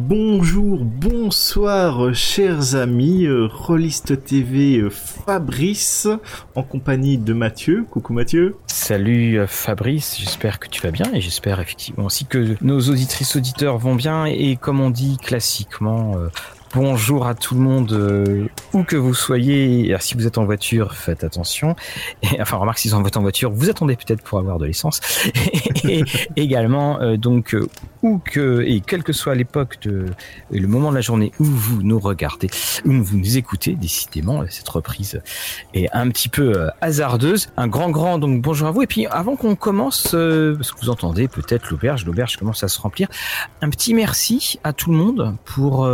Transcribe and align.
Bonjour, 0.00 0.84
bonsoir, 0.84 2.14
chers 2.14 2.76
amis, 2.76 3.26
euh, 3.26 3.48
Rollist 3.52 4.24
TV 4.24 4.78
euh, 4.78 4.90
Fabrice, 4.90 6.06
en 6.54 6.62
compagnie 6.62 7.18
de 7.18 7.32
Mathieu. 7.32 7.84
Coucou 7.90 8.12
Mathieu. 8.12 8.54
Salut 8.68 9.40
euh, 9.40 9.48
Fabrice, 9.48 10.16
j'espère 10.20 10.60
que 10.60 10.68
tu 10.68 10.80
vas 10.82 10.92
bien 10.92 11.12
et 11.12 11.20
j'espère 11.20 11.58
effectivement 11.58 12.04
aussi 12.04 12.26
que 12.26 12.54
nos 12.60 12.78
auditrices 12.78 13.34
auditeurs 13.34 13.76
vont 13.76 13.96
bien 13.96 14.24
et 14.24 14.54
comme 14.54 14.80
on 14.80 14.90
dit 14.90 15.16
classiquement, 15.16 16.14
Bonjour 16.74 17.26
à 17.26 17.34
tout 17.34 17.54
le 17.54 17.62
monde, 17.62 18.50
où 18.74 18.82
que 18.82 18.94
vous 18.94 19.14
soyez. 19.14 19.96
si 20.00 20.14
vous 20.14 20.26
êtes 20.26 20.36
en 20.36 20.44
voiture, 20.44 20.92
faites 20.92 21.24
attention. 21.24 21.74
Et, 22.22 22.42
enfin, 22.42 22.58
remarque, 22.58 22.78
si 22.78 22.90
vous 22.90 23.06
êtes 23.06 23.16
en 23.16 23.22
voiture, 23.22 23.50
vous 23.50 23.70
attendez 23.70 23.96
peut-être 23.96 24.22
pour 24.22 24.38
avoir 24.38 24.58
de 24.58 24.66
l'essence. 24.66 25.00
et, 25.88 26.04
également, 26.36 27.16
donc, 27.16 27.56
où 28.02 28.18
que, 28.18 28.62
et 28.62 28.80
quelle 28.80 29.02
que 29.02 29.12
soit 29.12 29.34
l'époque 29.34 29.78
de, 29.82 30.06
le 30.50 30.66
moment 30.66 30.90
de 30.90 30.96
la 30.96 31.00
journée 31.00 31.32
où 31.38 31.44
vous 31.44 31.82
nous 31.82 31.98
regardez, 31.98 32.48
où 32.84 32.92
vous 32.92 33.18
nous 33.18 33.36
écoutez, 33.38 33.74
décidément, 33.74 34.42
cette 34.48 34.68
reprise 34.68 35.20
est 35.74 35.88
un 35.92 36.08
petit 36.08 36.28
peu 36.28 36.68
hasardeuse. 36.80 37.48
Un 37.56 37.68
grand, 37.68 37.90
grand, 37.90 38.18
donc, 38.18 38.42
bonjour 38.42 38.68
à 38.68 38.70
vous. 38.70 38.82
Et 38.82 38.86
puis, 38.86 39.06
avant 39.06 39.36
qu'on 39.36 39.56
commence, 39.56 40.02
parce 40.02 40.72
que 40.72 40.80
vous 40.80 40.90
entendez 40.90 41.28
peut-être 41.28 41.70
l'auberge, 41.70 42.04
l'auberge 42.04 42.36
commence 42.36 42.62
à 42.62 42.68
se 42.68 42.80
remplir, 42.80 43.08
un 43.62 43.70
petit 43.70 43.94
merci 43.94 44.58
à 44.64 44.72
tout 44.72 44.90
le 44.90 44.96
monde 44.96 45.36
pour, 45.44 45.88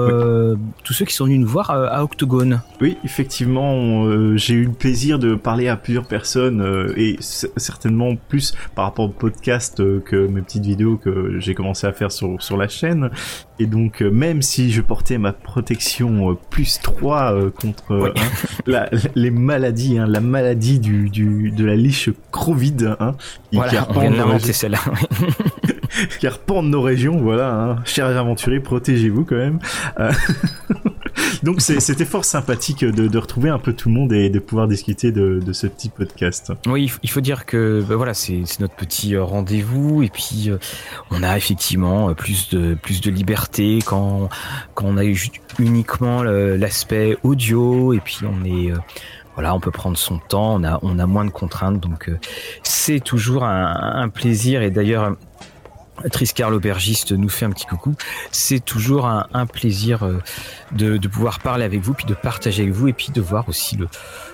tous 0.85 0.93
ceux 0.93 1.05
qui 1.05 1.15
sont 1.15 1.25
venus 1.25 1.41
nous 1.41 1.49
voir 1.49 1.71
euh, 1.71 1.87
à, 1.91 2.03
Octogone. 2.03 2.61
Oui, 2.81 2.97
effectivement, 3.05 4.05
euh, 4.05 4.37
j'ai 4.37 4.55
eu 4.55 4.65
le 4.65 4.73
plaisir 4.73 5.19
de 5.19 5.35
parler 5.35 5.69
à 5.69 5.77
plusieurs 5.77 6.07
personnes 6.07 6.61
euh, 6.61 6.93
et 6.97 7.17
certainement 7.21 8.17
plus 8.17 8.55
par 8.75 8.87
rapport 8.87 9.07
au 9.07 9.09
podcast 9.09 9.83
que 10.03 10.27
mes 10.27 10.43
petites 10.43 10.65
vidéos 10.65 10.97
que 10.97 11.39
j'ai 11.41 11.55
commencé 11.55 11.87
à 11.87 11.93
faire 11.95 12.13
sur, 12.13 12.43
sur 12.43 12.57
la 12.57 12.69
chaîne. 12.69 13.11
Et 13.59 13.67
donc, 13.67 14.01
même 14.01 14.43
si 14.43 14.71
je 14.71 14.83
portais 14.83 15.17
ma 15.17 15.33
protection 15.33 16.37
plus 16.51 16.81
3 16.83 17.51
contre 17.53 18.13
hein, 18.67 18.87
les 19.15 19.31
maladies, 19.31 19.99
hein, 19.99 20.07
la 20.09 20.21
maladie 20.21 20.81
du, 20.81 21.09
du, 21.09 21.51
de 21.51 21.65
la 21.65 21.77
liche 21.77 22.11
Crovid, 22.33 22.97
hein, 22.99 23.17
voilà, 23.53 23.87
on 23.91 24.01
vient 24.01 24.11
d'inventer 24.11 24.53
celle-là. 24.53 24.81
qui 26.21 26.29
repente 26.29 26.67
nos 26.67 26.83
régions, 26.83 27.19
voilà, 27.19 27.53
hein. 27.53 27.77
chers 27.85 28.07
aventuriers, 28.07 28.61
protégez-vous 28.61 29.25
quand 29.25 29.37
même. 29.37 29.59
Donc 31.43 31.61
c'était 31.61 32.05
fort 32.05 32.25
sympathique 32.25 32.85
de, 32.85 33.19
retrouver 33.19 33.51
un 33.51 33.59
peu 33.59 33.73
tout 33.73 33.89
le 33.89 33.95
monde 33.95 34.13
et 34.13 34.31
de 34.31 34.39
pouvoir 34.39 34.69
discuter 34.69 35.13
de, 35.13 35.41
ce 35.53 35.67
petit 35.67 35.89
podcast. 35.89 36.53
Oui, 36.67 36.91
il 37.03 37.11
faut 37.11 37.21
dire 37.21 37.47
que 37.47 37.85
bah 37.87 37.97
voilà, 37.97 38.15
c'est 38.15 38.43
notre 38.61 38.75
petit 38.75 39.15
euh, 39.15 39.23
rendez-vous 39.23 40.03
et 40.03 40.09
puis 40.09 40.51
euh, 40.51 40.59
on 41.11 41.23
a 41.23 41.37
effectivement 41.37 42.11
euh, 42.11 42.15
plus 42.15 42.49
de 42.51 42.75
plus 42.75 43.01
de 43.01 43.11
liberté 43.11 43.81
quand 43.85 44.29
quand 44.75 44.87
on 44.87 44.97
a 44.97 45.05
uniquement 45.59 46.23
l'aspect 46.23 47.17
audio 47.23 47.93
et 47.93 48.01
puis 48.01 48.19
on 48.25 48.45
est 48.45 48.73
voilà, 49.35 49.55
on 49.55 49.61
peut 49.61 49.71
prendre 49.71 49.97
son 49.97 50.19
temps, 50.19 50.55
on 50.55 50.65
a 50.65 50.79
on 50.83 50.99
a 50.99 51.07
moins 51.07 51.25
de 51.25 51.31
contraintes 51.31 51.81
donc 51.81 52.11
c'est 52.63 53.01
toujours 53.01 53.45
un, 53.45 53.75
un 53.95 54.09
plaisir 54.09 54.63
et 54.63 54.71
d'ailleurs 54.71 55.17
Triscar 56.11 56.51
l'aubergiste 56.51 57.13
nous 57.13 57.29
fait 57.29 57.45
un 57.45 57.51
petit 57.51 57.67
coucou. 57.67 57.95
C'est 58.31 58.65
toujours 58.65 59.07
un, 59.07 59.47
plaisir 59.47 60.03
euh, 60.03 60.19
de, 60.73 60.99
pouvoir 61.09 61.41
parler 61.41 61.65
avec 61.65 61.81
vous, 61.81 61.95
puis 61.95 62.07
de 62.07 62.15
partager 62.15 62.63
avec 62.63 62.75
vous, 62.75 62.89
et 62.89 62.93
puis 62.93 63.11
de 63.13 63.21
voir 63.21 63.49
aussi 63.49 63.79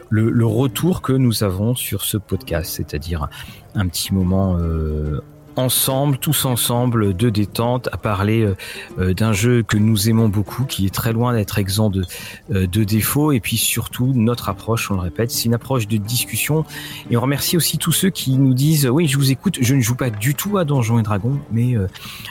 le, 0.08 0.46
retour 0.46 1.02
que 1.02 1.12
nous 1.12 1.44
avons 1.44 1.74
sur 1.74 2.02
ce 2.02 2.16
podcast, 2.16 2.72
c'est-à-dire 2.76 3.28
un, 3.74 3.88
petit 3.88 4.14
moment 4.14 4.56
euh, 4.58 5.20
ensemble, 5.60 6.18
tous 6.18 6.44
ensemble, 6.44 7.14
de 7.16 7.30
détente, 7.30 7.88
à 7.92 7.96
parler 7.96 8.42
euh, 8.42 8.56
euh, 8.98 9.14
d'un 9.14 9.32
jeu 9.32 9.62
que 9.62 9.76
nous 9.76 10.08
aimons 10.08 10.28
beaucoup, 10.28 10.64
qui 10.64 10.86
est 10.86 10.94
très 10.94 11.12
loin 11.12 11.34
d'être 11.34 11.58
exempt 11.58 11.90
de, 11.90 12.04
euh, 12.52 12.66
de 12.66 12.84
défauts, 12.84 13.32
et 13.32 13.40
puis 13.40 13.56
surtout 13.56 14.12
notre 14.14 14.48
approche, 14.48 14.90
on 14.90 14.94
le 14.94 15.00
répète, 15.00 15.30
c'est 15.30 15.44
une 15.44 15.54
approche 15.54 15.86
de 15.86 15.96
discussion. 15.96 16.64
Et 17.10 17.16
on 17.16 17.20
remercie 17.20 17.56
aussi 17.56 17.78
tous 17.78 17.92
ceux 17.92 18.10
qui 18.10 18.36
nous 18.38 18.54
disent, 18.54 18.88
oui, 18.88 19.06
je 19.06 19.16
vous 19.16 19.30
écoute, 19.30 19.58
je 19.60 19.74
ne 19.74 19.80
joue 19.80 19.96
pas 19.96 20.10
du 20.10 20.34
tout 20.34 20.58
à 20.58 20.64
Donjons 20.64 20.98
et 20.98 21.02
Dragons, 21.02 21.38
mais 21.52 21.74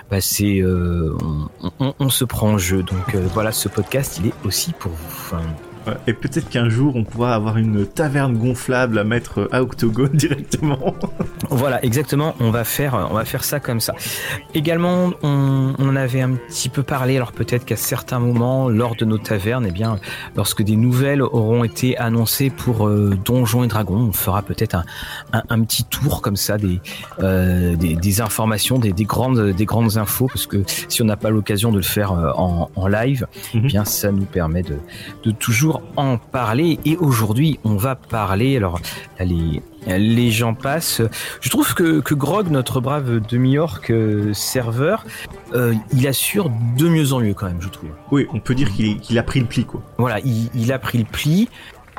bah, 0.09 0.22
c'est, 0.22 0.62
on, 1.79 2.09
se 2.09 2.25
prend 2.25 2.50
en 2.50 2.57
jeu. 2.57 2.84
Donc 2.84 3.16
voilà, 3.34 3.51
ce 3.51 3.69
podcast, 3.69 4.19
il 4.19 4.28
est 4.28 4.34
aussi 4.44 4.73
pour 4.73 4.91
vous. 4.91 5.38
Et 6.07 6.13
peut-être 6.13 6.50
qu'un 6.50 6.69
jour 6.69 6.95
on 6.95 7.03
pourra 7.03 7.35
avoir 7.35 7.57
une 7.57 7.85
taverne 7.85 8.38
gonflable 8.38 8.97
à 8.97 9.03
mettre 9.03 9.47
à 9.51 9.61
Octogone 9.61 10.09
directement. 10.13 10.95
voilà, 11.50 11.83
exactement. 11.83 12.35
On 12.39 12.51
va 12.51 12.63
faire, 12.63 13.07
on 13.09 13.13
va 13.13 13.25
faire 13.25 13.44
ça 13.44 13.59
comme 13.59 13.79
ça. 13.79 13.94
Également, 14.53 15.11
on, 15.23 15.73
on 15.77 15.95
avait 15.95 16.22
un 16.22 16.33
petit 16.33 16.69
peu 16.69 16.83
parlé. 16.83 17.16
Alors 17.16 17.31
peut-être 17.31 17.66
qu'à 17.66 17.75
certains 17.75 18.19
moments, 18.19 18.69
lors 18.69 18.95
de 18.95 19.05
nos 19.05 19.17
tavernes, 19.17 19.66
eh 19.67 19.72
bien, 19.72 19.97
lorsque 20.35 20.61
des 20.61 20.75
nouvelles 20.75 21.22
auront 21.22 21.63
été 21.63 21.97
annoncées 21.97 22.50
pour 22.50 22.88
euh, 22.88 23.17
Donjons 23.25 23.63
et 23.63 23.67
Dragons, 23.67 24.07
on 24.09 24.11
fera 24.11 24.41
peut-être 24.41 24.75
un, 24.75 24.83
un, 25.50 25.63
petit 25.63 25.83
tour 25.83 26.21
comme 26.21 26.35
ça 26.35 26.57
des, 26.57 26.79
euh, 27.19 27.75
des, 27.75 28.21
informations, 28.21 28.79
des, 28.79 28.94
des, 28.94 29.06
grandes, 29.06 29.51
des 29.51 29.66
grandes 29.66 29.97
infos, 29.97 30.27
parce 30.27 30.47
que 30.47 30.63
si 30.88 31.01
on 31.01 31.06
n'a 31.06 31.17
pas 31.17 31.29
l'occasion 31.29 31.71
de 31.71 31.77
le 31.77 31.83
faire 31.83 32.11
euh, 32.11 32.31
en, 32.35 32.69
en 32.75 32.88
live, 32.88 33.27
eh 33.53 33.57
mhm. 33.57 33.67
bien, 33.67 33.85
ça 33.85 34.11
nous 34.11 34.25
permet 34.25 34.63
de, 34.63 34.77
de 35.23 35.31
toujours 35.31 35.78
en 35.95 36.17
parler 36.17 36.79
et 36.85 36.97
aujourd'hui 36.97 37.59
on 37.63 37.75
va 37.75 37.95
parler. 37.95 38.57
Alors 38.57 38.79
les, 39.19 39.62
les 39.88 40.31
gens 40.31 40.53
passent. 40.53 41.01
Je 41.41 41.50
trouve 41.50 41.73
que, 41.73 42.00
que 42.00 42.13
Grog 42.13 42.50
notre 42.50 42.81
brave 42.81 43.19
demi-orc 43.19 43.89
euh, 43.89 44.34
serveur 44.34 45.06
euh, 45.53 45.73
il 45.94 46.07
assure 46.07 46.51
de 46.78 46.88
mieux 46.88 47.13
en 47.13 47.19
mieux 47.19 47.34
quand 47.34 47.47
même 47.47 47.62
je 47.62 47.69
trouve. 47.69 47.89
Oui 48.12 48.28
on 48.34 48.39
peut 48.39 48.56
dire 48.56 48.69
qu'il 48.72 49.18
a 49.18 49.23
pris 49.23 49.39
le 49.39 49.45
pli 49.45 49.66
quoi. 49.66 49.81
Voilà 49.97 50.19
il, 50.19 50.50
il 50.53 50.72
a 50.72 50.79
pris 50.79 50.97
le 50.97 51.06
pli 51.06 51.50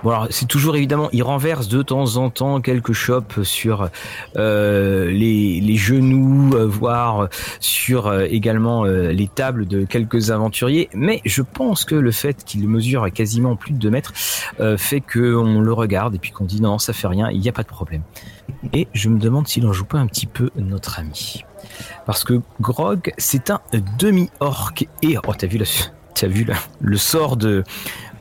Bon 0.03 0.11
alors 0.11 0.27
c'est 0.31 0.47
toujours 0.47 0.77
évidemment, 0.77 1.11
il 1.13 1.23
renverse 1.23 1.69
de 1.69 1.83
temps 1.83 2.17
en 2.17 2.31
temps 2.31 2.63
quelques 2.63 2.93
chopes 2.93 3.41
sur 3.43 3.91
euh, 4.37 5.11
les, 5.11 5.61
les, 5.61 5.77
genoux, 5.77 6.55
euh, 6.55 6.67
voire 6.67 7.29
sur 7.61 8.07
euh, 8.07 8.27
également 8.31 8.87
euh, 8.87 9.13
les 9.13 9.29
tables 9.29 9.67
de 9.67 9.85
quelques 9.85 10.31
aventuriers. 10.31 10.89
Mais 10.95 11.21
je 11.27 11.43
pense 11.43 11.85
que 11.85 11.95
le 11.95 12.13
fait 12.13 12.45
qu'il 12.45 12.67
mesure 12.67 13.13
quasiment 13.13 13.57
plus 13.57 13.73
de 13.73 13.79
2 13.79 13.91
mètres 13.91 14.13
fait 14.77 15.01
qu'on 15.01 15.61
le 15.61 15.73
regarde 15.73 16.15
et 16.15 16.19
puis 16.19 16.31
qu'on 16.31 16.45
dit 16.45 16.61
non, 16.61 16.79
ça 16.79 16.93
fait 16.93 17.07
rien, 17.07 17.31
il 17.31 17.41
n'y 17.41 17.49
a 17.49 17.53
pas 17.53 17.63
de 17.63 17.69
problème. 17.69 18.03
Et 18.73 18.89
je 18.95 19.09
me 19.09 19.19
demande 19.19 19.49
s'il 19.49 19.67
en 19.67 19.73
joue 19.73 19.85
pas 19.85 19.99
un 19.99 20.07
petit 20.07 20.27
peu 20.27 20.51
notre 20.57 20.99
ami. 20.99 21.45
Parce 22.07 22.25
que 22.25 22.41
Grog, 22.61 23.13
c'est 23.19 23.51
un 23.51 23.61
demi-orc. 23.99 24.87
Et 25.03 25.17
oh, 25.27 25.33
t'as 25.37 25.47
vu, 25.47 25.59
la, 25.59 25.65
as 26.23 26.27
vu 26.27 26.47
le 26.81 26.97
sort 26.97 27.37
de 27.37 27.65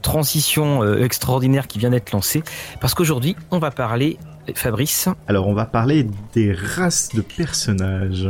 transition 0.01 0.83
euh, 0.83 1.03
extraordinaire 1.03 1.67
qui 1.67 1.79
vient 1.79 1.89
d'être 1.89 2.11
lancée, 2.11 2.43
parce 2.81 2.93
qu'aujourd'hui, 2.93 3.35
on 3.51 3.59
va 3.59 3.71
parler 3.71 4.17
Fabrice. 4.55 5.09
Alors 5.27 5.47
on 5.47 5.53
va 5.53 5.65
parler 5.65 6.07
des 6.33 6.53
races 6.53 7.09
de 7.13 7.21
personnages. 7.21 8.29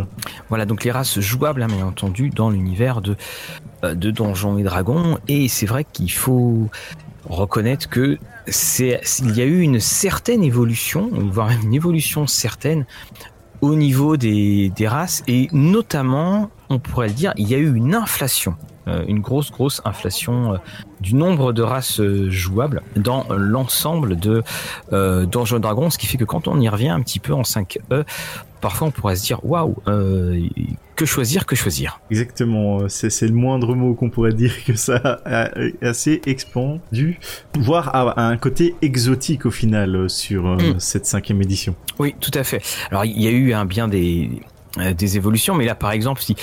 Voilà, 0.50 0.66
donc 0.66 0.84
les 0.84 0.91
races 0.91 1.19
jouables, 1.19 1.63
hein, 1.63 1.68
bien 1.68 1.85
entendu, 1.85 2.30
dans 2.30 2.50
l'univers 2.50 3.02
de, 3.02 3.16
euh, 3.84 3.96
de 3.96 4.12
Donjons 4.12 4.57
et 4.57 4.63
Dragons. 4.63 5.18
Et 5.28 5.47
c'est 5.47 5.66
vrai 5.66 5.85
qu'il 5.91 6.12
faut 6.12 6.69
reconnaître 7.30 7.90
que 7.90 8.18
c'est 8.47 9.01
il 9.19 9.36
y 9.36 9.41
a 9.41 9.46
eu 9.46 9.62
une 9.62 9.80
certaine 9.80 10.44
évolution, 10.44 11.09
voire 11.13 11.51
une 11.51 11.74
évolution 11.74 12.28
certaine 12.28 12.86
au 13.62 13.75
niveau 13.75 14.16
des, 14.16 14.72
des 14.75 14.88
races, 14.88 15.22
et 15.28 15.50
notamment, 15.51 16.50
on 16.69 16.80
pourrait 16.80 17.07
le 17.07 17.13
dire, 17.13 17.34
il 17.36 17.50
y 17.50 17.56
a 17.56 17.57
eu 17.57 17.75
une 17.75 17.94
inflation 17.94 18.56
une 19.07 19.19
grosse 19.19 19.51
grosse 19.51 19.81
inflation 19.85 20.53
euh, 20.53 20.57
du 21.01 21.16
nombre 21.16 21.53
de 21.53 21.61
races 21.61 22.00
euh, 22.00 22.30
jouables 22.30 22.81
dans 22.95 23.25
l'ensemble 23.30 24.18
de 24.18 24.44
euh, 24.91 25.25
Donjons 25.25 25.59
Dragons, 25.59 25.89
ce 25.89 25.97
qui 25.97 26.07
fait 26.07 26.18
que 26.18 26.25
quand 26.25 26.47
on 26.47 26.59
y 26.59 26.68
revient 26.68 26.89
un 26.89 27.01
petit 27.01 27.19
peu 27.19 27.33
en 27.33 27.44
5e, 27.44 28.03
parfois 28.59 28.88
on 28.89 28.91
pourrait 28.91 29.15
se 29.15 29.24
dire 29.24 29.39
waouh, 29.45 29.75
que 30.95 31.06
choisir, 31.06 31.45
que 31.45 31.56
choisir. 31.56 32.01
Exactement, 32.12 32.89
c'est 32.89 33.27
le 33.27 33.33
moindre 33.33 33.75
mot 33.75 33.94
qu'on 33.94 34.09
pourrait 34.09 34.33
dire 34.33 34.53
que 34.65 34.75
ça 34.75 35.21
est 35.56 35.86
assez 35.86 36.21
expandu, 36.25 37.19
voire 37.57 37.95
à, 37.95 38.27
un 38.27 38.38
côté 38.38 38.75
exotique 38.81 39.45
au 39.45 39.51
final 39.51 40.09
sur 40.09 40.44
mm. 40.44 40.80
cette 40.80 41.06
cinquième 41.06 41.41
édition. 41.41 41.75
Oui, 41.97 42.15
tout 42.19 42.31
à 42.33 42.44
fait. 42.44 42.62
Alors 42.91 43.06
il 43.06 43.21
y 43.21 43.27
a 43.27 43.31
eu 43.31 43.53
un 43.53 43.65
bien 43.65 43.88
des 43.88 44.30
des 44.95 45.18
évolutions, 45.18 45.56
mais 45.56 45.65
là 45.65 45.74
par 45.74 45.91
exemple 45.91 46.21
si 46.21 46.36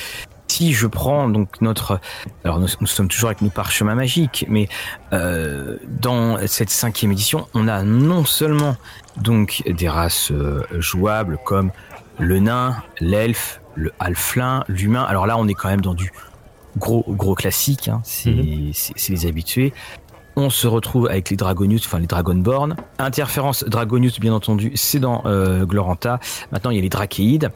si 0.57 0.73
je 0.73 0.87
prends 0.87 1.29
donc 1.29 1.61
notre, 1.61 2.01
alors 2.43 2.59
nous, 2.59 2.87
sommes 2.87 3.09
toujours 3.09 3.29
avec 3.29 3.43
nos 3.43 3.51
parchemins 3.51 3.95
magiques, 3.95 4.47
mais 4.49 4.69
euh, 5.13 5.77
dans 5.87 6.39
cette 6.47 6.71
cinquième 6.71 7.13
édition, 7.13 7.47
on 7.53 7.69
a 7.69 7.83
non 7.83 8.25
seulement 8.25 8.77
donc 9.19 9.63
des 9.67 9.89
races 9.89 10.31
euh, 10.31 10.63
jouables 10.73 11.39
comme 11.45 11.73
le 12.19 12.41
nain, 12.41 12.83
l'elfe, 13.01 13.61
le 13.75 13.93
halflin, 13.99 14.65
l'humain. 14.67 15.03
Alors 15.03 15.27
là, 15.27 15.37
on 15.37 15.47
est 15.47 15.53
quand 15.53 15.69
même 15.69 15.83
dans 15.83 15.93
du 15.93 16.11
gros 16.79 17.05
gros 17.07 17.35
classique, 17.35 17.89
hein. 17.89 18.01
mhm. 18.25 18.71
c'est 18.73 19.11
les 19.11 19.27
habitués. 19.27 19.75
On 20.39 20.49
se 20.49 20.67
retrouve 20.67 21.07
avec 21.07 21.29
les 21.29 21.37
Dragonius, 21.37 21.87
enfin 21.87 21.99
les 21.99 22.07
Dragonborn. 22.07 22.77
Interférence 22.99 23.65
Dragonius, 23.65 24.21
bien 24.21 24.33
entendu, 24.33 24.73
c'est 24.75 25.01
dans 25.01 25.23
euh, 25.27 25.67
Gloranta. 25.67 26.19
Maintenant, 26.51 26.71
il 26.71 26.77
y 26.77 26.79
a 26.79 26.83
les 26.83 26.91
Drachéides 26.91 27.51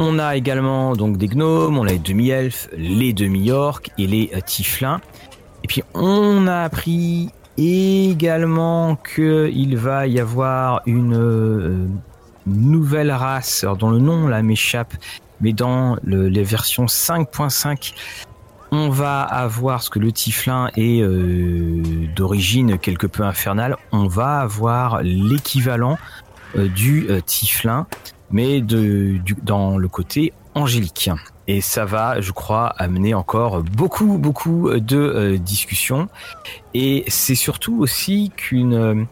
On 0.00 0.20
a 0.20 0.36
également 0.36 0.94
donc 0.94 1.16
des 1.16 1.26
gnomes, 1.26 1.76
on 1.76 1.84
a 1.84 1.90
les 1.90 1.98
demi-elfes, 1.98 2.68
les 2.76 3.12
demi-orques 3.12 3.90
et 3.98 4.06
les 4.06 4.30
euh, 4.32 4.40
tiflins. 4.40 5.00
Et 5.64 5.66
puis 5.66 5.82
on 5.92 6.46
a 6.46 6.62
appris 6.62 7.30
également 7.56 8.94
qu'il 8.94 9.76
va 9.76 10.06
y 10.06 10.20
avoir 10.20 10.82
une 10.86 11.16
euh, 11.16 11.88
nouvelle 12.46 13.10
race 13.10 13.64
dont 13.80 13.90
le 13.90 13.98
nom 13.98 14.28
là 14.28 14.40
m'échappe, 14.40 14.94
mais 15.40 15.52
dans 15.52 15.96
les 16.04 16.44
versions 16.44 16.86
5.5, 16.86 17.92
on 18.70 18.90
va 18.90 19.22
avoir 19.22 19.82
ce 19.82 19.90
que 19.90 19.98
le 19.98 20.12
Tiflin 20.12 20.70
est 20.76 21.00
euh, 21.00 21.82
d'origine 22.14 22.78
quelque 22.78 23.06
peu 23.06 23.24
infernale. 23.24 23.76
On 23.92 24.06
va 24.06 24.40
avoir 24.40 25.02
l'équivalent 25.02 25.98
du 26.54 27.08
Tiflin, 27.26 27.86
mais 28.30 28.62
dans 29.42 29.78
le 29.78 29.88
côté 29.88 30.32
angélique. 30.54 31.10
Et 31.46 31.60
ça 31.60 31.84
va, 31.84 32.20
je 32.20 32.32
crois, 32.32 32.66
amener 32.76 33.14
encore 33.14 33.62
beaucoup, 33.62 34.18
beaucoup 34.18 34.70
de 34.70 35.36
discussions. 35.36 36.08
Et 36.74 37.04
c'est 37.08 37.34
surtout 37.34 37.80
aussi 37.80 38.30
qu'une 38.36 39.06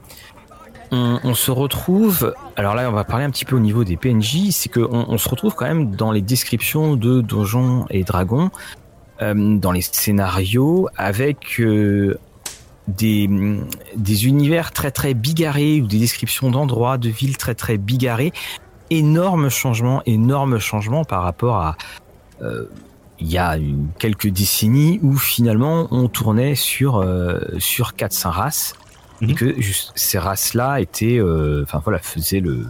on, 0.91 1.21
on, 1.25 1.35
se 1.35 1.51
retrouve, 1.51 2.35
alors 2.57 2.75
là 2.75 2.89
on 2.89 2.93
va 2.93 3.05
parler 3.05 3.25
un 3.25 3.31
petit 3.31 3.45
peu 3.45 3.57
au 3.57 3.61
niveau 3.61 3.85
des 3.85 3.97
PNJ, 3.97 4.51
c'est 4.51 4.69
qu'on 4.69 5.07
on 5.09 5.19
se 5.19 5.29
retrouve 5.29 5.55
quand 5.55 5.67
même 5.67 5.95
dans 5.95 6.13
les 6.13 6.23
descriptions 6.23 6.97
de 6.97 7.21
Donjons 7.21 7.87
et 7.91 8.05
Dragons, 8.05 8.51
euh, 9.23 9.57
dans 9.57 9.73
les 9.73 9.81
scénarios, 9.81 10.89
avec 10.97 11.61
euh, 11.61 12.19
des, 12.89 13.29
des 13.97 14.27
univers 14.27 14.73
très 14.73 14.91
très 14.91 15.15
bigarrés 15.15 15.81
ou 15.81 15.87
des 15.87 15.99
descriptions 15.99 16.51
d'endroits, 16.51 16.99
de 16.99 17.09
villes 17.09 17.37
très 17.37 17.55
très 17.55 17.79
bigarrés. 17.79 18.33
Énorme 18.91 19.49
changement, 19.49 20.03
énorme 20.07 20.59
changement 20.59 21.05
par 21.05 21.23
rapport 21.23 21.57
à 21.57 21.77
euh, 22.43 22.67
il 23.19 23.29
y 23.29 23.39
a 23.39 23.57
quelques 23.99 24.29
décennies 24.29 25.01
où 25.03 25.17
finalement 25.17 25.89
on 25.91 26.07
tournait 26.09 26.55
sur 26.55 27.03
sur 27.59 27.95
quatre 27.95 28.13
cinq 28.13 28.33
races 28.33 28.75
et 29.23 29.27
mhm. 29.27 29.35
que 29.35 29.61
juste, 29.61 29.93
ces 29.95 30.19
races-là 30.19 30.81
étaient, 30.81 31.19
euh, 31.19 31.63
enfin 31.63 31.81
voilà, 31.83 31.99
faisaient 31.99 32.41
le 32.41 32.67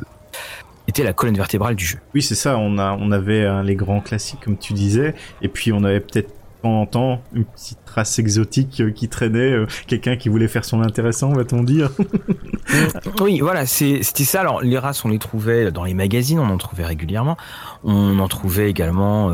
était 0.88 1.02
la 1.02 1.12
colonne 1.12 1.34
vertébrale 1.34 1.74
du 1.74 1.84
jeu. 1.84 1.98
Oui, 2.14 2.22
c'est 2.22 2.36
ça. 2.36 2.56
On 2.58 2.78
a, 2.78 2.96
on 3.00 3.10
avait 3.10 3.44
hein, 3.44 3.64
les 3.64 3.74
grands 3.74 4.00
classiques 4.00 4.38
comme 4.40 4.56
tu 4.56 4.72
disais, 4.72 5.16
et 5.42 5.48
puis 5.48 5.72
on 5.72 5.82
avait 5.82 5.98
peut-être 5.98 6.32
temps 6.66 6.80
en 6.80 6.86
temps 6.86 7.22
une 7.34 7.44
petite 7.44 7.78
race 7.94 8.18
exotique 8.18 8.80
euh, 8.80 8.90
qui 8.90 9.08
traînait, 9.08 9.52
euh, 9.52 9.66
quelqu'un 9.86 10.16
qui 10.16 10.28
voulait 10.28 10.48
faire 10.48 10.64
son 10.64 10.82
intéressant, 10.82 11.32
va-t-on 11.32 11.62
dire. 11.62 11.90
oui, 13.20 13.40
voilà, 13.40 13.66
c'était 13.66 14.24
ça. 14.24 14.40
Alors 14.40 14.62
les 14.62 14.78
races, 14.78 15.04
on 15.04 15.08
les 15.08 15.18
trouvait 15.18 15.70
dans 15.70 15.84
les 15.84 15.94
magazines, 15.94 16.38
on 16.38 16.50
en 16.50 16.58
trouvait 16.58 16.84
régulièrement. 16.84 17.36
On 17.84 18.18
en 18.18 18.28
trouvait 18.28 18.68
également 18.68 19.32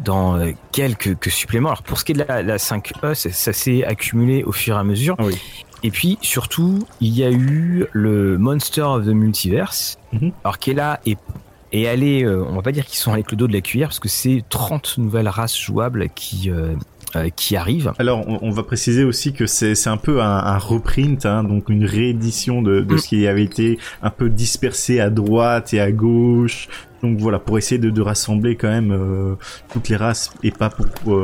dans 0.00 0.38
quelques 0.72 1.30
suppléments. 1.30 1.70
Alors 1.70 1.82
pour 1.82 1.98
ce 1.98 2.04
qui 2.04 2.12
est 2.12 2.16
de 2.16 2.24
la, 2.28 2.42
la 2.42 2.56
5E, 2.58 3.14
ça, 3.14 3.52
s'est 3.52 3.84
accumulé 3.84 4.44
au 4.44 4.52
fur 4.52 4.76
et 4.76 4.78
à 4.78 4.84
mesure. 4.84 5.16
oui. 5.20 5.38
Et 5.82 5.90
puis 5.90 6.18
surtout, 6.22 6.80
il 7.00 7.16
y 7.16 7.22
a 7.22 7.30
eu 7.30 7.86
le 7.92 8.38
Monster 8.38 8.82
of 8.82 9.04
the 9.04 9.10
Multiverse, 9.10 9.98
mhm. 10.12 10.32
alors 10.42 10.58
qui 10.58 10.70
est 10.70 10.74
là 10.74 11.00
et 11.06 11.16
et 11.72 11.88
allé, 11.88 12.24
euh, 12.24 12.44
on 12.48 12.54
va 12.54 12.62
pas 12.62 12.72
dire 12.72 12.86
qu'ils 12.86 12.98
sont 12.98 13.12
avec 13.12 13.30
le 13.30 13.36
dos 13.36 13.46
de 13.46 13.52
la 13.52 13.60
cuillère 13.60 13.88
parce 13.88 14.00
que 14.00 14.08
c'est 14.08 14.44
30 14.48 14.98
nouvelles 14.98 15.28
races 15.28 15.58
jouables 15.58 16.08
qui 16.14 16.50
euh, 16.50 16.74
euh, 17.14 17.28
qui 17.34 17.56
arrivent. 17.56 17.92
Alors, 17.98 18.24
on, 18.26 18.50
va 18.50 18.62
préciser 18.62 19.04
aussi 19.04 19.32
que 19.32 19.46
c'est 19.46 19.88
un 19.88 19.96
peu 19.96 20.20
un, 20.20 20.58
reprint, 20.58 21.24
hein, 21.24 21.44
donc 21.44 21.68
une 21.68 21.84
réédition 21.84 22.62
de, 22.62 22.80
de 22.80 22.94
mm. 22.94 22.98
ce 22.98 23.08
qui 23.08 23.26
avait 23.26 23.44
été 23.44 23.78
un 24.02 24.10
peu 24.10 24.28
dispersé 24.28 25.00
à 25.00 25.08
droite 25.08 25.72
et 25.72 25.80
à 25.80 25.92
gauche. 25.92 26.68
Donc 27.02 27.18
voilà, 27.18 27.38
pour 27.38 27.58
essayer 27.58 27.78
de, 27.78 27.90
de 27.90 28.02
rassembler 28.02 28.56
quand 28.56 28.68
même 28.68 29.36
toutes 29.72 29.88
les 29.88 29.96
races 29.96 30.30
et 30.42 30.50
pas 30.50 30.68
pour 30.68 31.16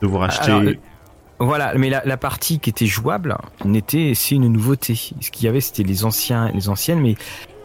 devoir 0.00 0.24
acheter. 0.24 0.78
Voilà, 1.44 1.74
mais 1.76 1.90
la, 1.90 2.16
partie 2.16 2.60
qui 2.60 2.70
était 2.70 2.86
jouable 2.86 3.36
n'était 3.64 4.12
c'est 4.14 4.36
une 4.36 4.46
nouveauté. 4.46 4.94
Ce 4.94 5.30
qu'il 5.30 5.44
y 5.44 5.48
avait, 5.48 5.60
c'était 5.60 5.82
les 5.82 6.04
anciens, 6.04 6.48
les 6.52 6.68
anciennes, 6.68 7.00
mais 7.00 7.16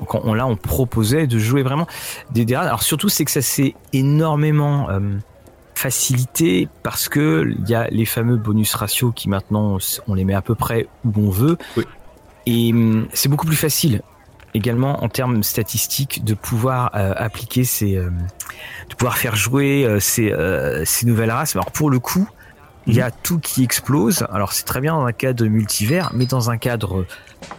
quand 0.08 0.22
on, 0.24 0.34
là, 0.34 0.48
on 0.48 0.56
proposait 0.56 1.28
de 1.28 1.38
jouer 1.38 1.62
vraiment 1.62 1.86
des, 2.32 2.44
des 2.44 2.56
Alors 2.56 2.82
surtout, 2.82 3.08
c'est 3.08 3.24
que 3.24 3.30
ça 3.30 3.44
s'est 3.44 3.76
énormément 3.94 4.90
euh, 4.90 5.00
facilité 5.76 6.68
parce 6.82 7.08
que 7.08 7.54
il 7.60 7.70
y 7.70 7.76
a 7.76 7.88
les 7.90 8.06
fameux 8.06 8.38
bonus 8.38 8.74
ratios 8.74 9.14
qui 9.16 9.30
maintenant 9.30 9.78
on 10.08 10.14
les 10.16 10.26
met 10.26 10.34
à 10.34 10.42
peu 10.42 10.56
près 10.56 10.88
où 11.06 11.12
on 11.16 11.30
veut. 11.30 11.58
Et 12.48 12.72
hum, 12.74 13.08
c'est 13.14 13.30
beaucoup 13.30 13.46
plus 13.46 13.56
facile 13.56 14.02
également 14.56 15.04
en 15.04 15.10
termes 15.10 15.44
statistiques 15.44 16.24
de 16.24 16.34
pouvoir 16.34 16.90
euh, 16.96 17.14
appliquer 17.16 17.64
ces, 17.64 17.96
euh, 17.96 18.10
de 18.90 18.96
pouvoir 18.96 19.20
faire 19.20 19.36
jouer 19.36 19.98
ces, 20.00 20.34
ces 20.84 21.06
nouvelles 21.06 21.30
races. 21.30 21.56
Alors 21.56 21.72
pour 21.72 21.92
le 21.92 22.00
coup, 22.00 22.28
il 22.88 22.96
y 22.96 23.02
a 23.02 23.12
tout 23.12 23.40
qui 23.40 23.64
explose. 23.64 24.26
Alors 24.32 24.54
c'est 24.54 24.64
très 24.64 24.82
bien 24.82 24.94
dans 24.94 25.06
un 25.06 25.12
cadre 25.12 25.46
multivers, 25.46 26.12
mais 26.14 26.26
dans 26.26 26.50
un 26.50 26.58
cadre 26.58 27.06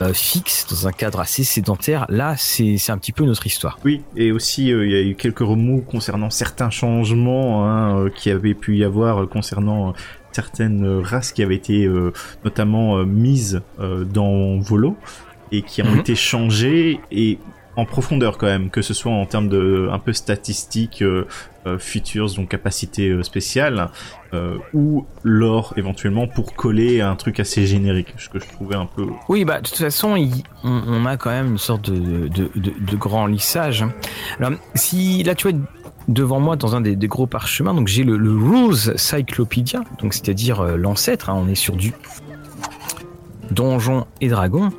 euh, 0.02 0.12
fixe, 0.12 0.66
dans 0.70 0.88
un 0.88 0.92
cadre 0.92 1.20
assez 1.20 1.44
sédentaire, 1.44 2.06
là 2.08 2.34
c'est 2.36 2.78
un 2.90 2.98
petit 2.98 3.12
peu 3.12 3.25
notre 3.25 3.46
histoire. 3.46 3.78
Oui, 3.84 4.02
et 4.16 4.32
aussi 4.32 4.72
euh, 4.72 4.86
il 4.86 4.92
y 4.92 4.96
a 4.96 5.02
eu 5.02 5.14
quelques 5.14 5.40
remous 5.40 5.82
concernant 5.82 6.30
certains 6.30 6.70
changements 6.70 7.66
hein, 7.66 7.98
euh, 7.98 8.10
qui 8.10 8.30
avaient 8.30 8.54
pu 8.54 8.76
y 8.78 8.84
avoir 8.84 9.28
concernant 9.28 9.92
certaines 10.32 11.00
races 11.00 11.32
qui 11.32 11.42
avaient 11.42 11.56
été 11.56 11.88
notamment 12.44 13.04
mises 13.04 13.62
dans 13.78 14.58
Volo 14.58 14.96
et 15.50 15.62
qui 15.62 15.82
ont 15.82 15.90
mhm. 15.90 16.00
été 16.00 16.14
changées 16.14 17.00
et 17.10 17.38
en 17.78 17.84
profondeur 17.84 18.38
quand 18.38 18.48
même, 18.48 18.70
que 18.70 18.82
ce 18.82 18.92
soit 18.92 19.12
en 19.12 19.25
termes 19.25 19.48
de 19.48 19.88
un 19.92 20.00
peu 20.00 20.12
statistiques, 20.12 21.00
euh, 21.00 21.28
euh 21.64 21.78
features, 21.78 22.34
donc 22.34 22.48
capacité 22.48 23.08
euh, 23.08 23.22
spéciale, 23.22 23.90
euh, 24.34 24.56
ou 24.75 25.06
l'or 25.22 25.75
éventuellement 25.76 26.26
pour 26.26 26.54
coller 26.54 27.00
un 27.00 27.14
truc 27.14 27.38
assez 27.38 27.66
générique, 27.69 28.14
ce 28.19 28.28
que 28.28 28.40
je 28.40 28.48
trouvais 28.48 28.75
un 28.75 28.86
peu. 28.86 29.06
Oui, 29.28 29.44
bah 29.44 29.60
de 29.60 29.69
toute 29.69 29.76
façon, 29.76 30.16
on, 30.64 31.06
a 31.06 31.16
quand 31.16 31.30
même 31.30 31.52
une 31.52 31.58
sorte 31.58 31.88
de, 31.88 32.26
de, 32.26 32.50
de, 32.56 32.96
grand 32.96 33.26
lissage. 33.26 33.84
Alors, 34.40 34.58
si 34.75 35.22
là 35.22 35.36
tu 35.36 35.48
vois 35.48 35.56
devant 36.08 36.40
moi 36.40 36.56
dans 36.56 36.75
un 36.75 36.80
des, 36.80 36.96
gros 37.06 37.28
parchemins, 37.28 37.75
donc 37.75 37.86
j'ai 37.86 38.02
le, 38.02 38.16
Rules 38.16 38.98
Cyclopedia, 38.98 39.82
donc 40.00 40.14
c'est-à-dire 40.14 40.64
l'ancêtre, 40.76 41.30
hein, 41.30 41.36
on 41.36 41.48
est 41.48 41.54
sur 41.54 41.76
du 41.76 41.92
donjon 43.52 44.04
et 44.20 44.28
dragon. 44.28 44.73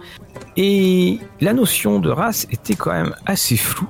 Et 0.61 1.19
la 1.39 1.53
notion 1.53 1.99
de 1.99 2.09
race 2.09 2.45
était 2.51 2.75
quand 2.75 2.91
même 2.91 3.15
assez 3.25 3.55
floue. 3.55 3.87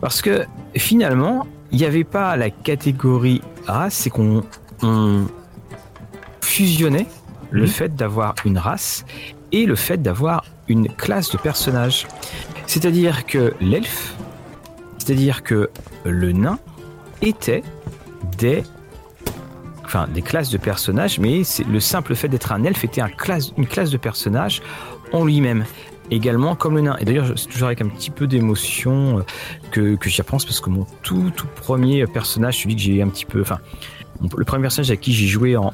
Parce 0.00 0.22
que 0.22 0.46
finalement, 0.76 1.44
il 1.72 1.78
n'y 1.78 1.84
avait 1.84 2.04
pas 2.04 2.36
la 2.36 2.50
catégorie 2.50 3.42
race, 3.66 3.94
c'est 3.94 4.10
qu'on 4.10 4.44
fusionnait 6.40 7.08
le 7.50 7.66
fait 7.66 7.96
d'avoir 7.96 8.36
une 8.44 8.58
race 8.58 9.04
et 9.50 9.66
le 9.66 9.74
fait 9.74 10.00
d'avoir 10.00 10.44
une 10.68 10.86
classe 10.88 11.32
de 11.32 11.38
personnage. 11.38 12.06
C'est-à-dire 12.68 13.26
que 13.26 13.52
l'elfe, 13.60 14.14
c'est-à-dire 14.98 15.42
que 15.42 15.68
le 16.04 16.30
nain 16.30 16.60
était 17.22 17.64
des 18.38 18.62
enfin 19.84 20.08
des 20.12 20.22
classes 20.22 20.50
de 20.50 20.58
personnages, 20.58 21.18
mais 21.18 21.42
le 21.68 21.80
simple 21.80 22.14
fait 22.14 22.28
d'être 22.28 22.52
un 22.52 22.64
elfe 22.64 22.84
était 22.84 23.00
un 23.00 23.08
classe, 23.08 23.52
une 23.56 23.66
classe 23.66 23.90
de 23.90 23.96
personnage 23.96 24.60
en 25.12 25.24
lui-même 25.24 25.64
également 26.10 26.54
comme 26.54 26.76
le 26.76 26.82
nain. 26.82 26.96
Et 27.00 27.04
d'ailleurs, 27.04 27.32
c'est 27.36 27.48
toujours 27.48 27.66
avec 27.66 27.80
un 27.80 27.88
petit 27.88 28.10
peu 28.10 28.26
d'émotion 28.26 29.18
euh, 29.18 29.22
que, 29.70 29.96
que 29.96 30.08
j'y 30.08 30.22
pense 30.22 30.44
parce 30.44 30.60
que 30.60 30.70
mon 30.70 30.86
tout 31.02 31.30
tout 31.34 31.46
premier 31.46 32.06
personnage, 32.06 32.62
celui 32.62 32.76
que 32.76 32.82
j'ai 32.82 33.02
un 33.02 33.08
petit 33.08 33.24
peu, 33.24 33.40
enfin, 33.40 33.58
le 34.36 34.44
premier 34.44 34.62
personnage 34.62 34.90
à 34.90 34.96
qui 34.96 35.12
j'ai 35.12 35.26
joué 35.26 35.56
en, 35.56 35.72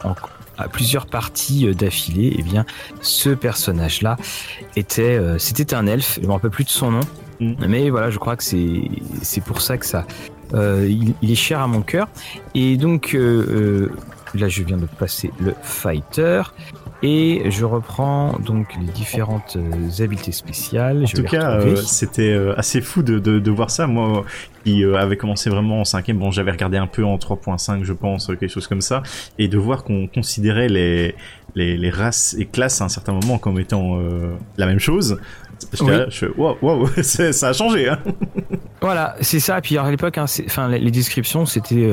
à 0.58 0.68
plusieurs 0.68 1.06
parties 1.06 1.66
euh, 1.66 1.74
d'affilée, 1.74 2.28
et 2.28 2.36
eh 2.38 2.42
bien, 2.42 2.64
ce 3.00 3.30
personnage-là 3.30 4.16
était, 4.76 5.02
euh, 5.02 5.38
c'était 5.38 5.74
un 5.74 5.86
elfe. 5.86 6.18
Je 6.20 6.26
me 6.26 6.32
rappelle 6.32 6.50
plus 6.50 6.64
de 6.64 6.70
son 6.70 6.90
nom, 6.92 7.00
mm. 7.40 7.54
mais 7.68 7.90
voilà, 7.90 8.10
je 8.10 8.18
crois 8.18 8.36
que 8.36 8.44
c'est 8.44 8.82
c'est 9.22 9.42
pour 9.42 9.60
ça 9.60 9.78
que 9.78 9.86
ça, 9.86 10.06
il, 10.54 11.14
est 11.22 11.34
cher 11.34 11.60
à 11.60 11.66
mon 11.66 11.82
cœur. 11.82 12.08
Et 12.54 12.76
donc 12.76 13.14
là, 13.14 14.48
je 14.48 14.62
viens 14.62 14.76
de 14.76 14.86
passer 14.86 15.30
le 15.40 15.54
fighter. 15.62 16.42
Et 17.04 17.50
je 17.50 17.64
reprends 17.64 18.38
donc 18.38 18.76
les 18.80 18.87
différentes 18.87 19.56
euh, 19.56 20.04
habiletés 20.04 20.30
spéciales. 20.30 21.02
En 21.02 21.06
tout 21.06 21.25
cas, 21.25 21.59
euh, 21.59 21.75
c'était 21.75 22.30
euh, 22.30 22.56
assez 22.56 22.80
fou 22.80 23.02
de, 23.02 23.18
de, 23.18 23.40
de, 23.40 23.50
voir 23.50 23.71
ça. 23.71 23.88
Moi, 23.88 24.25
qui 24.64 24.85
avait 24.85 25.16
commencé 25.16 25.50
vraiment 25.50 25.80
en 25.80 25.85
cinquième, 25.85 26.18
bon, 26.18 26.30
j'avais 26.30 26.52
regardé 26.52 26.76
un 26.76 26.87
peu 26.87 27.04
en 27.04 27.16
3.5, 27.16 27.82
je 27.82 27.92
pense, 27.92 28.28
quelque 28.28 28.47
chose 28.47 28.68
comme 28.68 28.80
ça, 28.80 29.02
et 29.37 29.49
de 29.49 29.59
voir 29.59 29.82
qu'on 29.82 30.06
considérait 30.06 30.68
les, 30.68 31.16
les, 31.56 31.76
les 31.76 31.90
races 31.90 32.37
et 32.38 32.47
classes 32.47 32.80
à 32.80 32.85
un 32.85 32.88
certain 32.88 33.12
moment 33.12 33.38
comme 33.38 33.59
étant 33.59 33.99
la 34.56 34.66
même 34.66 34.78
chose. 34.78 35.18
Je 35.73 36.26
wow, 36.37 36.57
wow, 36.62 36.87
ça 37.02 37.49
a 37.49 37.52
changé. 37.52 37.88
Hein. 37.88 37.99
Voilà, 38.81 39.16
c'est 39.21 39.40
ça. 39.40 39.61
Puis 39.61 39.78
à 39.78 39.90
l'époque, 39.90 40.19
hein, 40.19 40.26
enfin, 40.47 40.69
les 40.69 40.90
descriptions, 40.90 41.47
c'était 41.47 41.88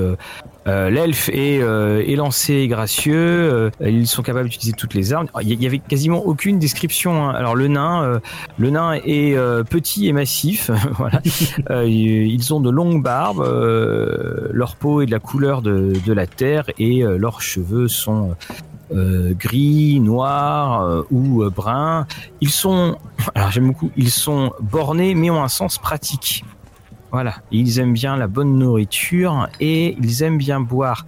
euh, 0.69 0.89
l'elfe 0.89 1.29
est, 1.29 1.61
euh, 1.61 2.03
est 2.05 2.15
lancé 2.15 2.67
gracieux, 2.67 3.15
euh, 3.15 3.69
ils 3.81 4.07
sont 4.07 4.21
capables 4.21 4.49
d'utiliser 4.49 4.73
toutes 4.73 4.93
les 4.93 5.13
armes. 5.13 5.27
Il 5.41 5.61
y 5.61 5.65
avait 5.65 5.79
quasiment 5.79 6.19
aucune 6.25 6.59
description. 6.59 7.23
Hein. 7.23 7.33
Alors 7.33 7.55
le 7.55 7.67
nain, 7.67 8.19
le 8.57 8.69
nain 8.69 8.93
est 8.93 9.35
petit 9.69 10.07
et 10.07 10.13
massif. 10.13 10.69
voilà. 10.97 11.21
ils 11.85 12.53
ont 12.53 12.57
ont 12.57 12.59
de 12.59 12.71
longues 12.71 13.03
barbes, 13.03 13.43
leur 14.51 14.75
peau 14.75 15.01
est 15.01 15.05
de 15.05 15.11
la 15.11 15.19
couleur 15.19 15.61
de, 15.61 15.93
de 16.03 16.13
la 16.13 16.25
terre 16.25 16.65
et 16.79 17.01
leurs 17.03 17.41
cheveux 17.41 17.87
sont 17.87 18.35
gris, 18.91 19.99
noirs 19.99 21.05
ou 21.11 21.49
bruns. 21.49 22.07
Ils 22.41 22.49
sont, 22.49 22.97
alors 23.35 23.51
j'aime 23.51 23.67
beaucoup, 23.67 23.91
ils 23.95 24.11
sont 24.11 24.53
bornés 24.61 25.15
mais 25.15 25.29
ont 25.29 25.43
un 25.43 25.47
sens 25.47 25.77
pratique. 25.77 26.43
Voilà, 27.11 27.35
ils 27.51 27.79
aiment 27.79 27.93
bien 27.93 28.17
la 28.17 28.27
bonne 28.27 28.57
nourriture 28.59 29.47
et 29.59 29.97
ils 29.99 30.21
aiment 30.21 30.37
bien 30.37 30.59
boire. 30.59 31.05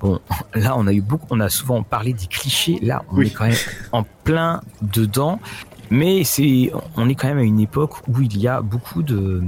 Bon, 0.00 0.18
là 0.54 0.74
on 0.76 0.86
a 0.86 0.92
eu 0.92 1.02
beaucoup, 1.02 1.26
on 1.30 1.40
a 1.40 1.48
souvent 1.48 1.82
parlé 1.82 2.12
des 2.12 2.26
clichés. 2.26 2.78
Là, 2.82 3.02
on 3.12 3.20
est 3.20 3.30
quand 3.30 3.44
même 3.44 3.54
en 3.92 4.04
plein 4.24 4.62
dedans, 4.82 5.40
mais 5.90 6.24
c'est, 6.24 6.72
on 6.96 7.08
est 7.08 7.14
quand 7.14 7.28
même 7.28 7.38
à 7.38 7.42
une 7.42 7.60
époque 7.60 8.06
où 8.08 8.20
il 8.20 8.38
y 8.38 8.48
a 8.48 8.60
beaucoup 8.62 9.02
de, 9.02 9.16
euh, 9.16 9.42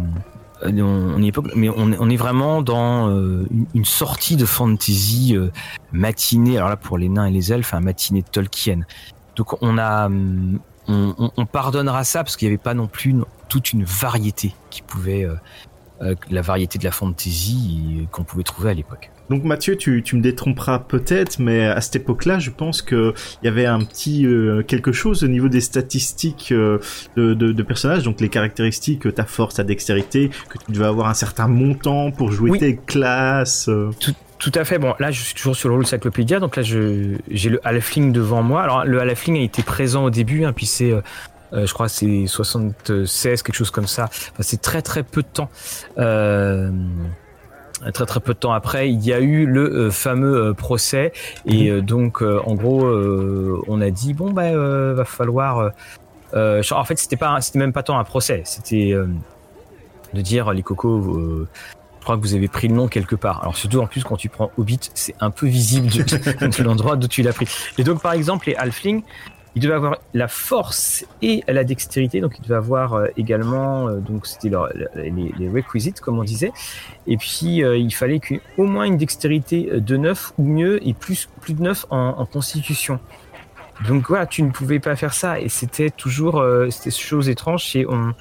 on, 0.62 1.22
est, 1.22 1.54
mais 1.54 1.68
on, 1.68 2.10
est 2.10 2.16
vraiment 2.16 2.62
dans 2.62 3.10
euh, 3.10 3.46
une 3.74 3.84
sortie 3.84 4.36
de 4.36 4.46
fantasy 4.46 5.36
euh, 5.36 5.50
matinée. 5.92 6.56
Alors 6.56 6.70
là, 6.70 6.76
pour 6.76 6.98
les 6.98 7.08
nains 7.08 7.26
et 7.26 7.30
les 7.30 7.52
elfes, 7.52 7.74
un 7.74 7.80
matinée 7.80 8.22
de 8.22 8.28
Tolkien. 8.28 8.80
Donc 9.36 9.62
on 9.62 9.78
a, 9.78 10.08
on, 10.88 11.30
on 11.36 11.46
pardonnera 11.46 12.04
ça 12.04 12.24
parce 12.24 12.36
qu'il 12.36 12.48
n'y 12.48 12.54
avait 12.54 12.62
pas 12.62 12.74
non 12.74 12.86
plus 12.86 13.14
toute 13.48 13.72
une 13.72 13.84
variété 13.84 14.54
qui 14.70 14.82
pouvait 14.82 15.24
euh, 15.24 15.34
la 16.30 16.42
variété 16.42 16.78
de 16.78 16.84
la 16.84 16.90
fantasy 16.90 18.06
qu'on 18.10 18.24
pouvait 18.24 18.42
trouver 18.42 18.70
à 18.70 18.74
l'époque. 18.74 19.10
Donc 19.30 19.44
Mathieu, 19.44 19.76
tu, 19.76 20.02
tu 20.02 20.16
me 20.16 20.20
détromperas 20.20 20.78
peut-être, 20.78 21.38
mais 21.38 21.66
à 21.66 21.80
cette 21.80 21.96
époque-là, 21.96 22.38
je 22.38 22.50
pense 22.50 22.82
qu'il 22.82 23.12
y 23.42 23.48
avait 23.48 23.66
un 23.66 23.80
petit 23.80 24.24
euh, 24.26 24.62
quelque 24.62 24.92
chose 24.92 25.24
au 25.24 25.28
niveau 25.28 25.48
des 25.48 25.60
statistiques 25.60 26.52
euh, 26.52 26.78
de, 27.16 27.34
de, 27.34 27.52
de, 27.52 27.62
personnages, 27.62 28.04
donc 28.04 28.20
les 28.20 28.28
caractéristiques, 28.28 29.12
ta 29.14 29.24
force, 29.24 29.56
ta 29.56 29.64
dextérité, 29.64 30.30
que 30.48 30.58
tu 30.58 30.72
devais 30.72 30.86
avoir 30.86 31.08
un 31.08 31.14
certain 31.14 31.48
montant 31.48 32.10
pour 32.12 32.30
jouer 32.30 32.58
tes 32.58 32.76
classes. 32.76 33.68
Tout, 33.98 34.12
tout, 34.38 34.52
à 34.54 34.64
fait. 34.64 34.78
Bon, 34.78 34.94
là, 35.00 35.10
je 35.10 35.20
suis 35.20 35.34
toujours 35.34 35.56
sur 35.56 35.68
le 35.68 35.74
rôle 35.74 35.86
Cyclopédia, 35.86 36.38
donc 36.38 36.56
là, 36.56 36.62
j'ai 36.62 37.50
le 37.50 37.60
halfling 37.66 38.12
devant 38.12 38.42
moi. 38.42 38.62
Alors, 38.62 38.84
le 38.84 39.00
halfling 39.00 39.38
a 39.38 39.42
été 39.42 39.62
présent 39.62 40.04
au 40.04 40.10
début, 40.10 40.44
hein, 40.44 40.52
puis 40.52 40.66
c'est 40.66 40.92
euh, 40.92 41.00
je 41.52 41.72
crois 41.72 41.88
c'est 41.88 42.26
76, 42.26 43.42
quelque 43.42 43.54
chose 43.54 43.70
comme 43.70 43.86
ça. 43.86 44.08
C'est 44.40 44.60
très 44.60 44.82
très 44.82 45.02
peu 45.02 45.22
de 45.22 45.26
temps. 45.26 45.50
Euh, 45.98 46.70
très 47.92 48.06
très 48.06 48.20
peu 48.20 48.32
de 48.32 48.38
temps 48.38 48.52
après, 48.52 48.90
il 48.90 49.04
y 49.04 49.12
a 49.12 49.20
eu 49.20 49.44
le 49.46 49.62
euh, 49.62 49.90
fameux 49.90 50.54
procès 50.54 51.12
et 51.44 51.80
donc 51.82 52.22
en 52.22 52.54
gros, 52.54 52.86
on 53.68 53.80
a 53.80 53.90
dit 53.90 54.14
bon 54.14 54.32
bah 54.32 54.52
va 54.94 55.04
falloir. 55.04 55.72
en 56.34 56.84
fait, 56.84 56.98
c'était 56.98 57.16
pas, 57.16 57.40
c'était 57.40 57.58
même 57.58 57.72
pas 57.72 57.82
tant 57.82 57.98
un 57.98 58.04
procès, 58.04 58.42
c'était 58.44 58.94
de 60.14 60.20
dire 60.20 60.52
les 60.52 60.62
cocos 60.62 61.46
je 62.06 62.08
crois 62.08 62.18
que 62.18 62.22
vous 62.22 62.36
avez 62.36 62.46
pris 62.46 62.68
le 62.68 62.74
nom 62.74 62.86
quelque 62.86 63.16
part. 63.16 63.42
Alors 63.42 63.56
surtout 63.56 63.80
en 63.80 63.88
plus 63.88 64.04
quand 64.04 64.16
tu 64.16 64.28
prends 64.28 64.52
Hobbit, 64.56 64.78
c'est 64.94 65.16
un 65.18 65.32
peu 65.32 65.48
visible 65.48 65.88
de, 65.88 66.62
l'endroit 66.62 66.94
d'où 66.94 67.08
tu 67.08 67.22
l'as 67.22 67.32
pris. 67.32 67.48
Et 67.78 67.82
donc 67.82 68.00
par 68.00 68.12
exemple 68.12 68.46
les 68.46 68.54
Halflings, 68.54 69.02
il 69.56 69.62
devait 69.62 69.74
avoir 69.74 69.96
la 70.12 70.28
force 70.28 71.06
et 71.22 71.42
la 71.48 71.64
dextérité, 71.64 72.20
donc 72.20 72.34
il 72.38 72.42
devait 72.42 72.56
avoir 72.56 72.92
euh, 72.92 73.06
également, 73.16 73.88
euh, 73.88 74.00
donc 74.00 74.26
c'était 74.26 74.50
les, 74.94 75.32
les, 75.38 75.48
requisites 75.48 76.00
comme 76.00 76.18
on 76.18 76.24
disait, 76.24 76.52
et 77.06 77.16
puis 77.16 77.64
euh, 77.64 77.78
il 77.78 77.92
fallait 77.92 78.20
au 78.58 78.64
moins 78.64 78.84
une 78.84 78.98
dextérité 78.98 79.80
de 79.80 79.96
9 79.96 80.34
ou 80.36 80.44
mieux 80.44 80.86
et 80.86 80.92
plus 80.92 81.30
plus 81.40 81.54
de 81.54 81.62
9 81.62 81.86
en, 81.88 82.26
constitution. 82.26 83.00
Donc 83.88 84.08
voilà, 84.08 84.26
tu 84.26 84.42
ne 84.42 84.50
pouvais 84.50 84.78
pas 84.78 84.94
faire 84.94 85.14
ça 85.14 85.40
et 85.40 85.48
c'était 85.48 85.90
toujours 85.90 86.44
c'était 86.70 86.90
chose 86.90 87.30
étrange, 87.30 87.66
c'est 87.72 87.86
on 87.86 88.12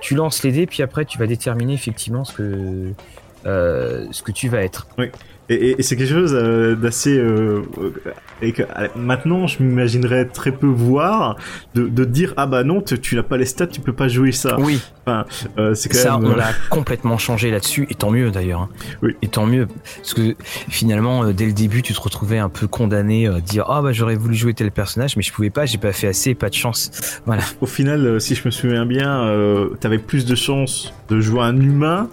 tu 0.00 0.16
lances 0.16 0.42
les 0.42 0.50
dés 0.50 0.66
puis 0.66 0.82
après 0.82 1.04
tu 1.04 1.16
vas 1.16 1.26
déterminer 1.26 1.74
effectivement 1.74 2.24
ce 2.24 2.32
que 2.32 2.92
ce 3.44 4.22
que 4.22 4.32
tu 4.32 4.48
vas 4.48 4.62
être. 4.62 4.88
Oui. 4.98 5.10
Et, 5.48 5.82
c'est 5.82 5.96
quelque 5.96 6.08
chose 6.08 6.34
euh, 6.34 6.76
d'assez 6.76 7.18
euh, 7.18 7.62
et 8.40 8.52
que 8.52 8.62
euh, 8.62 8.88
maintenant 8.94 9.48
je 9.48 9.62
m'imaginerais 9.62 10.26
très 10.26 10.52
peu 10.52 10.68
voir 10.68 11.36
de, 11.74 11.88
de 11.88 12.04
dire 12.04 12.32
ah 12.36 12.46
bah 12.46 12.62
non 12.62 12.80
tu, 12.80 13.16
n'as 13.16 13.24
pas 13.24 13.36
les 13.36 13.44
stats 13.44 13.66
tu 13.66 13.80
peux 13.80 13.92
pas 13.92 14.06
jouer 14.08 14.30
ça. 14.30 14.56
Oui. 14.60 14.80
Enfin, 15.04 15.26
c'est 15.74 15.88
quand 15.88 15.98
ça 15.98 16.16
on 16.16 16.38
a 16.38 16.52
complètement 16.70 17.18
changé 17.18 17.50
là-dessus 17.50 17.88
et 17.90 17.94
tant 17.96 18.10
mieux 18.10 18.30
d'ailleurs. 18.30 18.60
Hein. 18.60 18.68
Oui. 19.02 19.16
Et 19.20 19.28
tant 19.28 19.46
mieux 19.46 19.66
parce 19.96 20.14
que 20.14 20.36
finalement 20.68 21.32
dès 21.32 21.46
le 21.46 21.52
début 21.52 21.82
tu 21.82 21.92
te 21.92 22.00
retrouvais 22.00 22.38
un 22.38 22.48
peu 22.48 22.68
condamné 22.68 23.26
à 23.26 23.40
dire 23.40 23.64
ah 23.68 23.82
bah 23.82 23.92
j'aurais 23.92 24.16
voulu 24.16 24.36
jouer 24.36 24.54
tel 24.54 24.70
personnage 24.70 25.16
mais 25.16 25.22
je 25.22 25.32
pouvais 25.32 25.50
pas 25.50 25.66
j'ai 25.66 25.78
pas 25.78 25.92
fait 25.92 26.06
assez 26.06 26.34
pas 26.34 26.50
de 26.50 26.54
chance. 26.54 27.20
Voilà. 27.26 27.42
Au 27.60 27.66
final 27.66 28.20
si 28.20 28.36
je 28.36 28.42
me 28.44 28.52
souviens 28.52 28.86
bien 28.86 29.28
tu 29.80 29.86
avais 29.86 29.98
plus 29.98 30.24
de 30.24 30.36
chances 30.36 30.94
de 31.08 31.20
jouer 31.20 31.42
un 31.42 31.56
humain 31.60 32.08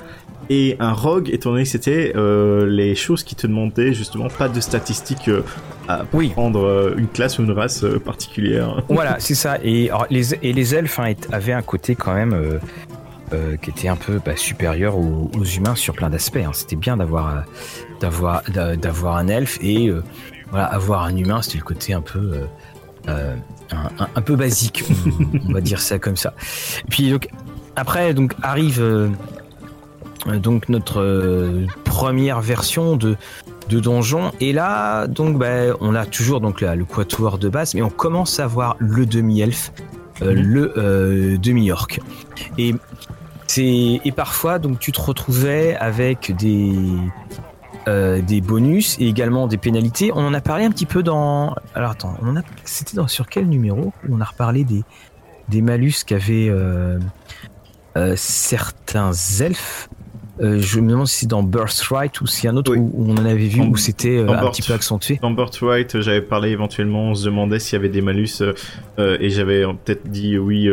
et 0.49 0.75
un 0.79 0.93
rogue 0.93 1.29
étant 1.29 1.51
donné 1.51 1.63
que 1.63 1.69
c'était 1.69 2.13
euh, 2.15 2.65
les 2.65 2.95
choses 2.95 3.23
qui 3.23 3.35
te 3.35 3.45
demandaient 3.45 3.93
justement 3.93 4.29
pas 4.29 4.49
de 4.49 4.59
statistiques 4.59 5.27
euh, 5.27 5.43
à 5.87 6.05
prendre 6.05 6.65
euh, 6.65 6.95
une 6.97 7.07
classe 7.07 7.37
ou 7.39 7.43
une 7.43 7.51
race 7.51 7.85
particulière. 8.03 8.83
Voilà, 8.89 9.17
c'est 9.19 9.35
ça. 9.35 9.57
Et, 9.63 9.91
les, 10.09 10.33
et 10.35 10.53
les 10.53 10.75
elfes 10.75 10.99
hein, 10.99 11.13
avaient 11.31 11.53
un 11.53 11.61
côté 11.61 11.95
quand 11.95 12.13
même 12.13 12.59
qui 13.61 13.69
était 13.69 13.87
un 13.87 13.95
peu 13.95 14.19
bah, 14.25 14.35
supérieur 14.35 14.97
aux, 14.97 15.29
humains 15.43 15.75
sur 15.75 15.93
plein 15.93 16.09
d'aspects. 16.09 16.37
Hein. 16.37 16.51
C'était 16.53 16.75
bien 16.75 16.97
d'avoir 16.97 17.43
d'avoir 18.01 18.41
d'avoir 18.49 19.17
un 19.17 19.27
elfe 19.27 19.59
et 19.61 19.91
voilà 20.49 20.65
avoir 20.65 21.03
un 21.03 21.15
humain, 21.15 21.43
c'était 21.43 21.59
le 21.59 21.63
côté 21.63 21.93
un 21.93 22.01
peu 22.01 22.41
un, 23.07 24.21
peu 24.21 24.35
basique, 24.35 24.83
on, 24.89 25.49
on, 25.49 25.53
va 25.53 25.61
dire 25.61 25.79
ça 25.79 25.99
comme 25.99 26.17
ça. 26.17 26.33
Et 26.87 26.89
puis 26.89 27.11
donc 27.11 27.29
après 27.75 28.15
donc 28.15 28.33
arrive 28.41 28.81
donc 30.25 30.69
notre 30.69 31.01
euh, 31.01 31.65
première 31.83 32.41
version 32.41 32.95
de 32.95 33.15
de 33.69 33.79
donjon. 33.79 34.31
Et 34.39 34.51
là 34.51 35.07
donc 35.07 35.37
bah, 35.37 35.75
on 35.79 35.95
a 35.95 36.05
toujours 36.05 36.41
donc 36.41 36.61
là, 36.61 36.75
le 36.75 36.85
quatuor 36.85 37.37
de 37.37 37.49
base 37.49 37.75
mais 37.75 37.81
on 37.81 37.89
commence 37.89 38.39
à 38.39 38.47
voir 38.47 38.75
le 38.79 39.05
demi 39.05 39.41
elfe 39.41 39.71
euh, 40.21 40.33
mhm. 40.33 40.41
le 40.41 41.37
demi 41.37 41.71
orc 41.71 41.99
et 42.57 42.75
c'est 43.47 44.01
et 44.03 44.11
parfois 44.11 44.59
donc 44.59 44.79
tu 44.79 44.91
te 44.91 45.01
retrouvais 45.01 45.75
avec 45.75 46.35
des 46.35 46.73
des 47.87 48.41
bonus 48.41 48.97
et 48.99 49.07
également 49.07 49.47
des 49.47 49.57
pénalités. 49.57 50.11
On 50.13 50.23
en 50.23 50.35
a 50.35 50.41
parlé 50.41 50.63
un 50.63 50.69
petit 50.69 50.85
peu 50.85 51.01
dans 51.01 51.55
alors 51.73 51.91
attends 51.91 52.15
on 52.21 52.35
a 52.35 52.41
c'était 52.63 52.95
dans 52.95 53.07
sur 53.07 53.27
quel 53.27 53.47
numéro 53.47 53.93
on 54.07 54.21
a 54.21 54.25
reparlé 54.25 54.63
des 54.63 54.83
des 55.47 55.63
malus 55.63 56.03
qu'avaient 56.05 56.51
certains 58.15 59.11
elfes? 59.39 59.89
Euh, 60.41 60.59
je 60.59 60.79
me 60.79 60.89
demande 60.89 61.07
si 61.07 61.21
c'est 61.21 61.27
dans 61.27 61.43
Birthright 61.43 62.21
ou 62.21 62.27
s'il 62.27 62.45
y 62.45 62.47
a 62.47 62.51
un 62.51 62.57
autre 62.57 62.75
où, 62.75 62.91
on 62.97 63.17
en 63.17 63.25
avait 63.25 63.47
vu 63.47 63.61
où 63.61 63.75
c'était 63.75 64.17
euh, 64.17 64.29
un 64.29 64.49
petit 64.49 64.61
peu 64.61 64.73
accentué. 64.73 65.19
Dans 65.21 65.31
Birthright, 65.31 65.95
euh, 65.95 66.01
j'avais 66.01 66.21
parlé 66.21 66.49
éventuellement, 66.49 67.09
on 67.09 67.15
se 67.15 67.25
demandait 67.25 67.59
s'il 67.59 67.73
y 67.73 67.79
avait 67.79 67.89
des 67.89 68.01
malus 68.01 68.41
et 68.97 69.29
j'avais 69.29 69.63
peut-être 69.63 70.09
dit 70.09 70.37
oui 70.37 70.69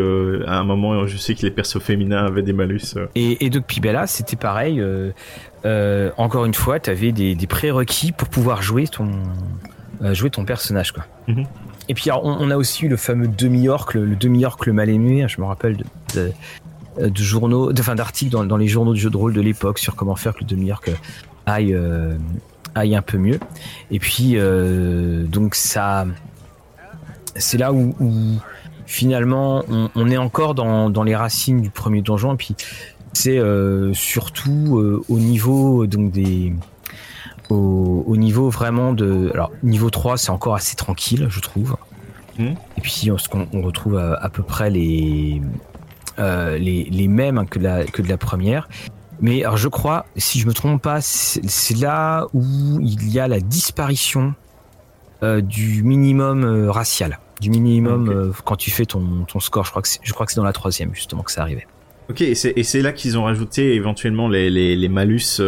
à 0.46 0.58
un 0.58 0.64
moment. 0.64 1.06
Je 1.06 1.16
sais 1.16 1.34
que 1.34 1.42
les 1.42 1.50
persos 1.50 1.80
féminins 1.80 2.24
avaient 2.24 2.42
des 2.42 2.52
malus. 2.52 2.94
Et, 3.14 3.44
et 3.44 3.50
donc 3.50 3.64
c'était 4.06 4.36
pareil. 4.36 4.82
encore 6.16 6.44
une 6.44 6.54
fois, 6.54 6.80
tu 6.80 6.90
avais 6.90 7.12
des, 7.12 7.34
des, 7.34 7.46
prérequis 7.46 8.12
pour 8.12 8.28
pouvoir 8.28 8.62
jouer 8.62 8.86
ton 8.86 9.10
jouer 10.12 10.30
ton 10.30 10.44
personnage 10.44 10.92
quoi. 10.92 11.04
Mhm. 11.26 11.46
Et 11.88 11.94
puis 11.94 12.10
on, 12.10 12.50
a 12.50 12.56
aussi 12.56 12.84
eu 12.86 12.88
le 12.88 12.96
fameux 12.96 13.28
demi-orc, 13.28 13.90
le, 13.94 14.16
demi-orc 14.16 14.58
le 14.66 14.72
mal 14.72 14.90
aimé. 14.90 15.22
Hein, 15.22 15.28
je 15.28 15.40
me 15.40 15.46
rappelle 15.46 15.76
de 16.14 16.32
de 16.98 17.22
journaux, 17.22 17.72
de, 17.72 17.80
enfin 17.80 17.94
d'articles 17.94 18.32
dans, 18.32 18.44
dans, 18.44 18.56
les 18.56 18.68
journaux 18.68 18.92
de 18.92 18.98
jeux 18.98 19.10
de 19.10 19.16
rôle 19.16 19.32
de 19.32 19.40
l'époque 19.40 19.78
sur 19.78 19.94
comment 19.94 20.16
faire 20.16 20.34
que 20.34 20.40
le 20.40 20.46
demi-orc 20.46 20.82
aille 21.46 21.74
euh, 21.74 22.16
aille 22.76 22.94
un 22.94 23.02
peu 23.02 23.18
mieux. 23.18 23.40
Et 23.90 23.98
puis 23.98 24.32
euh, 24.34 25.24
donc 25.24 25.54
ça, 25.54 26.06
c'est 27.34 27.58
là 27.58 27.72
où, 27.72 27.94
où 28.00 28.12
finalement 28.86 29.64
on, 29.68 29.90
on, 29.94 30.10
est 30.10 30.16
encore 30.16 30.54
dans, 30.54 30.90
dans, 30.90 31.02
les 31.02 31.16
racines 31.16 31.60
du 31.60 31.70
premier 31.70 32.02
donjon. 32.02 32.34
Et 32.34 32.36
puis 32.36 32.54
c'est 33.12 33.38
euh, 33.38 33.92
surtout 33.94 34.78
euh, 34.78 35.02
au 35.08 35.18
niveau 35.18 35.86
donc 35.86 36.12
des 36.12 36.52
au, 37.48 38.04
au, 38.06 38.16
niveau 38.16 38.50
vraiment 38.50 38.92
de 38.92 39.30
alors 39.32 39.52
niveau 39.62 39.88
3 39.88 40.18
c'est 40.18 40.30
encore 40.30 40.54
assez 40.54 40.76
tranquille 40.76 41.26
je 41.30 41.40
trouve. 41.40 41.76
Mmh. 42.38 42.44
Et 42.76 42.80
puis 42.82 43.10
on, 43.10 43.48
on 43.52 43.62
retrouve 43.62 43.96
à, 43.96 44.14
à 44.14 44.28
peu 44.28 44.42
près 44.42 44.68
les 44.68 45.40
euh, 46.18 46.58
les, 46.58 46.84
les, 46.84 47.08
mêmes 47.08 47.46
que, 47.48 47.58
la, 47.58 47.84
que 47.84 48.02
de 48.02 48.08
la 48.08 48.16
première. 48.16 48.68
Mais 49.20 49.44
alors 49.44 49.56
je 49.56 49.68
crois, 49.68 50.06
si 50.16 50.38
je 50.40 50.46
me 50.46 50.52
trompe 50.52 50.82
pas, 50.82 51.00
c'est 51.00 51.76
là 51.76 52.26
où 52.34 52.78
il 52.80 53.10
y 53.10 53.18
a 53.18 53.28
la 53.28 53.40
disparition 53.40 54.34
euh, 55.22 55.40
du 55.40 55.82
minimum 55.82 56.44
euh, 56.44 56.70
racial, 56.70 57.18
du 57.40 57.50
minimum 57.50 58.32
quand 58.44 58.56
tu 58.56 58.70
fais 58.70 58.84
ton, 58.84 59.24
ton 59.26 59.40
score. 59.40 59.64
Je 59.64 59.70
crois 59.70 59.82
que 59.82 59.88
je 60.02 60.12
crois 60.12 60.26
que 60.26 60.32
c'est 60.32 60.40
dans 60.40 60.44
la 60.44 60.52
troisième 60.52 60.94
justement 60.94 61.22
que 61.22 61.32
ça 61.32 61.42
arrivait. 61.42 61.66
Ok, 62.08 62.20
et 62.20 62.34
c'est 62.34 62.82
là 62.82 62.92
qu'ils 62.92 63.18
ont 63.18 63.24
rajouté 63.24 63.74
éventuellement 63.74 64.28
les, 64.28 64.48
les, 64.48 64.76
les 64.76 64.88
malus 64.88 65.40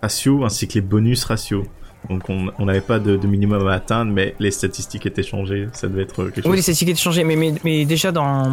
ratios 0.00 0.44
ainsi 0.44 0.68
que 0.68 0.74
les 0.74 0.80
bonus 0.80 1.24
ratios. 1.24 1.64
Donc 2.10 2.22
on 2.28 2.64
n'avait 2.64 2.80
pas 2.80 2.98
de, 2.98 3.16
minimum 3.26 3.66
à 3.68 3.74
atteindre, 3.74 4.12
mais 4.12 4.34
les 4.40 4.50
statistiques 4.50 5.06
étaient 5.06 5.22
changées. 5.22 5.68
Ça 5.72 5.88
devait 5.88 6.02
être 6.02 6.24
quelque 6.24 6.42
chose. 6.42 6.50
Oui, 6.50 6.56
les 6.56 6.62
statistiques 6.62 6.88
étaient 6.88 6.98
changées, 6.98 7.24
mais, 7.24 7.36
mais, 7.36 7.54
mais 7.64 7.84
déjà 7.84 8.10
dans 8.10 8.50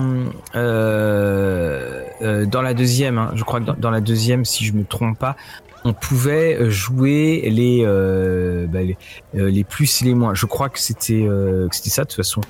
euh, 0.56 2.04
euh, 2.22 2.46
dans 2.46 2.62
la 2.62 2.74
deuxième, 2.74 3.18
hein, 3.18 3.32
je 3.34 3.44
crois 3.44 3.60
que 3.60 3.72
dans, 3.72 3.92
la 3.92 4.02
deuxième, 4.02 4.46
si 4.46 4.66
je 4.66 4.74
me 4.74 4.84
trompe 4.84 5.18
pas, 5.18 5.36
on 5.84 5.94
pouvait 5.94 6.70
jouer 6.70 7.50
les 7.50 7.82
euh, 7.84 8.68
bah, 8.68 8.82
les, 8.84 8.98
les, 9.34 9.64
plus 9.64 10.02
et 10.02 10.06
les 10.06 10.14
moins. 10.14 10.36
Je 10.36 10.46
crois 10.46 10.70
que 10.70 10.80
c'était 10.80 11.28
c'était 11.72 11.90
ça. 11.90 12.04
De 12.04 12.08
toute 12.08 12.18
façon, 12.18 12.42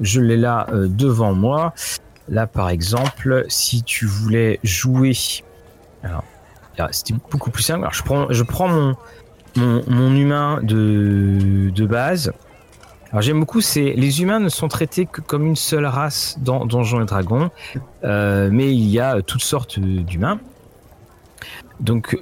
je 0.00 0.20
l'ai 0.20 0.36
là 0.36 0.66
devant 0.72 1.34
moi. 1.34 1.74
Là, 2.28 2.46
par 2.46 2.70
exemple, 2.70 3.44
si 3.48 3.82
tu 3.84 4.06
voulais 4.06 4.58
jouer, 4.64 5.12
alors 6.02 6.24
c'était 6.90 7.14
beaucoup 7.30 7.50
plus 7.50 7.62
simple. 7.62 7.80
Alors, 7.80 7.92
je 7.92 8.02
prends 8.02 8.26
je 8.30 8.42
prends 8.42 8.68
mon 8.68 8.96
mon, 9.56 10.14
humain 10.14 10.60
de, 10.62 11.86
base. 11.86 12.32
Alors 13.10 13.22
j'aime 13.22 13.40
beaucoup, 13.40 13.60
c'est 13.60 13.92
les 13.92 14.22
humains 14.22 14.40
ne 14.40 14.48
sont 14.48 14.68
traités 14.68 15.06
que 15.06 15.20
comme 15.20 15.46
une 15.46 15.56
seule 15.56 15.86
race 15.86 16.36
dans 16.40 16.66
Donjons 16.66 17.02
et 17.02 17.06
Dragons, 17.06 17.50
euh, 18.04 18.48
mais 18.52 18.72
il 18.72 18.88
y 18.88 19.00
a 19.00 19.22
toutes 19.22 19.42
sortes 19.42 19.78
d'humains. 19.78 20.40
Donc 21.80 22.18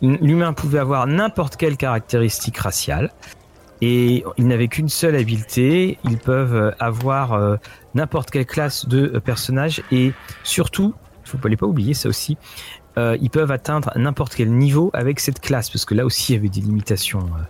l'humain 0.00 0.52
pouvait 0.52 0.78
avoir 0.78 1.06
n'importe 1.06 1.56
quelle 1.56 1.76
caractéristique 1.76 2.58
raciale 2.58 3.10
et 3.80 4.24
il 4.38 4.46
n'avait 4.46 4.68
qu'une 4.68 4.88
seule 4.88 5.16
habileté. 5.16 5.98
Ils 6.04 6.18
peuvent 6.18 6.74
avoir 6.78 7.32
euh, 7.32 7.56
n'importe 7.94 8.30
quelle 8.30 8.46
classe 8.46 8.86
de 8.86 9.18
personnage 9.18 9.82
et 9.90 10.12
surtout, 10.44 10.94
il 11.24 11.28
faut 11.28 11.38
pas 11.38 11.66
oublier 11.66 11.92
ça 11.92 12.08
aussi, 12.08 12.38
euh, 12.98 13.16
ils 13.20 13.30
peuvent 13.30 13.50
atteindre 13.50 13.90
n'importe 13.96 14.34
quel 14.34 14.52
niveau 14.52 14.90
avec 14.92 15.20
cette 15.20 15.40
classe, 15.40 15.70
parce 15.70 15.84
que 15.84 15.94
là 15.94 16.04
aussi 16.04 16.32
il 16.32 16.36
y 16.36 16.38
avait 16.38 16.48
des 16.48 16.60
limitations 16.60 17.20
euh, 17.20 17.42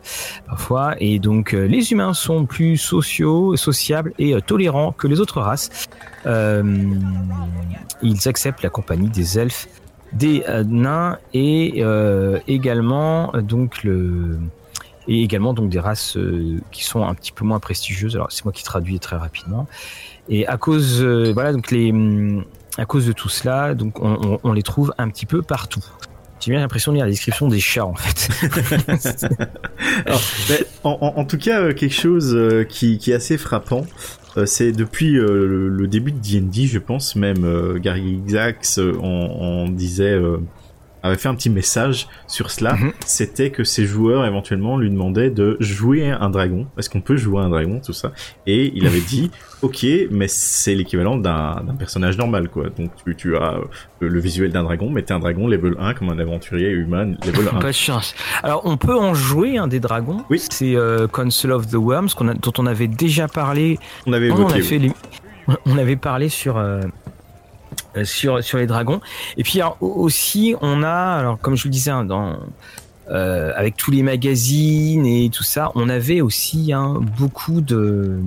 parfois. 0.46 0.94
Et 1.00 1.18
donc 1.18 1.54
euh, 1.54 1.66
les 1.66 1.92
humains 1.92 2.14
sont 2.14 2.46
plus 2.46 2.76
sociaux, 2.76 3.56
sociables 3.56 4.12
et 4.18 4.40
tolérants 4.42 4.92
que 4.92 5.06
les 5.06 5.20
autres 5.20 5.40
races. 5.40 5.88
ils 6.24 8.28
acceptent 8.28 8.62
la 8.62 8.70
compagnie 8.70 9.08
des 9.08 9.38
elfes, 9.38 9.68
des 10.12 10.44
nains 10.66 11.18
et 11.34 11.82
également 12.46 13.32
et 15.08 15.24
également 15.24 15.52
donc 15.52 15.68
des 15.68 15.80
races 15.80 16.16
qui 16.70 16.84
sont 16.84 17.04
un 17.04 17.14
petit 17.14 17.32
peu 17.32 17.44
moins 17.44 17.58
prestigieuses. 17.58 18.14
Alors 18.14 18.30
c'est 18.30 18.44
moi 18.44 18.52
qui 18.52 18.62
traduis 18.62 19.00
très 19.00 19.16
rapidement. 19.16 19.66
Et 20.28 20.46
à 20.46 20.56
cause 20.56 21.02
voilà 21.02 21.52
donc 21.52 21.72
les 21.72 21.92
à 22.78 22.84
cause 22.84 23.06
de 23.06 23.12
tout 23.12 23.28
cela, 23.28 23.74
donc 23.74 23.98
on, 24.00 24.52
les 24.52 24.62
trouve 24.62 24.94
un 24.98 25.08
petit 25.08 25.26
peu 25.26 25.42
partout. 25.42 25.84
J'ai 26.40 26.50
bien 26.50 26.60
l'impression 26.60 26.90
de 26.90 26.96
lire 26.96 27.04
la 27.04 27.10
description 27.10 27.46
des 27.46 27.60
chats 27.60 27.86
en 27.86 27.94
fait. 27.94 28.28
en, 30.82 31.24
tout 31.24 31.38
cas, 31.38 31.60
euh, 31.60 31.72
quelque 31.72 31.94
chose 31.94 32.34
euh, 32.34 32.64
qui, 32.64 32.98
est 33.06 33.12
assez 33.12 33.38
frappant, 33.38 33.86
euh, 34.36 34.44
c'est 34.44 34.72
depuis 34.72 35.12
le, 35.12 35.86
début 35.86 36.10
de 36.10 36.18
D&D, 36.18 36.66
je 36.66 36.78
pense 36.78 37.14
même 37.14 37.78
Gary 37.78 38.20
Gygax 38.26 38.80
disait 39.68 40.20
avait 41.02 41.16
fait 41.16 41.28
un 41.28 41.34
petit 41.34 41.50
message 41.50 42.08
sur 42.26 42.50
cela, 42.50 42.74
mhm. 42.74 42.92
c'était 43.04 43.50
que 43.50 43.64
ses 43.64 43.86
joueurs 43.86 44.24
éventuellement 44.24 44.76
lui 44.76 44.90
demandaient 44.90 45.30
de 45.30 45.56
jouer 45.60 46.10
un 46.10 46.30
dragon, 46.30 46.66
est-ce 46.78 46.90
qu'on 46.90 47.00
peut 47.00 47.16
jouer 47.16 47.40
un 47.40 47.48
dragon, 47.48 47.80
tout 47.84 47.92
ça, 47.92 48.12
et 48.46 48.72
il 48.74 48.86
avait 48.86 49.00
dit, 49.00 49.30
ok, 49.62 49.86
mais 50.10 50.28
c'est 50.28 50.74
l'équivalent 50.74 51.16
d'un 51.16 51.74
personnage 51.78 52.18
normal, 52.18 52.48
quoi. 52.48 52.64
Donc 52.76 52.90
tu, 53.04 53.16
tu 53.16 53.36
as 53.36 53.54
euh, 53.54 53.64
le, 54.00 54.20
visuel 54.20 54.50
d'un 54.52 54.64
dragon, 54.64 54.90
mais 54.90 55.02
t'es 55.02 55.12
un 55.12 55.18
dragon 55.18 55.48
level 55.48 55.76
1 55.78 55.94
comme 55.94 56.10
un 56.10 56.18
aventurier 56.18 56.70
humain 56.70 57.14
level 57.24 57.48
1. 57.52 57.58
Pas 57.60 57.68
de 57.68 57.72
chance. 57.72 58.14
Alors 58.42 58.62
on 58.64 58.76
peut 58.76 58.96
en 58.96 59.14
jouer 59.14 59.58
un 59.58 59.68
des 59.68 59.80
dragons? 59.80 60.24
Oui. 60.30 60.40
C'est 60.50 60.76
euh, 60.76 61.06
Council 61.08 61.52
of 61.52 61.68
the 61.68 61.74
Worms 61.74 62.10
dont 62.18 62.52
on 62.58 62.66
avait 62.66 62.88
déjà 62.88 63.28
parlé. 63.28 63.78
On 64.06 64.12
avait 64.12 64.26
évoqué. 64.26 64.60
On, 64.60 64.62
fait 64.62 64.80
on 65.66 65.78
avait 65.78 65.96
parlé 65.96 66.28
sur. 66.28 66.58
Euh, 66.58 66.80
sur 68.04 68.42
sur 68.42 68.58
les 68.58 68.66
dragons. 68.66 69.00
Et 69.36 69.42
puis 69.42 69.60
aussi, 69.80 70.54
on 70.60 70.82
a, 70.82 70.90
alors 71.18 71.38
comme 71.38 71.56
je 71.56 71.64
le 71.64 71.70
disais, 71.70 71.90
hein, 71.90 72.04
dans 72.04 72.38
euh, 73.10 73.52
avec 73.56 73.76
tous 73.76 73.90
les 73.90 74.02
magazines 74.02 75.06
et 75.06 75.28
tout 75.30 75.42
ça, 75.42 75.72
on 75.74 75.88
avait 75.88 76.20
aussi 76.20 76.72
hein, 76.72 77.00
beaucoup 77.18 77.60
de 77.60 78.20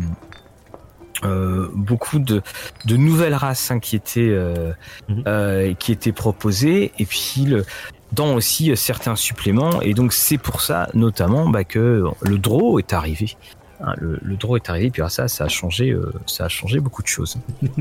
euh, 1.23 1.69
beaucoup 1.73 2.19
de, 2.19 2.41
de 2.85 2.97
nouvelles 2.97 3.35
races 3.35 3.71
hein, 3.71 3.79
qui 3.79 3.95
étaient 3.95 4.19
euh, 4.21 4.73
mhm. 5.07 5.23
euh, 5.27 5.73
qui 5.73 5.93
étaient 5.93 6.11
proposées 6.11 6.91
et 6.99 7.05
puis 7.05 7.45
le, 7.45 7.65
dans 8.11 8.35
aussi 8.35 8.75
certains 8.75 9.15
suppléments 9.15 9.81
et 9.81 9.93
donc 9.93 10.11
c'est 10.11 10.37
pour 10.37 10.59
ça 10.59 10.89
notamment 10.93 11.49
bah, 11.49 11.63
que 11.63 12.03
le 12.21 12.37
draw 12.37 12.79
est 12.79 12.91
arrivé. 12.91 13.37
Hein, 13.79 13.93
le, 13.97 14.19
le, 14.21 14.35
draw 14.35 14.57
est 14.57 14.69
arrivé 14.69 14.89
puis 14.89 15.01
ça 15.07 15.29
ça 15.29 15.45
a 15.45 15.47
changé 15.47 15.97
ça 16.27 16.45
a 16.45 16.49
changé 16.49 16.79
beaucoup 16.79 17.01
de 17.01 17.07
choses. 17.07 17.37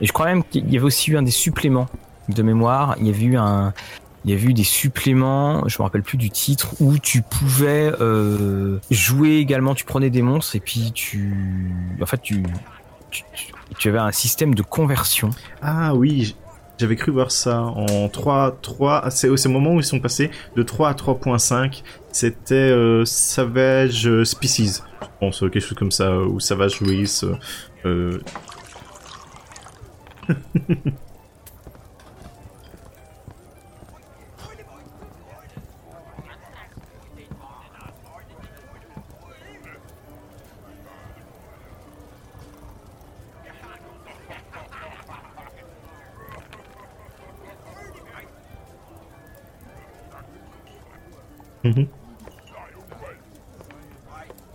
Et 0.00 0.06
je 0.06 0.12
crois 0.12 0.26
même 0.26 0.44
qu'il 0.44 0.72
y 0.72 0.76
avait 0.76 0.86
aussi 0.86 1.10
eu 1.10 1.16
un 1.16 1.22
des 1.22 1.30
suppléments 1.30 1.88
de 2.28 2.42
mémoire. 2.42 2.96
Il 3.00 3.06
y 3.06 3.10
avait 3.10 3.24
eu 3.24 3.36
un, 3.36 3.72
il 4.24 4.32
y 4.32 4.34
avait 4.34 4.48
eu 4.48 4.54
des 4.54 4.64
suppléments, 4.64 5.66
je 5.68 5.78
me 5.78 5.84
rappelle 5.84 6.02
plus 6.02 6.18
du 6.18 6.30
titre, 6.30 6.74
où 6.80 6.98
tu 6.98 7.22
pouvais 7.22 7.92
euh, 8.00 8.78
jouer 8.90 9.36
également. 9.36 9.74
Tu 9.74 9.84
prenais 9.84 10.10
des 10.10 10.22
monstres 10.22 10.56
et 10.56 10.60
puis 10.60 10.92
tu, 10.92 11.72
en 12.00 12.06
fait, 12.06 12.20
tu, 12.20 12.42
tu, 13.78 13.88
avais 13.88 13.98
un 13.98 14.12
système 14.12 14.54
de 14.54 14.62
conversion. 14.62 15.30
Ah 15.62 15.94
oui. 15.94 16.36
J'avais 16.78 16.94
cru 16.94 17.10
voir 17.10 17.32
ça 17.32 17.62
en 17.62 18.08
3, 18.08 18.58
3, 18.62 19.10
c'est 19.10 19.28
au 19.28 19.50
moment 19.50 19.74
où 19.74 19.80
ils 19.80 19.84
sont 19.84 19.98
passés 19.98 20.30
de 20.54 20.62
3 20.62 20.90
à 20.90 20.92
3.5. 20.92 21.82
C'était 22.12 22.54
euh, 22.54 23.04
Savage 23.04 24.22
Species, 24.24 24.82
je 25.00 25.06
pense, 25.18 25.40
quelque 25.40 25.60
chose 25.60 25.78
comme 25.78 25.90
ça, 25.90 26.18
ou 26.18 26.38
Savage 26.38 26.80
Race. 26.82 27.24
Euh. 27.84 28.20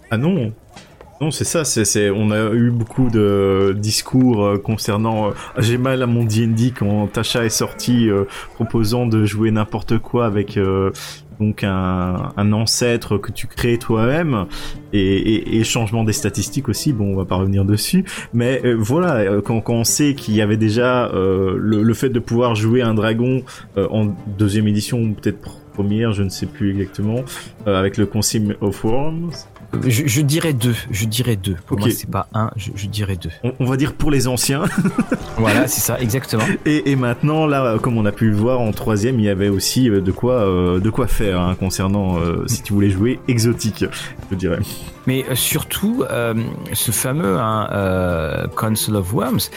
Ah 0.10 0.18
non 0.18 0.54
non, 1.24 1.32
c'est 1.32 1.46
ça. 1.46 1.64
C'est, 1.64 2.10
on 2.10 2.32
a 2.32 2.52
eu 2.52 2.70
beaucoup 2.70 3.10
de 3.10 3.74
discours 3.78 4.44
euh, 4.44 4.58
concernant. 4.58 5.30
Euh, 5.30 5.32
j'ai 5.58 5.78
mal 5.78 6.02
à 6.02 6.06
mon 6.06 6.26
D&D 6.26 6.74
quand 6.78 7.08
Tasha 7.08 7.46
est 7.46 7.50
sorti 7.50 8.10
euh, 8.10 8.26
proposant 8.56 9.06
de 9.06 9.24
jouer 9.24 9.50
n'importe 9.52 10.00
quoi 10.00 10.26
avec 10.26 10.60
donc 11.40 11.64
un, 11.64 12.52
ancêtre 12.52 13.18
que 13.18 13.32
tu 13.32 13.48
crées 13.48 13.78
toi-même 13.78 14.48
et, 14.92 15.64
changement 15.64 16.04
des 16.04 16.12
statistiques 16.12 16.68
aussi. 16.68 16.92
Bon, 16.92 17.14
on 17.14 17.16
va 17.16 17.26
pas 17.26 17.36
revenir 17.36 17.64
dessus, 17.64 18.04
mais 18.34 18.62
voilà, 18.74 19.42
quand, 19.42 19.70
on 19.70 19.84
sait 19.84 20.14
qu'il 20.16 20.36
y 20.36 20.42
avait 20.42 20.58
déjà 20.58 21.10
le, 21.14 21.94
fait 21.94 22.10
de 22.10 22.20
pouvoir 22.20 22.56
jouer 22.56 22.82
un 22.82 22.94
dragon 22.94 23.44
en 23.78 24.14
deuxième 24.38 24.68
édition 24.68 25.14
peut-être 25.14 25.63
première, 25.74 26.14
je 26.14 26.24
ne 26.24 26.30
sais 26.30 26.46
plus 26.46 26.72
exactement, 26.72 27.24
avec 27.66 27.98
le 27.98 28.06
Consigne 28.06 28.56
of 28.62 28.84
Worms. 28.84 29.32
Je, 29.82 30.22
dirais 30.22 30.54
deux. 30.54 30.76
Je 30.92 31.06
dirais 31.06 31.36
deux. 31.36 31.56
Pour 31.66 31.80
moi, 31.80 31.90
c'est 31.90 32.10
pas 32.10 32.28
un. 32.34 32.52
Je, 32.56 32.88
dirais 32.88 33.16
deux. 33.16 33.32
On, 33.60 33.66
va 33.66 33.76
dire 33.76 33.94
pour 33.94 34.12
les 34.12 34.28
anciens. 34.28 34.64
voilà, 35.38 35.68
c'est 35.68 35.82
ça, 35.82 36.00
exactement. 36.00 36.44
Et, 36.66 36.96
maintenant, 36.96 37.48
là, 37.48 37.78
comme 37.82 37.98
on 37.98 38.06
a 38.06 38.12
pu 38.12 38.30
le 38.30 38.36
voir 38.36 38.62
en 38.62 38.72
troisième, 38.72 39.20
il 39.20 39.26
y 39.26 39.30
avait 39.30 39.50
aussi 39.50 39.90
euh, 39.90 40.00
de 40.00 40.12
quoi, 40.12 40.34
euh, 40.34 40.80
de 40.80 40.90
quoi 40.90 41.08
faire 41.08 41.42
hein, 41.42 41.56
concernant 41.56 42.20
euh, 42.20 42.46
si 42.48 42.62
tu 42.62 42.74
voulais 42.74 42.92
jouer 42.92 43.20
exotique, 43.28 43.86
je 44.30 44.36
dirais. 44.36 44.60
Mais 45.08 45.26
surtout, 45.34 46.06
ce 46.72 46.92
fameux 46.92 47.38
hein, 47.38 48.48
Council 48.56 48.96
of 48.96 49.14
Worms, 49.14 49.50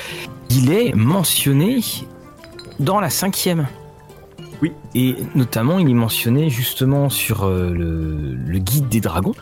il 0.50 0.72
est 0.72 0.92
mentionné 0.94 1.80
dans 2.80 3.00
la 3.00 3.10
cinquième. 3.10 3.66
Oui. 4.62 4.72
Et 4.94 5.16
notamment, 5.34 5.78
il 5.78 5.88
est 5.90 5.94
mentionné 5.94 6.50
justement 6.50 7.10
sur 7.10 7.46
le 7.46 8.58
guide 8.58 8.88
des 8.88 9.00
dragons 9.00 9.34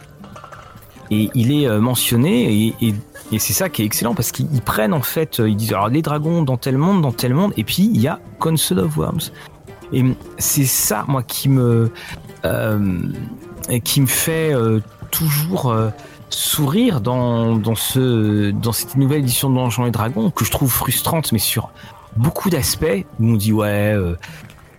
et 1.10 1.30
il 1.34 1.52
est 1.52 1.68
euh, 1.68 1.80
mentionné 1.80 2.74
et, 2.80 2.94
c'est 3.38 3.52
ça 3.52 3.68
qui 3.68 3.82
est 3.82 3.84
excellent 3.84 4.14
parce 4.14 4.30
qu'ils 4.30 4.60
prennent 4.60 4.92
en 4.92 5.02
fait, 5.02 5.40
euh, 5.40 5.48
ils 5.48 5.56
disent 5.56 5.72
alors 5.72 5.88
les 5.88 6.02
dragons 6.02 6.42
dans 6.42 6.56
tel 6.56 6.78
monde, 6.78 7.02
dans 7.02 7.10
tel 7.10 7.34
monde, 7.34 7.52
et 7.56 7.64
puis 7.64 7.90
il 7.92 8.00
y 8.00 8.06
a 8.06 8.20
Council 8.38 8.78
of 8.78 8.96
Worms. 8.96 9.30
Et 9.92 10.04
c'est 10.38 10.64
ça, 10.64 11.04
moi, 11.08 11.22
qui 11.22 11.48
me, 11.48 11.90
euh, 12.44 12.98
qui 13.82 14.00
me 14.00 14.06
fait 14.06 14.52
toujours 15.10 15.74
sourire 16.30 17.00
dans, 17.00 17.56
dans, 17.56 17.74
ce, 17.74 18.50
dans 18.50 18.72
cette 18.72 18.96
nouvelle 18.96 19.20
édition 19.20 19.50
de 19.50 19.56
Donjons 19.56 19.86
et 19.86 19.90
Dragons 19.90 20.30
que 20.30 20.44
je 20.44 20.50
trouve 20.50 20.70
frustrante, 20.70 21.32
mais 21.32 21.38
sur 21.38 21.70
beaucoup 22.16 22.50
d'aspects 22.50 23.04
où 23.20 23.30
on 23.30 23.34
dit 23.34 23.52
ouais, 23.52 23.96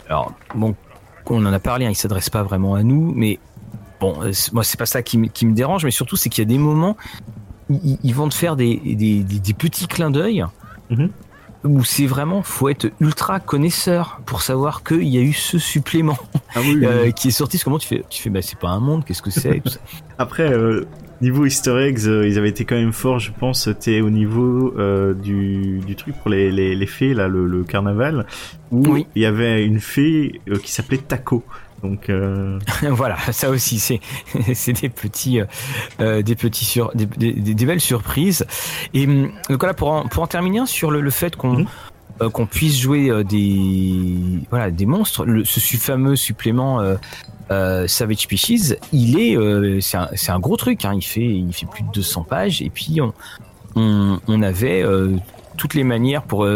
alors 0.08 0.34
bon, 0.54 0.76
on 1.28 1.46
en 1.46 1.54
a 1.54 1.60
parlé, 1.60 1.86
hein, 1.86 1.92
il 1.92 1.96
s'adresse 1.96 2.30
pas 2.30 2.44
vraiment 2.44 2.76
à 2.76 2.84
nous, 2.84 3.12
mais 3.16 3.40
bon, 4.00 4.16
moi 4.54 4.64
c'est 4.64 4.78
pas 4.78 4.86
ça 4.86 5.02
qui, 5.02 5.18
me 5.18 5.54
dérange, 5.54 5.86
mais 5.86 5.92
surtout 5.92 6.16
c'est 6.16 6.30
qu'il 6.30 6.44
y 6.44 6.48
a 6.48 6.50
des 6.50 6.58
moments, 6.58 6.98
ils, 7.70 7.98
ils 8.04 8.16
vont 8.16 8.30
te 8.30 8.36
faire 8.36 8.56
des, 8.56 8.78
des, 8.78 9.24
des, 9.24 9.54
petits 9.54 9.88
clins 9.88 10.12
d'œil. 10.12 10.46
Mhm 10.90 11.10
où 11.66 11.84
c'est 11.84 12.06
vraiment 12.06 12.44
faut 12.44 12.70
être 12.70 12.92
ultra 13.00 13.40
connaisseur 13.40 14.22
pour 14.26 14.42
savoir 14.42 14.84
qu'il 14.84 15.08
y 15.08 15.18
a 15.18 15.22
eu 15.22 15.34
ce 15.34 15.58
supplément 15.58 16.18
ah 16.56 16.60
euh, 16.60 17.12
qui 17.12 17.30
est 17.30 17.32
sorti. 17.32 17.60
Comment 17.60 17.80
tu 17.80 17.88
fais 17.88 18.04
Tu 18.10 18.22
fais 18.22 18.30
bah 18.30 18.42
c'est 18.42 18.60
pas 18.60 18.70
un 18.70 18.80
monde, 18.80 19.04
qu'est-ce 19.04 19.22
que 19.22 19.32
c'est 19.32 19.62
Après 20.18 20.52
euh, 20.52 20.86
niveau 21.22 21.46
Easter 21.46 21.78
eggs, 21.80 22.08
euh, 22.08 22.28
ils 22.28 22.38
avaient 22.38 22.50
été 22.50 22.66
quand 22.66 22.76
même 22.76 22.94
forts, 22.94 23.20
je 23.20 23.32
pense. 23.32 23.64
C'était 23.66 24.02
au 24.02 24.10
niveau 24.10 24.74
du, 25.16 25.80
du 25.86 25.96
truc 25.96 26.16
pour 26.22 26.30
les, 26.30 26.52
les, 26.52 26.76
les 26.76 26.88
fées 26.88 27.14
là, 27.14 27.28
le, 27.28 27.48
le 27.48 27.64
carnaval 27.64 28.26
où 28.72 28.86
oui. 28.88 29.08
il 29.16 29.22
y 29.22 29.26
avait 29.26 29.64
une 29.64 29.80
fée 29.80 30.42
qui 30.64 30.72
s'appelait 30.72 30.98
Taco. 30.98 31.44
Donc 31.84 32.10
euh... 32.10 32.60
voilà, 32.90 33.18
ça 33.32 33.50
aussi 33.50 33.80
c'est 33.80 34.00
c'est 34.54 34.82
des 34.82 34.90
petits 34.90 35.40
euh, 35.40 35.46
euh 36.00 36.22
des 36.22 36.36
petits 36.36 36.66
sur 36.66 36.92
des, 36.96 37.06
des, 37.06 37.34
des, 37.34 37.66
belles 37.66 37.82
surprises. 37.82 38.46
Et 38.94 39.06
hum, 39.06 39.32
donc 39.50 39.60
voilà 39.60 39.74
pour 39.74 39.92
en, 39.92 40.08
pour 40.08 40.24
en 40.24 40.28
terminer 40.28 40.66
sur 40.66 40.90
le, 40.90 41.02
le 41.02 41.12
fait 41.12 41.36
qu'on 41.36 41.60
mhm. 41.60 41.68
Euh, 42.22 42.30
qu'on 42.30 42.46
puisse 42.46 42.80
jouer 42.80 43.10
euh, 43.10 43.24
des 43.24 44.46
voilà 44.50 44.72
des 44.72 44.86
monstres, 44.86 45.26
le, 45.26 45.44
ce 45.44 45.60
fameux 45.78 46.16
supplément 46.16 46.82
Savage 47.50 48.18
Species, 48.18 48.76
il 48.92 49.20
est 49.20 49.82
c'est 49.82 49.98
un, 49.98 50.10
un 50.36 50.40
gros 50.40 50.58
truc. 50.58 50.86
Hein, 50.86 50.94
il 50.96 51.04
fait 51.04 51.26
il 51.26 51.54
fait 51.54 51.68
plus 51.68 51.84
de 51.84 51.92
200 51.92 52.24
pages 52.24 52.62
et 52.62 52.70
puis 52.70 53.02
on 53.02 53.14
on, 53.78 54.42
avait 54.42 54.84
toutes 55.58 55.74
les 55.74 55.84
manières 55.84 56.24
pour 56.24 56.48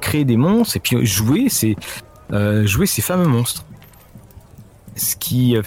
créer 0.00 0.24
des 0.24 0.36
monstres 0.36 0.76
et 0.76 0.80
puis 0.80 1.06
jouer 1.06 1.48
ces 1.48 1.76
jouer 2.64 2.86
ces 2.86 3.02
fameux 3.02 3.26
monstres. 3.26 3.64
Ce 4.96 5.16
qui. 5.16 5.56
Euh, 5.56 5.62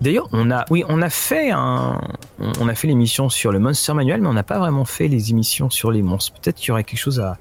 d'ailleurs, 0.00 0.28
on 0.32 0.50
a, 0.50 0.64
oui, 0.70 0.84
on 0.88 1.02
a 1.02 1.10
fait 1.10 1.50
un, 1.50 2.00
on 2.38 2.68
a 2.68 2.74
fait 2.74 2.88
l'émission 2.88 3.28
sur 3.28 3.52
le 3.52 3.58
Monster 3.58 3.94
Manual, 3.94 4.20
mais 4.20 4.28
on 4.28 4.32
n'a 4.32 4.42
pas 4.42 4.58
vraiment 4.58 4.84
fait 4.84 5.08
les 5.08 5.30
émissions 5.30 5.70
sur 5.70 5.90
les 5.90 6.02
monstres. 6.02 6.32
Peut-être 6.40 6.56
qu'il 6.56 6.68
y 6.68 6.70
aurait 6.72 6.84
quelque 6.84 6.98
chose 6.98 7.20
à, 7.20 7.38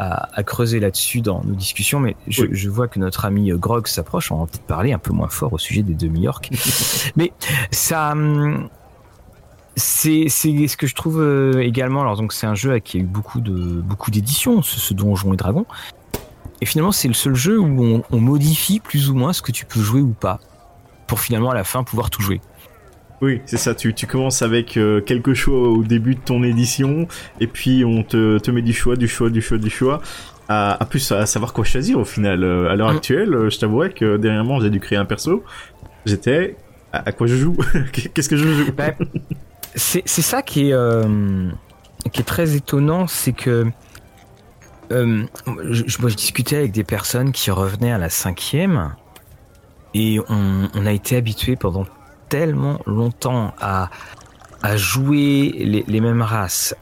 à, 0.00 0.42
creuser 0.44 0.80
là-dessus 0.80 1.20
dans 1.20 1.42
nos 1.44 1.54
discussions, 1.54 2.00
mais 2.00 2.16
je, 2.26 2.46
je, 2.50 2.70
vois 2.70 2.88
que 2.88 2.98
notre 2.98 3.26
ami 3.26 3.50
Grog 3.50 3.86
s'approche. 3.86 4.32
On 4.32 4.38
va 4.38 4.46
peut-être 4.46 4.64
parler 4.64 4.92
un 4.92 4.98
peu 4.98 5.12
moins 5.12 5.28
fort 5.28 5.52
au 5.52 5.58
sujet 5.58 5.82
des 5.82 5.94
demi-orques. 5.94 6.50
mais 7.16 7.32
ça, 7.70 8.12
hum, 8.12 8.70
c'est, 9.76 10.28
ce 10.28 10.76
que 10.76 10.86
je 10.86 10.94
trouve 10.94 11.20
euh, 11.20 11.60
également. 11.60 12.00
Alors 12.00 12.16
donc 12.16 12.32
c'est 12.32 12.46
un 12.46 12.54
jeu 12.54 12.78
qui 12.78 12.96
a 12.96 13.00
eu 13.00 13.04
beaucoup 13.04 13.40
de 13.40 13.52
beaucoup 13.52 14.10
d'éditions, 14.10 14.62
ce, 14.62 14.80
ce 14.80 14.94
Donjon 14.94 15.34
et 15.34 15.36
Dragons. 15.36 15.66
Et 16.62 16.66
finalement, 16.66 16.92
c'est 16.92 17.08
le 17.08 17.14
seul 17.14 17.34
jeu 17.34 17.58
où 17.58 17.84
on, 17.84 18.02
on 18.10 18.20
modifie 18.20 18.80
plus 18.80 19.10
ou 19.10 19.14
moins 19.14 19.32
ce 19.32 19.42
que 19.42 19.52
tu 19.52 19.66
peux 19.66 19.80
jouer 19.80 20.00
ou 20.00 20.12
pas 20.12 20.40
pour 21.06 21.20
finalement 21.20 21.50
à 21.50 21.54
la 21.54 21.64
fin 21.64 21.84
pouvoir 21.84 22.08
tout 22.08 22.22
jouer. 22.22 22.40
Oui, 23.20 23.42
c'est 23.44 23.58
ça. 23.58 23.74
Tu, 23.74 23.92
tu 23.92 24.06
commences 24.06 24.42
avec 24.42 24.76
euh, 24.76 25.00
quelque 25.00 25.34
chose 25.34 25.78
au 25.78 25.82
début 25.82 26.14
de 26.14 26.20
ton 26.20 26.42
édition, 26.42 27.06
et 27.38 27.46
puis 27.46 27.84
on 27.84 28.02
te, 28.02 28.38
te 28.38 28.50
met 28.50 28.62
du 28.62 28.72
choix, 28.72 28.96
du 28.96 29.08
choix, 29.08 29.28
du 29.28 29.42
choix, 29.42 29.58
du 29.58 29.70
choix. 29.70 30.00
À, 30.48 30.82
à 30.82 30.84
plus 30.84 31.12
à 31.12 31.26
savoir 31.26 31.52
quoi 31.52 31.64
choisir 31.64 31.98
au 31.98 32.04
final. 32.04 32.42
Euh, 32.42 32.70
à 32.70 32.74
l'heure 32.74 32.92
mm. 32.92 32.96
actuelle, 32.96 33.34
euh, 33.34 33.50
je 33.50 33.58
t'avouerais 33.58 33.90
que 33.90 34.16
dernièrement 34.16 34.58
j'ai 34.58 34.70
dû 34.70 34.80
créer 34.80 34.98
un 34.98 35.04
perso. 35.04 35.44
J'étais 36.06 36.56
à, 36.92 37.12
quoi 37.12 37.26
je 37.26 37.36
joue? 37.36 37.56
Qu'est-ce 38.14 38.28
que 38.28 38.36
je 38.36 38.48
joue? 38.48 38.72
Bah, 38.72 38.94
C'est 39.74 40.06
ça 40.06 40.42
qui 40.42 40.70
est 40.70 40.74
qui 42.12 42.20
est 42.22 42.24
très 42.24 42.56
étonnant, 42.56 43.06
c'est 43.06 43.32
que 43.32 43.66
je, 44.90 45.26
je, 45.86 46.00
moi, 46.00 46.10
je 46.10 46.16
discutais 46.16 46.56
avec 46.56 46.72
des 46.72 46.82
personnes 46.82 47.30
qui 47.30 47.52
revenaient 47.52 47.92
à 47.92 47.98
la 47.98 48.08
cinquième 48.08 48.94
et 49.94 50.18
on, 50.28 50.68
on 50.74 50.86
a 50.86 50.92
été 50.92 51.16
habitué 51.16 51.54
pendant 51.54 51.84
tellement 52.30 52.80
longtemps 52.86 53.52
à, 53.60 53.90
à 54.62 54.76
jouer 54.76 55.52
les, 55.58 55.84
les 55.86 56.00
mêmes 56.00 56.22
races, 56.22 56.74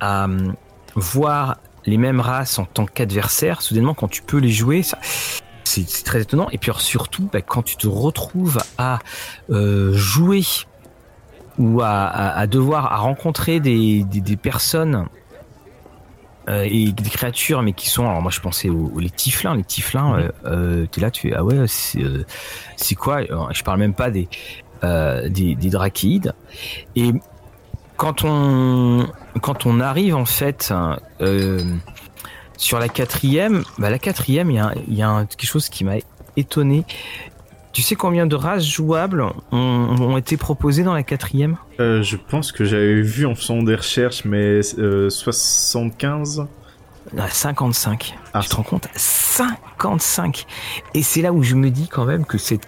à 0.00 0.24
hum, 0.24 0.54
voir 0.94 1.56
les 1.86 1.96
mêmes 1.96 2.20
races 2.20 2.58
en 2.58 2.66
tant 2.66 2.84
qu'adversaires. 2.84 3.62
Soudainement, 3.62 3.94
quand 3.94 4.08
tu 4.08 4.20
peux 4.20 4.38
les 4.38 4.50
jouer, 4.50 4.82
ça, 4.82 4.98
c'est, 5.64 5.86
très 6.04 6.22
étonnant. 6.22 6.48
Et 6.50 6.58
puis 6.58 6.70
surtout, 6.78 7.30
bah, 7.32 7.40
quand 7.40 7.62
tu 7.62 7.76
te 7.76 7.86
retrouves 7.86 8.58
à 8.76 8.98
euh, 9.50 9.92
jouer 9.94 10.42
ou 11.58 11.80
à, 11.80 11.88
à, 11.88 12.38
à, 12.38 12.46
devoir 12.46 12.92
à 12.92 12.96
rencontrer 12.96 13.60
des, 13.60 14.04
des, 14.04 14.20
des 14.20 14.36
personnes 14.36 15.06
euh, 16.48 16.66
et 16.70 16.92
des 16.92 17.10
créatures, 17.10 17.62
mais 17.62 17.72
qui 17.72 17.88
sont. 17.88 18.08
Alors 18.08 18.22
moi, 18.22 18.30
je 18.30 18.40
pensais 18.40 18.68
aux, 18.68 18.98
les 18.98 19.10
tiflins. 19.10 19.56
Les 19.56 19.64
tiflins, 19.64 20.16
mhm. 20.16 20.22
euh, 20.22 20.30
euh, 20.44 20.86
t'es 20.86 21.00
là, 21.00 21.10
tu 21.10 21.28
fais 21.28 21.34
ah 21.34 21.44
ouais, 21.44 21.66
c'est 21.66 22.02
euh, 22.02 22.24
c'est 22.76 22.94
quoi? 22.94 23.22
Je 23.22 23.62
parle 23.62 23.80
même 23.80 23.94
pas 23.94 24.10
des 24.10 24.28
des, 24.82 25.54
des 25.54 25.70
drachides. 25.70 26.32
Et 26.94 27.12
quand 27.96 28.24
on 28.24 29.06
quand 29.40 29.66
on 29.66 29.80
arrive 29.80 30.16
en 30.16 30.26
fait 30.26 30.72
sur 32.56 32.78
la 32.78 32.88
quatrième, 32.88 33.64
bah 33.78 33.90
la 33.90 33.98
quatrième, 33.98 34.50
il 34.50 34.56
y 34.56 34.60
a, 34.60 34.74
y 34.88 35.02
a 35.02 35.26
quelque 35.26 35.48
chose 35.48 35.68
qui 35.68 35.84
m'a 35.84 35.96
étonné. 36.36 36.84
Tu 37.72 37.82
sais 37.82 37.94
combien 37.94 38.26
de 38.26 38.34
races 38.34 38.64
jouables 38.64 39.22
ont, 39.52 40.16
été 40.16 40.38
proposées 40.38 40.82
dans 40.82 40.94
la 40.94 41.02
quatrième? 41.02 41.58
Euh, 41.78 42.02
Je 42.02 42.16
pense 42.16 42.50
que 42.50 42.64
j'avais 42.64 43.02
vu 43.02 43.26
en 43.26 43.34
faisant 43.34 43.62
des 43.62 43.74
recherches, 43.74 44.24
mais 44.24 44.60
euh, 44.78 45.10
75 45.10 46.46
55. 47.28 48.14
Ah. 48.32 48.40
Tu 48.42 48.48
te 48.48 48.56
rends 48.56 48.62
compte? 48.62 48.88
55 48.96 50.46
Et 50.94 51.02
c'est 51.02 51.20
là 51.20 51.32
où 51.32 51.42
je 51.42 51.54
me 51.54 51.70
dis 51.70 51.86
quand 51.86 52.06
même 52.06 52.24
que 52.24 52.38
cette 52.38 52.66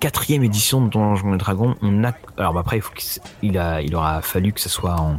quatrième 0.00 0.44
édition 0.44 0.84
de 0.84 0.90
Donjons 0.90 1.34
et 1.34 1.38
Dragons, 1.38 1.74
on 1.82 2.04
a... 2.04 2.12
Alors 2.36 2.54
bah, 2.54 2.60
après, 2.60 2.78
il, 2.78 2.82
faut 2.82 2.92
qu'il 2.94 3.58
a... 3.58 3.82
il 3.82 3.94
aura 3.94 4.22
fallu 4.22 4.52
que 4.52 4.60
ça 4.60 4.68
soit 4.68 5.00
en... 5.00 5.18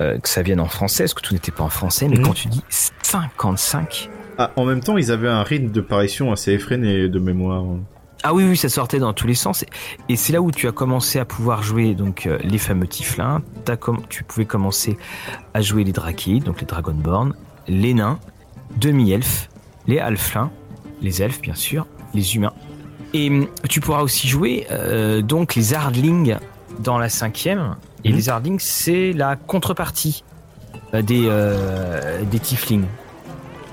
Euh, 0.00 0.18
que 0.18 0.28
ça 0.28 0.42
vienne 0.42 0.60
en 0.60 0.66
français, 0.66 1.04
parce 1.04 1.14
que 1.14 1.22
tout 1.22 1.34
n'était 1.34 1.52
pas 1.52 1.62
en 1.62 1.68
français, 1.68 2.08
mais 2.08 2.16
mhm. 2.16 2.24
quand 2.24 2.34
tu 2.34 2.48
dis 2.48 2.62
55... 2.68 4.10
Ah, 4.36 4.50
en 4.56 4.64
même 4.64 4.80
temps, 4.80 4.98
ils 4.98 5.12
avaient 5.12 5.28
un 5.28 5.44
rythme 5.44 5.70
de 5.70 5.80
parution 5.80 6.32
assez 6.32 6.52
effréné 6.52 7.08
de 7.08 7.18
mémoire. 7.20 7.64
Ah 8.24 8.32
oui, 8.34 8.44
oui, 8.48 8.56
ça 8.56 8.68
sortait 8.68 8.98
dans 8.98 9.12
tous 9.12 9.26
les 9.26 9.34
sens. 9.34 9.64
Et 10.08 10.16
c'est 10.16 10.32
là 10.32 10.40
où 10.40 10.50
tu 10.50 10.66
as 10.66 10.72
commencé 10.72 11.18
à 11.18 11.24
pouvoir 11.24 11.62
jouer 11.62 11.94
donc 11.94 12.26
euh, 12.26 12.38
les 12.42 12.58
fameux 12.58 12.86
Tiflins. 12.86 13.42
Tu 14.08 14.24
pouvais 14.24 14.46
commencer 14.46 14.96
à 15.52 15.60
jouer 15.60 15.84
les 15.84 15.92
Drakides, 15.92 16.42
donc 16.42 16.60
les 16.60 16.66
Dragonborn, 16.66 17.34
les 17.68 17.94
nains, 17.94 18.18
demi-elfes, 18.76 19.50
les 19.86 20.00
halflins, 20.00 20.50
les 21.02 21.22
elfes 21.22 21.42
bien 21.42 21.54
sûr, 21.54 21.86
les 22.14 22.34
humains. 22.34 22.54
Et 23.14 23.30
tu 23.68 23.80
pourras 23.80 24.02
aussi 24.02 24.28
jouer 24.28 24.66
euh, 24.70 25.22
donc 25.22 25.54
les 25.54 25.72
Hardlings 25.72 26.36
dans 26.80 26.98
la 26.98 27.08
cinquième. 27.08 27.76
Et 28.04 28.10
mhm. 28.10 28.16
les 28.16 28.28
Hardlings, 28.28 28.58
c'est 28.60 29.12
la 29.12 29.36
contrepartie 29.36 30.24
euh, 30.92 31.00
des, 31.00 32.26
des 32.26 32.40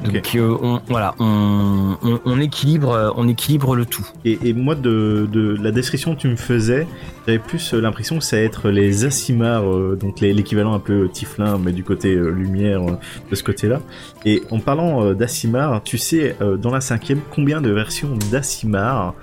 Donc 0.04 0.36
euh, 0.36 0.58
on, 0.62 0.82
voilà, 0.88 1.16
on, 1.20 1.98
on, 2.26 2.40
équilibre, 2.40 3.14
on 3.16 3.28
équilibre 3.28 3.76
le 3.76 3.86
tout. 3.86 4.08
Et, 4.26 4.40
et 4.50 4.54
moi, 4.54 4.76
de, 4.76 5.28
de, 5.32 5.58
la 5.62 5.72
description 5.72 6.16
que 6.16 6.22
tu 6.22 6.28
me 6.28 6.36
faisais, 6.36 6.88
j'avais 7.26 7.40
plus 7.40 7.74
l'impression 7.74 8.18
que 8.18 8.24
ça 8.24 8.38
allait 8.38 8.46
être 8.46 8.70
les 8.70 9.06
Asimars, 9.06 9.64
euh, 9.64 9.98
donc 10.00 10.20
l'équivalent 10.20 10.74
un 10.74 10.80
peu 10.80 11.10
Tiflin, 11.10 11.58
mais 11.58 11.72
du 11.72 11.84
côté 11.84 12.16
euh, 12.16 12.30
lumière, 12.30 12.82
de 13.30 13.36
ce 13.36 13.44
côté-là. 13.44 13.82
Et 14.26 14.44
en 14.50 14.60
parlant 14.60 15.14
d'Asimar, 15.14 15.84
tu 15.84 15.98
sais, 15.98 16.36
dans 16.60 16.72
la 16.72 16.82
cinquième, 16.82 17.20
combien 17.30 17.62
de 17.62 17.72
versions 17.72 18.18
d'Asimar 18.32 19.14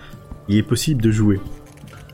il 0.49 0.57
est 0.57 0.63
possible 0.63 1.03
de 1.03 1.11
jouer? 1.11 1.41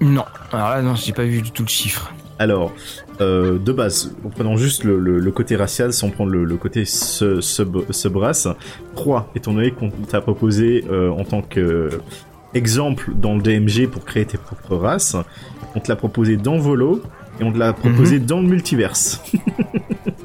Non, 0.01 0.25
alors 0.53 0.71
là, 0.71 0.83
non, 0.83 0.95
j'ai 0.95 1.13
pas 1.13 1.25
vu 1.25 1.41
du 1.41 1.51
tout 1.51 1.63
le 1.63 1.69
chiffre. 1.69 2.13
Alors, 2.45 2.75
euh, 3.23 3.59
de 3.59 3.73
base, 3.73 4.15
en 4.23 4.29
prenant 4.29 4.59
juste 4.59 4.85
le, 4.85 4.99
le, 4.99 5.19
le, 5.19 5.33
côté 5.33 5.57
racial 5.57 5.95
sans 5.95 6.11
prendre 6.11 6.31
le, 6.31 6.45
le 6.45 6.57
côté 6.57 6.85
sub, 6.85 7.41
sub 7.41 8.17
race, 8.17 8.49
3, 8.97 9.31
étant 9.35 9.55
donné 9.55 9.71
qu'on 9.71 9.89
t'a 9.89 10.21
proposé 10.21 10.85
euh, 10.91 11.09
en 11.09 11.25
tant 11.25 11.41
que 11.41 11.89
exemple 12.53 13.13
dans 13.15 13.35
le 13.35 13.41
DMG 13.41 13.89
pour 13.89 14.05
créer 14.05 14.27
tes 14.27 14.37
propres 14.37 14.77
races, 14.77 15.17
on 15.75 15.81
te 15.81 15.89
l'a 15.89 15.97
proposé 15.97 16.37
dans 16.37 16.59
Volo 16.59 17.01
et 17.41 17.45
on 17.45 17.51
te 17.51 17.57
l'a 17.57 17.73
proposé 17.73 18.19
mhm. 18.19 18.27
dans 18.27 18.41
le 18.43 18.47
multiverse. 18.47 19.23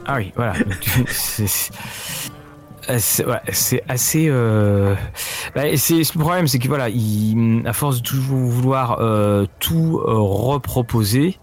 ah 0.05 0.17
oui, 0.17 0.34
voilà. 0.36 0.55
Euh, 2.89 2.97
c'est 2.99 3.25
ouais, 3.25 3.39
assez. 3.88 4.27
Euh... 4.29 4.95
Bah, 5.53 5.65
le 5.65 6.19
problème, 6.19 6.47
c'est 6.47 6.60
que 6.60 6.67
voilà, 6.67 6.89
il, 6.89 7.62
à 7.65 7.73
force 7.73 7.97
de 7.97 8.03
toujours 8.03 8.38
vouloir 8.38 8.99
euh, 8.99 9.45
tout 9.60 10.01
euh, 10.03 10.13
reproposer, 10.13 11.38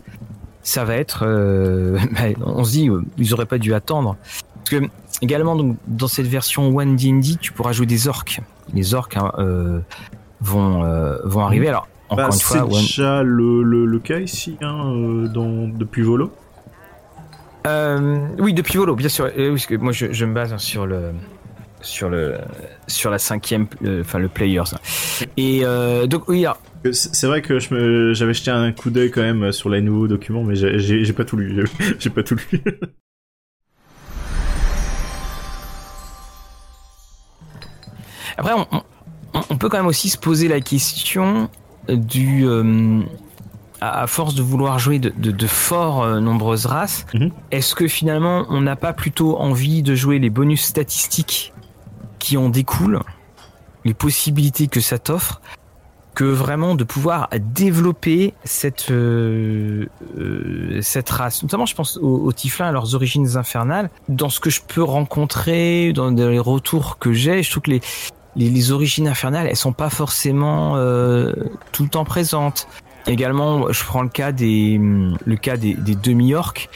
ça 0.67 0.85
va 0.85 0.97
être. 0.97 1.25
Euh, 1.27 1.99
bah, 2.13 2.39
on 2.45 2.65
se 2.65 2.73
dit, 2.73 2.91
ils 3.17 3.35
auraient 3.35 3.47
pas 3.47 3.59
dû 3.59 3.73
attendre. 3.73 4.17
Parce 4.57 4.83
que 4.83 4.89
également, 5.23 5.55
donc, 5.55 5.77
dans 5.87 6.09
cette 6.09 6.27
version 6.27 6.77
One 6.77 6.97
D&D, 6.97 7.37
tu 7.41 7.53
pourras 7.53 7.73
jouer 7.73 7.87
des 7.87 8.09
orques. 8.09 8.41
Les 8.75 8.95
orques 8.95 9.17
hein, 9.17 9.33
euh, 9.39 9.81
vont 10.41 10.85
euh, 10.85 11.19
vont 11.25 11.41
arriver. 11.41 11.69
Alors 11.69 11.89
encore 12.09 12.29
bah, 12.29 12.35
une 12.35 12.41
fois, 12.41 12.67
c'est 12.71 12.81
déjà 12.81 13.23
le, 13.23 13.63
le, 13.63 13.85
le, 13.87 13.99
cas 13.99 14.19
ici, 14.19 14.57
hein, 14.61 14.93
euh, 14.93 15.29
dans, 15.29 15.69
depuis 15.69 16.03
Volo. 16.03 16.33
Euh, 17.67 18.29
oui, 18.39 18.55
depuis 18.55 18.79
Volo, 18.79 18.95
bien 18.95 19.09
sûr. 19.09 19.29
parce 19.33 19.67
que 19.67 19.75
moi, 19.77 19.93
je, 19.93 20.13
je 20.13 20.25
me 20.25 20.33
base 20.35 20.53
hein, 20.53 20.59
sur 20.59 20.87
le 20.87 21.13
sur 21.81 22.09
le 22.09 22.35
sur 22.89 23.11
la 23.11 23.19
cinquième, 23.19 23.67
enfin 24.01 24.19
le 24.19 24.29
players. 24.29 24.63
Et 25.37 25.63
donc 26.09 26.29
oui, 26.29 26.45
alors, 26.45 26.59
C'est 26.93 27.27
vrai 27.27 27.43
que 27.43 27.59
je 27.59 28.13
j'avais 28.15 28.35
jeté 28.35 28.51
un 28.51 28.73
coup 28.73 28.91
d'œil 28.91 29.11
quand 29.11 29.23
même 29.23 29.53
sur 29.53 29.69
les 29.69 29.81
nouveaux 29.81 30.09
documents, 30.09 30.45
mais 30.45 30.55
j'ai 30.55 31.13
pas 31.13 31.25
tout 31.25 31.37
lu. 31.37 31.67
J'ai 31.99 32.11
pas 32.11 32.23
tout 32.23 32.37
lu. 32.53 32.61
Après, 38.37 38.53
on, 39.51 39.57
peut 39.57 39.69
quand 39.69 39.79
même 39.79 39.87
aussi 39.87 40.11
se 40.11 40.19
poser 40.19 40.49
la 40.49 40.61
question 40.61 41.51
du. 41.89 42.47
Euh, 42.47 43.03
à 43.81 44.07
force 44.07 44.35
de 44.35 44.43
vouloir 44.43 44.79
jouer 44.79 44.99
de, 44.99 45.11
de, 45.11 45.47
fort 45.47 46.03
euh, 46.03 46.21
nombreuses 46.21 46.67
races, 46.67 47.07
mhm. 47.15 47.31
est-ce 47.51 47.75
que 47.75 47.89
finalement 47.89 48.47
on 48.49 48.63
n'a 48.63 48.75
pas 48.75 48.95
plutôt 48.95 49.39
envie 49.39 49.83
de 49.83 49.95
jouer 49.95 50.19
les 50.19 50.31
bonus 50.31 50.63
statistiques 50.63 51.53
qui 52.19 52.39
en 52.39 52.49
découlent, 52.49 53.01
les 53.85 53.93
possibilités 53.95 54.67
que 54.67 54.81
ça 54.81 54.99
t'offre, 54.99 55.43
que 56.17 56.25
vraiment 56.25 56.75
de 56.75 56.83
pouvoir 56.83 57.29
développer 57.39 58.35
cette 58.43 58.91
euh, 58.91 59.87
cette 60.81 61.11
race. 61.11 61.43
Notamment, 61.43 61.67
je 61.67 61.75
pense 61.75 61.99
aux, 61.99 62.33
Tiflins 62.33 62.69
à 62.69 62.73
leurs 62.73 62.95
origines 62.95 63.37
infernales. 63.37 63.91
Dans 64.09 64.31
ce 64.31 64.41
que 64.41 64.51
je 64.51 64.63
peux 64.67 64.83
rencontrer, 64.83 65.93
dans 65.93 66.11
les 66.11 66.39
retours 66.39 66.99
que 66.99 67.13
j'ai, 67.13 67.43
je 67.43 67.51
trouve 67.51 67.65
que 67.65 67.71
les 67.71 67.81
les, 68.37 68.73
origines 68.73 69.09
infernales, 69.09 69.47
elles 69.49 69.57
sont 69.57 69.73
pas 69.73 69.91
forcément 69.91 70.77
euh, 70.77 71.33
tout 71.73 71.85
le 71.85 71.89
temps 71.89 72.05
présentes. 72.05 72.69
Également, 73.07 73.73
je 73.73 73.85
prends 73.85 74.03
le 74.03 74.09
cas 74.09 74.33
des, 74.33 74.79
le 74.79 75.37
cas 75.37 75.57
des, 75.57 75.75
demi-orques. 75.75 76.69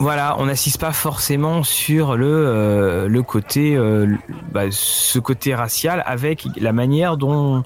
Voilà, 0.00 0.34
on 0.38 0.46
n'assiste 0.46 0.80
pas 0.80 0.92
forcément 0.92 1.62
sur 1.62 2.16
le, 2.16 2.26
euh, 2.26 3.08
le 3.08 3.22
côté, 3.22 3.76
euh, 3.76 4.08
bah, 4.52 4.64
ce 4.70 5.18
côté 5.20 5.54
racial 5.54 6.02
avec 6.04 6.46
la 6.56 6.72
manière 6.72 7.16
dont 7.16 7.62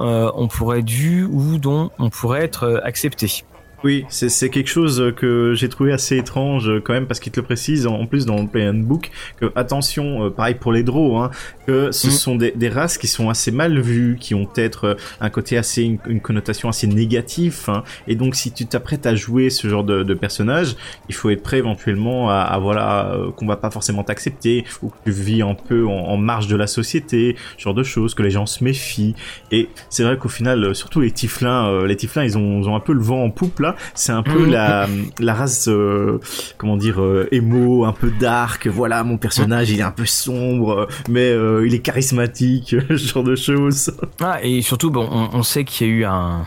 on 0.00 0.48
pourrait 0.48 0.82
dû 0.82 1.24
ou 1.24 1.58
dont 1.58 1.90
on 1.98 2.10
pourrait 2.10 2.42
être 2.42 2.80
accepté. 2.84 3.44
Oui, 3.82 4.04
c'est 4.10 4.50
quelque 4.50 4.68
chose 4.68 5.12
que 5.16 5.54
j'ai 5.54 5.70
trouvé 5.70 5.92
assez 5.92 6.18
étrange 6.18 6.70
quand 6.84 6.92
même 6.92 7.06
parce 7.06 7.18
qu'il 7.18 7.32
te 7.32 7.40
le 7.40 7.46
précise 7.46 7.86
en 7.86 8.04
plus 8.06 8.26
dans 8.26 8.36
le 8.36 8.46
Play 8.46 8.70
Book 8.72 9.10
que 9.38 9.50
attention, 9.54 10.26
euh, 10.26 10.30
pareil 10.30 10.54
pour 10.54 10.72
les 10.72 10.82
draws, 10.82 11.18
hein, 11.18 11.30
que 11.66 11.90
ce 11.90 12.08
mm. 12.08 12.10
sont 12.10 12.36
des, 12.36 12.50
des, 12.52 12.68
races 12.68 12.98
qui 12.98 13.06
sont 13.06 13.30
assez 13.30 13.50
mal 13.50 13.80
vues, 13.80 14.18
qui 14.20 14.34
ont 14.34 14.44
peut-être 14.44 14.84
euh, 14.84 14.94
un 15.20 15.30
côté 15.30 15.56
assez 15.56 15.82
une, 15.82 16.20
connotation 16.20 16.68
assez 16.68 16.86
négative, 16.86 17.64
hein, 17.68 17.82
et 18.06 18.16
donc 18.16 18.34
si 18.34 18.52
tu 18.52 18.66
t'apprêtes 18.66 19.06
à 19.06 19.14
jouer 19.14 19.48
ce 19.48 19.68
genre 19.68 19.84
de, 19.84 20.02
de, 20.02 20.14
personnage, 20.14 20.76
il 21.08 21.14
faut 21.14 21.30
être 21.30 21.42
prêt 21.42 21.58
éventuellement 21.58 22.28
à, 22.28 22.40
à 22.40 22.58
voilà 22.58 23.12
euh, 23.14 23.30
qu'on 23.30 23.46
va 23.46 23.56
pas 23.56 23.70
forcément 23.70 24.04
t'accepter 24.04 24.64
ou 24.82 24.90
que 24.90 24.96
tu 25.04 25.10
vis 25.10 25.40
un 25.40 25.54
peu 25.54 25.86
en, 25.86 25.90
en, 25.90 26.16
marge 26.18 26.48
de 26.48 26.56
la 26.56 26.66
société, 26.66 27.36
ce 27.56 27.62
genre 27.62 27.74
de 27.74 27.82
choses, 27.82 28.14
que 28.14 28.22
les 28.22 28.30
gens 28.30 28.44
se 28.44 28.62
méfient. 28.62 29.14
Et 29.50 29.68
c'est 29.88 30.02
vrai 30.02 30.18
qu'au 30.18 30.28
final, 30.28 30.74
surtout 30.74 31.00
les 31.00 31.10
tiflins, 31.10 31.86
les 31.86 31.96
tiflins, 31.96 32.24
ils 32.24 32.36
ont, 32.36 32.60
ils 32.60 32.68
ont 32.68 32.76
un 32.76 32.80
peu 32.80 32.92
le 32.92 33.00
vent 33.00 33.24
en 33.24 33.30
poupe 33.30 33.60
là 33.60 33.69
c'est 33.94 34.12
un 34.12 34.22
peu 34.22 34.46
mm. 34.46 34.50
la, 34.50 34.88
la 35.18 35.34
race, 35.34 35.68
euh, 35.68 36.20
comment 36.58 36.76
dire, 36.76 37.00
euh, 37.00 37.28
émo, 37.32 37.84
un 37.84 37.92
peu 37.92 38.10
dark. 38.10 38.66
Voilà, 38.66 39.02
mon 39.04 39.18
personnage, 39.18 39.70
il 39.70 39.80
est 39.80 39.84
un 39.84 39.90
peu 39.90 40.06
sombre, 40.06 40.88
mais 41.08 41.30
euh, 41.30 41.66
il 41.66 41.74
est 41.74 41.80
charismatique, 41.80 42.76
ce 42.88 42.96
genre 42.96 43.24
de 43.24 43.36
choses. 43.36 43.92
Ah, 44.20 44.38
et 44.42 44.62
surtout, 44.62 44.90
bon, 44.90 45.08
on, 45.32 45.42
sait 45.42 45.64
qu'il 45.64 45.86
y 45.86 45.90
a 45.90 45.92
eu 45.92 46.04
un, 46.04 46.46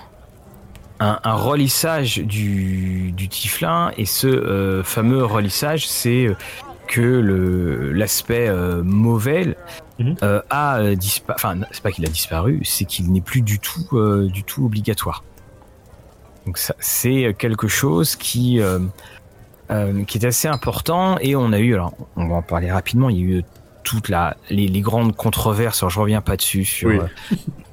un, 0.99 1.19
un 1.23 1.33
relissage 1.33 2.19
du, 2.19 3.12
du 3.12 3.27
Tiflin, 3.27 3.91
et 3.97 4.05
ce 4.05 4.81
fameux 4.83 5.23
relissage, 5.23 5.88
c'est 5.88 6.27
que 6.88 7.01
le 7.01 7.93
l'aspect 7.93 8.51
mauvais 8.83 9.55
mhm. 9.99 10.15
a 10.49 10.95
disparu. 10.95 11.36
Enfin, 11.36 11.57
c'est 11.71 11.81
pas 11.81 11.91
qu'il 11.91 12.05
a 12.05 12.09
disparu, 12.09 12.62
c'est 12.63 12.86
qu'il 12.86 13.12
n'est 13.12 13.21
plus 13.21 13.41
du 13.41 13.59
tout, 13.59 13.88
du 14.31 14.43
tout 14.43 14.65
obligatoire. 14.65 15.23
Donc 16.45 16.60
c'est 16.79 17.36
quelque 17.38 17.67
chose 17.67 18.15
qui 18.15 18.60
euh, 18.60 18.79
euh, 19.71 20.03
qui 20.03 20.17
est 20.17 20.25
assez 20.25 20.49
important 20.49 21.17
et 21.19 21.38
on 21.38 21.53
a 21.53 21.60
eu 21.60 21.73
alors 21.73 21.93
on 22.17 22.27
va 22.27 22.36
en 22.36 22.41
parler 22.41 22.69
rapidement. 22.69 23.10
Il 23.10 23.17
y 23.17 23.21
a 23.21 23.38
eu 23.38 23.43
toutes 23.84 24.10
la, 24.10 24.36
les, 24.49 24.67
les 24.67 24.82
grandes 24.82 25.15
controverses. 25.15 25.82
Alors 25.82 25.89
je 25.89 25.99
reviens 25.99 26.21
pas 26.21 26.36
dessus 26.36 26.65
sur 26.65 26.89
euh, 26.89 27.08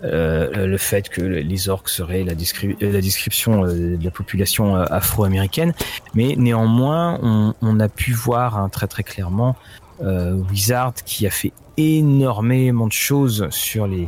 euh, 0.04 0.66
le 0.66 0.78
fait 0.78 1.08
que 1.08 1.20
les 1.20 1.68
orques 1.68 1.88
seraient 1.88 2.22
la, 2.22 2.34
la 2.80 3.00
description 3.00 3.62
de 3.62 3.98
la 4.02 4.10
population 4.12 4.76
afro-américaine, 4.76 5.74
mais 6.14 6.36
néanmoins 6.36 7.18
on, 7.22 7.54
on, 7.60 7.80
a 7.80 7.88
pu 7.88 8.12
voir 8.12 8.56
hein, 8.56 8.68
très 8.68 8.86
très 8.86 9.02
clairement 9.02 9.56
Wizard 10.00 10.94
qui 11.04 11.26
a 11.26 11.30
fait 11.30 11.52
énormément 11.76 12.86
de 12.86 12.92
choses 12.92 13.48
sur 13.50 13.86
les 13.86 14.06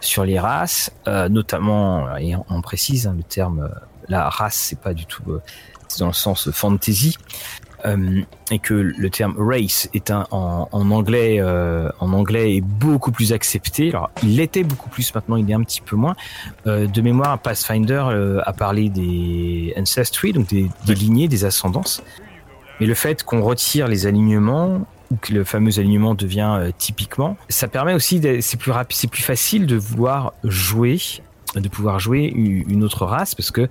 sur 0.00 0.24
les 0.24 0.38
races, 0.38 0.92
notamment 1.06 2.16
et 2.18 2.34
on, 2.48 2.60
précise 2.60 3.06
hein, 3.06 3.14
le 3.16 3.22
terme 3.22 3.70
la 4.10 4.28
race, 4.28 4.56
c'est 4.56 4.78
pas 4.78 4.92
du 4.92 5.06
tout, 5.06 5.22
euh, 5.28 5.40
dans 5.98 6.08
le 6.08 6.12
sens 6.12 6.50
fantasy. 6.50 7.16
Euh, 7.86 8.20
et 8.50 8.58
que 8.58 8.74
le 8.74 9.08
terme 9.08 9.36
race 9.38 9.88
est 9.94 10.10
un 10.10 10.26
en, 10.32 10.68
anglais 10.90 11.38
euh, 11.40 11.88
en 11.98 12.12
anglais 12.12 12.56
est 12.56 12.60
beaucoup 12.60 13.10
plus 13.10 13.32
accepté. 13.32 13.90
Il 14.22 14.36
l'était 14.36 14.64
beaucoup 14.64 14.90
plus 14.90 15.14
maintenant, 15.14 15.36
il 15.36 15.50
est 15.50 15.54
un 15.54 15.62
petit 15.62 15.80
peu 15.80 15.96
moins. 15.96 16.14
de 16.66 17.00
mémoire, 17.00 17.38
Pathfinder 17.38 18.04
a 18.44 18.52
parlé 18.52 18.90
des 18.90 19.72
ancestry, 19.78 20.34
donc 20.34 20.48
des, 20.48 20.68
lignées, 20.88 21.26
des 21.26 21.46
ascendances. 21.46 22.02
Mais 22.80 22.86
le 22.86 22.94
fait 22.94 23.22
qu'on 23.22 23.40
retire 23.40 23.88
les 23.88 24.06
alignements 24.06 24.86
ou 25.10 25.16
que 25.16 25.32
le 25.32 25.44
fameux 25.44 25.78
alignement 25.78 26.14
devient 26.14 26.70
typiquement, 26.76 27.38
ça 27.48 27.66
permet 27.66 27.94
aussi, 27.94 28.20
c'est 28.42 28.58
plus 28.58 28.72
rapide, 28.72 28.98
c'est 28.98 29.10
plus 29.10 29.22
facile 29.22 29.64
de 29.64 29.76
vouloir 29.76 30.34
jouer 30.44 30.98
de 31.56 31.68
pouvoir 31.68 31.98
jouer 31.98 32.24
une 32.24 32.84
autre 32.84 33.04
race 33.06 33.34
parce 33.34 33.50
que 33.50 33.68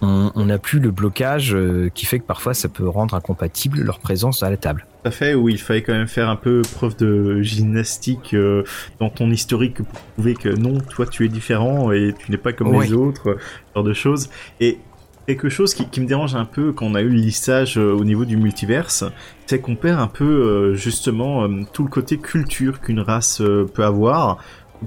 on 0.00 0.44
n'a 0.44 0.58
plus 0.58 0.80
le 0.80 0.90
blocage 0.90 1.54
euh, 1.54 1.90
qui 1.94 2.06
fait 2.06 2.18
que 2.18 2.24
parfois 2.24 2.54
ça 2.54 2.68
peut 2.68 2.88
rendre 2.88 3.14
incompatible 3.14 3.80
leur 3.80 3.98
présence 3.98 4.42
à 4.42 4.50
la 4.50 4.56
table. 4.56 4.86
Tout 5.02 5.08
à 5.08 5.10
fait, 5.10 5.34
oui, 5.34 5.52
il 5.54 5.60
fallait 5.60 5.82
quand 5.82 5.92
même 5.92 6.08
faire 6.08 6.28
un 6.28 6.36
peu 6.36 6.62
preuve 6.74 6.96
de 6.96 7.42
gymnastique 7.42 8.34
euh, 8.34 8.64
dans 9.00 9.10
ton 9.10 9.30
historique 9.30 9.82
pour 9.82 10.00
prouver 10.14 10.34
que 10.34 10.48
non, 10.48 10.78
toi 10.78 11.06
tu 11.06 11.24
es 11.24 11.28
différent 11.28 11.92
et 11.92 12.14
tu 12.18 12.30
n'es 12.30 12.36
pas 12.36 12.52
comme 12.52 12.80
les 12.80 12.92
autres, 12.92 13.36
ce 13.38 13.74
genre 13.74 13.84
de 13.84 13.92
choses. 13.92 14.30
Et 14.60 14.78
quelque 15.26 15.48
chose 15.48 15.74
qui, 15.74 15.86
qui, 15.86 16.00
me 16.00 16.06
dérange 16.06 16.34
un 16.34 16.44
peu 16.44 16.72
quand 16.72 16.86
on 16.86 16.94
a 16.94 17.00
eu 17.00 17.08
le 17.08 17.16
lissage 17.16 17.78
euh, 17.78 17.92
au 17.92 18.04
niveau 18.04 18.24
du 18.24 18.36
multiverse, 18.36 19.04
c'est 19.46 19.60
qu'on 19.60 19.76
perd 19.76 20.00
un 20.00 20.06
peu 20.06 20.74
justement 20.74 21.46
tout 21.72 21.82
le 21.82 21.90
côté 21.90 22.16
culture 22.16 22.80
qu'une 22.80 23.00
race 23.00 23.42
peut 23.74 23.84
avoir 23.84 24.38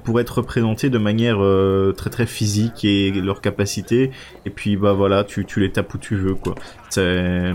pour 0.03 0.19
être 0.19 0.37
représentés 0.37 0.89
de 0.89 0.97
manière 0.97 1.37
euh, 1.41 1.93
très 1.95 2.09
très 2.09 2.25
physique 2.25 2.83
et 2.85 3.11
leur 3.11 3.41
capacité. 3.41 4.11
Et 4.45 4.49
puis 4.49 4.77
bah 4.77 4.93
voilà 4.93 5.23
tu, 5.23 5.45
tu 5.45 5.59
les 5.59 5.71
tapes 5.71 5.93
où 5.93 5.97
tu 5.97 6.15
veux 6.15 6.35
quoi. 6.35 6.55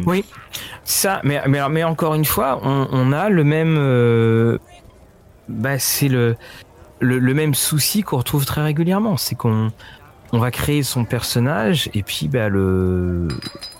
Oui. 0.06 0.24
Ça 0.84 1.20
mais, 1.24 1.40
mais, 1.48 1.84
encore 1.84 2.14
une 2.14 2.24
fois 2.24 2.60
on, 2.62 3.12
a 3.12 3.28
le 3.28 3.44
même 3.44 3.76
euh, 3.78 4.58
bah 5.48 5.78
c'est 5.78 6.08
le, 6.08 6.36
le, 7.00 7.18
le 7.18 7.34
même 7.34 7.54
souci 7.54 8.02
qu'on 8.02 8.18
retrouve 8.18 8.44
très 8.44 8.62
régulièrement. 8.62 9.16
C'est 9.16 9.34
qu'on 9.34 9.70
on 10.32 10.38
va 10.38 10.50
créer 10.50 10.82
son 10.82 11.04
personnage 11.04 11.90
et 11.94 12.02
puis 12.02 12.28
bah 12.28 12.48
le 12.48 13.28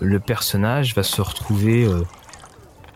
le 0.00 0.20
personnage 0.20 0.94
va 0.94 1.02
se 1.02 1.20
retrouver 1.22 1.84
euh, 1.84 2.02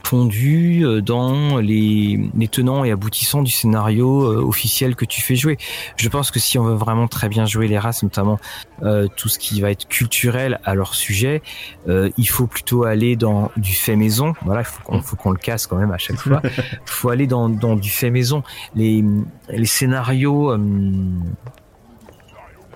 fondu 0.06 0.84
euh, 0.84 1.00
dans 1.02 1.58
les, 1.58 2.30
tenants 2.52 2.84
et 2.84 2.92
aboutissants 2.92 3.42
du 3.42 3.50
scénario 3.50 4.22
euh, 4.22 4.40
officiel 4.40 4.94
que 4.94 5.04
tu 5.04 5.20
fais 5.20 5.34
jouer. 5.34 5.58
Je 5.96 6.08
pense 6.08 6.30
que 6.30 6.38
si 6.38 6.58
on 6.58 6.64
veut 6.64 6.74
vraiment 6.74 7.08
très 7.08 7.28
bien 7.28 7.44
jouer 7.44 7.66
les 7.66 7.78
races, 7.78 8.04
notamment 8.04 8.38
euh, 8.82 9.08
tout 9.16 9.28
ce 9.28 9.40
qui 9.40 9.60
va 9.60 9.72
être 9.72 9.88
culturel 9.88 10.60
à 10.64 10.74
leur 10.74 10.94
sujet, 10.94 11.42
il 11.88 12.28
faut 12.28 12.46
plutôt 12.46 12.84
aller 12.84 13.16
dans 13.16 13.50
du 13.56 13.74
fait 13.74 13.96
maison. 13.96 14.34
Voilà, 14.42 14.62
il 14.92 15.02
faut 15.02 15.16
qu'on 15.16 15.30
le 15.30 15.38
casse 15.38 15.66
quand 15.66 15.76
même 15.76 15.92
à 15.92 15.98
chaque 15.98 16.18
fois. 16.18 16.40
Il 16.44 16.50
faut 16.84 17.08
aller 17.08 17.26
dans, 17.26 17.48
du 17.48 17.90
fait 17.90 18.10
maison. 18.10 18.42
Les, 18.74 19.04
les 19.48 19.66
scénarios... 19.66 20.56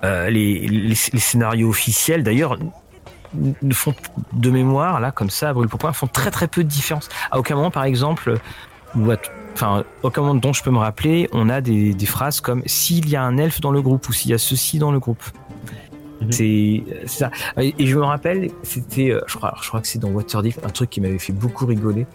les, 0.02 0.66
les, 0.66 0.94
scénarios 0.94 1.68
officiels. 1.68 2.22
D'ailleurs, 2.22 2.58
font 3.72 3.94
de 4.32 4.50
mémoire, 4.50 5.00
là, 5.00 5.10
comme 5.10 5.30
ça, 5.30 5.50
à 5.50 5.52
brûle 5.52 5.68
pour 5.68 5.78
point, 5.78 5.92
font 5.92 6.06
très 6.06 6.30
très 6.30 6.48
peu 6.48 6.64
de 6.64 6.68
différence. 6.68 7.08
À 7.30 7.38
aucun 7.38 7.54
moment, 7.54 7.70
par 7.70 7.84
exemple, 7.84 8.34
ou 8.96 9.08
enfin, 9.54 9.84
aucun 10.02 10.22
moment 10.22 10.34
dont 10.34 10.52
je 10.52 10.62
peux 10.62 10.70
me 10.70 10.78
rappeler, 10.78 11.28
on 11.32 11.48
a 11.48 11.60
des, 11.60 11.94
des 11.94 12.06
phrases 12.06 12.40
comme 12.40 12.62
s'il 12.66 13.08
y 13.08 13.16
a 13.16 13.22
un 13.22 13.36
elfe 13.38 13.60
dans 13.60 13.70
le 13.70 13.82
groupe 13.82 14.08
ou 14.08 14.12
s'il 14.12 14.30
y 14.30 14.34
a 14.34 14.38
ceci 14.38 14.78
dans 14.78 14.92
le 14.92 14.98
groupe. 14.98 15.22
Mhm. 16.20 16.32
C'est 16.32 16.84
ça. 17.06 17.30
Et 17.56 17.86
je 17.86 17.96
me 17.96 18.04
rappelle, 18.04 18.50
c'était, 18.62 19.10
euh, 19.10 19.20
je 19.26 19.36
crois, 19.36 19.54
je 19.62 19.68
crois 19.68 19.80
que 19.80 19.86
c'est 19.86 19.98
dans 19.98 20.10
Waterdeep, 20.10 20.64
un 20.64 20.70
truc 20.70 20.90
qui 20.90 21.00
m'avait 21.00 21.18
fait 21.18 21.32
beaucoup 21.32 21.66
rigoler. 21.66 22.06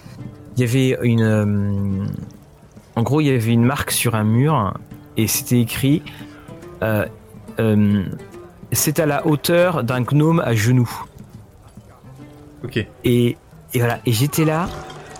Il 0.57 0.61
y 0.61 0.63
avait 0.63 0.97
une, 1.03 1.21
euh, 1.21 2.05
en 2.95 3.03
gros, 3.03 3.21
il 3.21 3.27
y 3.27 3.31
avait 3.31 3.51
une 3.51 3.65
marque 3.65 3.91
sur 3.91 4.15
un 4.15 4.23
mur 4.23 4.73
et 5.17 5.27
c'était 5.27 5.59
écrit. 5.59 6.01
Euh, 6.83 7.05
euh, 7.59 8.05
c'est 8.75 8.99
à 8.99 9.05
la 9.05 9.25
hauteur 9.25 9.83
d'un 9.83 10.01
gnome 10.01 10.39
à 10.39 10.53
genoux. 10.53 10.89
Ok. 12.63 12.85
Et, 13.03 13.37
voilà, 13.73 13.99
et 14.05 14.11
j'étais 14.11 14.45
là, 14.45 14.69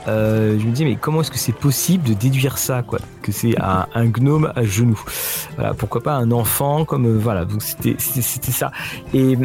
euh, 0.08 0.58
je 0.60 0.65
me 0.65 0.72
dis 0.72 0.86
mais 0.86 0.96
comment 0.96 1.22
est-ce 1.22 1.32
que 1.32 1.38
c'est 1.38 1.56
possible 1.56 2.04
de 2.08 2.13
déduire 2.13 2.58
ça 2.58 2.84
quoi 2.84 3.00
Que 3.22 3.32
c'est 3.32 3.60
un, 3.62 3.88
un, 3.94 4.06
gnome 4.06 4.52
à 4.56 4.63
genoux? 4.63 5.02
Voilà, 5.56 5.74
pourquoi 5.74 6.02
pas 6.02 6.13
un 6.13 6.32
enfant 6.32 6.86
comme 6.86 7.06
euh, 7.06 7.18
voilà. 7.18 7.46
Donc 7.46 7.62
c'était 7.62 7.96
c'était 8.00 8.52
ça. 8.52 8.72
Et 9.13 9.38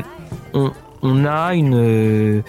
on, 0.55 0.73
on 1.03 1.25
a 1.25 1.55
une 1.55 2.42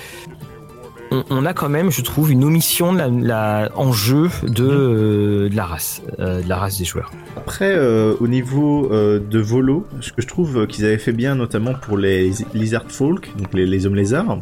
on, 1.11 1.45
a 1.45 1.53
quand 1.53 1.69
même, 1.69 1.91
je 1.91 2.01
trouve, 2.01 2.31
une 2.31 2.43
omission 2.43 2.93
de 2.93 2.97
la, 2.97 3.09
la 3.09 3.71
en 3.75 3.91
jeu 3.91 4.29
de, 4.43 4.63
euh, 4.63 5.49
de 5.49 5.55
la 5.55 5.65
race, 5.65 6.01
euh, 6.19 6.41
de 6.41 6.47
la 6.47 6.57
race 6.57 6.77
des 6.77 6.85
joueurs. 6.85 7.11
Après, 7.35 7.73
euh, 7.75 8.15
au 8.19 8.27
niveau 8.27 8.89
de 8.91 9.39
volo, 9.39 9.85
ce 9.99 10.11
que 10.13 10.21
je 10.21 10.27
trouve 10.27 10.67
qu'ils 10.67 10.85
avaient 10.85 10.97
fait 10.97 11.11
bien, 11.11 11.35
notamment 11.35 11.73
pour 11.73 11.97
les 11.97 12.31
lizard 12.53 12.85
folk, 12.87 13.35
donc 13.37 13.53
les, 13.53 13.65
les 13.65 13.85
hommes 13.85 13.95
lézards, 13.95 14.37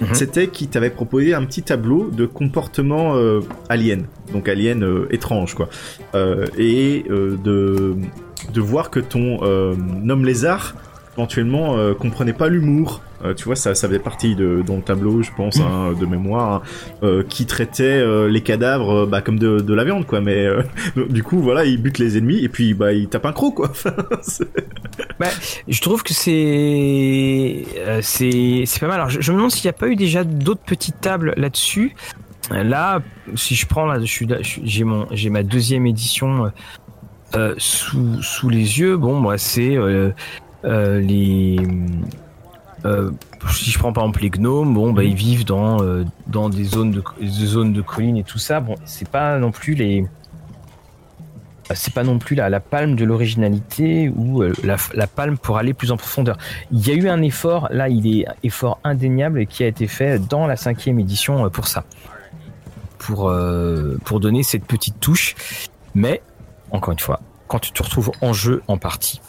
mhm. 0.00 0.08
c'était 0.12 0.48
qu'ils 0.48 0.68
t'avaient 0.68 0.90
proposé 0.90 1.34
un 1.34 1.44
petit 1.44 1.62
tableau 1.62 2.10
de 2.10 2.26
comportement 2.26 3.14
alien, 3.68 4.04
donc 4.32 4.48
alien 4.48 5.06
étrange, 5.10 5.54
quoi, 5.54 5.68
et 6.58 7.04
de 7.08 7.96
de 8.52 8.60
voir 8.60 8.90
que 8.90 8.98
ton 8.98 9.40
homme 9.42 10.24
lézard 10.24 10.74
éventuellement 11.16 11.76
comprenait 11.94 12.32
pas 12.32 12.48
l'humour 12.48 13.00
euh, 13.24 13.34
tu 13.34 13.44
vois, 13.44 13.56
ça, 13.56 13.74
ça 13.74 13.86
faisait 13.86 14.00
partie 14.00 14.34
de 14.34 14.62
dans 14.66 14.76
le 14.76 14.82
tableau, 14.82 15.22
je 15.22 15.30
pense, 15.36 15.60
hein, 15.60 15.94
de 15.98 16.06
mémoire, 16.06 16.54
hein, 16.54 16.62
euh, 17.02 17.22
qui 17.22 17.46
traitait 17.46 17.84
euh, 17.84 18.28
les 18.28 18.40
cadavres 18.40 19.06
bah, 19.06 19.20
comme 19.20 19.38
de, 19.38 19.60
de, 19.60 19.74
la 19.74 19.84
viande, 19.84 20.06
quoi. 20.06 20.20
Mais 20.20 20.46
du 21.08 21.22
coup, 21.22 21.40
voilà, 21.40 21.64
il 21.64 21.80
bute 21.80 21.98
les 21.98 22.18
ennemis 22.18 22.42
et 22.44 22.48
puis 22.48 22.74
bah 22.74 22.92
il 22.92 23.08
tape 23.08 23.26
un 23.26 23.32
croc, 23.32 23.54
quoi. 23.54 23.72
bah, 25.20 25.28
je 25.68 25.80
trouve 25.80 26.02
que 26.02 26.14
c'est 26.14 27.64
c'est 28.00 28.64
c'est 28.66 28.80
pas 28.80 28.88
mal. 28.88 28.96
Alors, 28.96 29.10
je, 29.10 29.30
me 29.30 29.36
demande 29.36 29.52
s'il 29.52 29.66
n'y 29.66 29.70
a 29.70 29.78
pas 29.78 29.88
eu 29.88 29.96
déjà 29.96 30.24
d'autres 30.24 30.64
petites 30.64 31.00
tables 31.00 31.34
là-dessus. 31.36 31.94
Là, 32.50 33.00
si 33.36 33.54
je 33.54 33.66
prends 33.66 33.86
là, 33.86 33.98
j'ai 34.02 34.84
mon 34.84 35.06
j'ai 35.12 35.30
ma 35.30 35.44
deuxième 35.44 35.86
édition 35.86 36.50
sous 37.56 38.20
sous 38.20 38.48
les 38.48 38.80
yeux. 38.80 38.96
Bon, 38.96 39.14
moi, 39.14 39.38
c'est 39.38 39.76
les 40.64 41.56
euh, 42.84 43.10
si 43.50 43.70
je 43.70 43.78
prends 43.78 43.92
par 43.92 44.04
exemple 44.04 44.22
les 44.22 44.30
gnomes, 44.30 44.74
bon, 44.74 44.92
bah, 44.92 45.04
ils 45.04 45.14
vivent 45.14 45.44
dans, 45.44 45.82
euh, 45.82 46.04
dans 46.26 46.48
des 46.48 46.64
zones 46.64 46.90
de, 46.90 47.00
de 47.00 47.80
collines 47.80 48.16
et 48.16 48.24
tout 48.24 48.38
ça. 48.38 48.60
Bon, 48.60 48.74
c'est 48.84 49.08
pas 49.08 49.38
non 49.38 49.50
plus 49.50 49.74
les. 49.74 50.06
C'est 51.74 51.94
pas 51.94 52.02
non 52.02 52.18
plus 52.18 52.34
la, 52.34 52.50
la 52.50 52.60
palme 52.60 52.96
de 52.96 53.04
l'originalité 53.04 54.12
ou 54.14 54.42
euh, 54.42 54.52
la, 54.62 54.76
la, 54.94 55.06
palme 55.06 55.38
pour 55.38 55.56
aller 55.56 55.72
plus 55.72 55.90
en 55.90 55.96
profondeur. 55.96 56.36
Il 56.70 56.86
y 56.86 56.90
a 56.90 56.94
eu 56.94 57.08
un 57.08 57.22
effort, 57.22 57.68
là, 57.70 57.88
il 57.88 58.06
est 58.06 58.26
effort 58.42 58.78
indéniable 58.84 59.46
qui 59.46 59.64
a 59.64 59.68
été 59.68 59.86
fait 59.86 60.18
dans 60.18 60.46
la 60.46 60.56
cinquième 60.56 60.98
édition 60.98 61.48
pour 61.50 61.68
ça. 61.68 61.84
Pour, 62.98 63.32
pour 64.04 64.20
donner 64.20 64.42
cette 64.42 64.64
petite 64.64 65.00
touche. 65.00 65.34
Mais, 65.94 66.22
encore 66.70 66.92
une 66.92 66.98
fois, 66.98 67.20
quand 67.48 67.58
tu 67.58 67.72
te 67.72 67.82
retrouves 67.82 68.12
en 68.20 68.32
jeu 68.32 68.62
en 68.68 68.76
partie, 68.76 69.20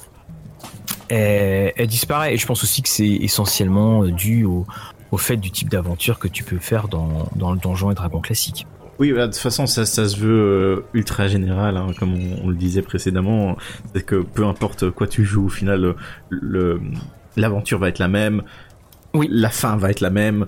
elle, 1.13 1.87
disparaît. 1.87 2.33
Et 2.33 2.37
je 2.37 2.45
pense 2.45 2.63
aussi 2.63 2.81
que 2.81 2.89
c'est 2.89 3.07
essentiellement 3.07 4.03
euh, 4.03 4.11
dû 4.11 4.45
au, 4.45 4.65
fait 5.17 5.37
du 5.37 5.51
type 5.51 5.69
d'aventure 5.69 6.17
que 6.17 6.27
tu 6.27 6.43
peux 6.43 6.57
faire 6.57 6.87
dans, 6.87 7.29
le 7.35 7.59
donjon 7.59 7.91
et 7.91 7.93
dragon 7.93 8.19
classique. 8.19 8.65
Oui, 8.99 9.11
de 9.11 9.25
toute 9.25 9.35
façon, 9.35 9.67
ça, 9.67 9.85
ça 9.85 10.07
se 10.07 10.17
veut 10.17 10.39
euh, 10.39 10.85
ultra 10.93 11.27
général, 11.27 11.77
hein, 11.77 11.87
comme 11.99 12.13
on, 12.43 12.47
le 12.47 12.55
disait 12.55 12.81
précédemment. 12.81 13.55
C'est 13.93 14.03
que 14.03 14.23
peu 14.23 14.45
importe 14.45 14.89
quoi 14.89 15.07
tu 15.07 15.23
joues, 15.23 15.45
au 15.45 15.49
final, 15.49 15.95
le, 16.29 16.81
l'aventure 17.37 17.79
va 17.79 17.89
être 17.89 17.99
la 17.99 18.07
même. 18.07 18.43
Oui. 19.13 19.27
La 19.31 19.49
fin 19.49 19.77
va 19.77 19.91
être 19.91 20.01
la 20.01 20.09
même. 20.09 20.47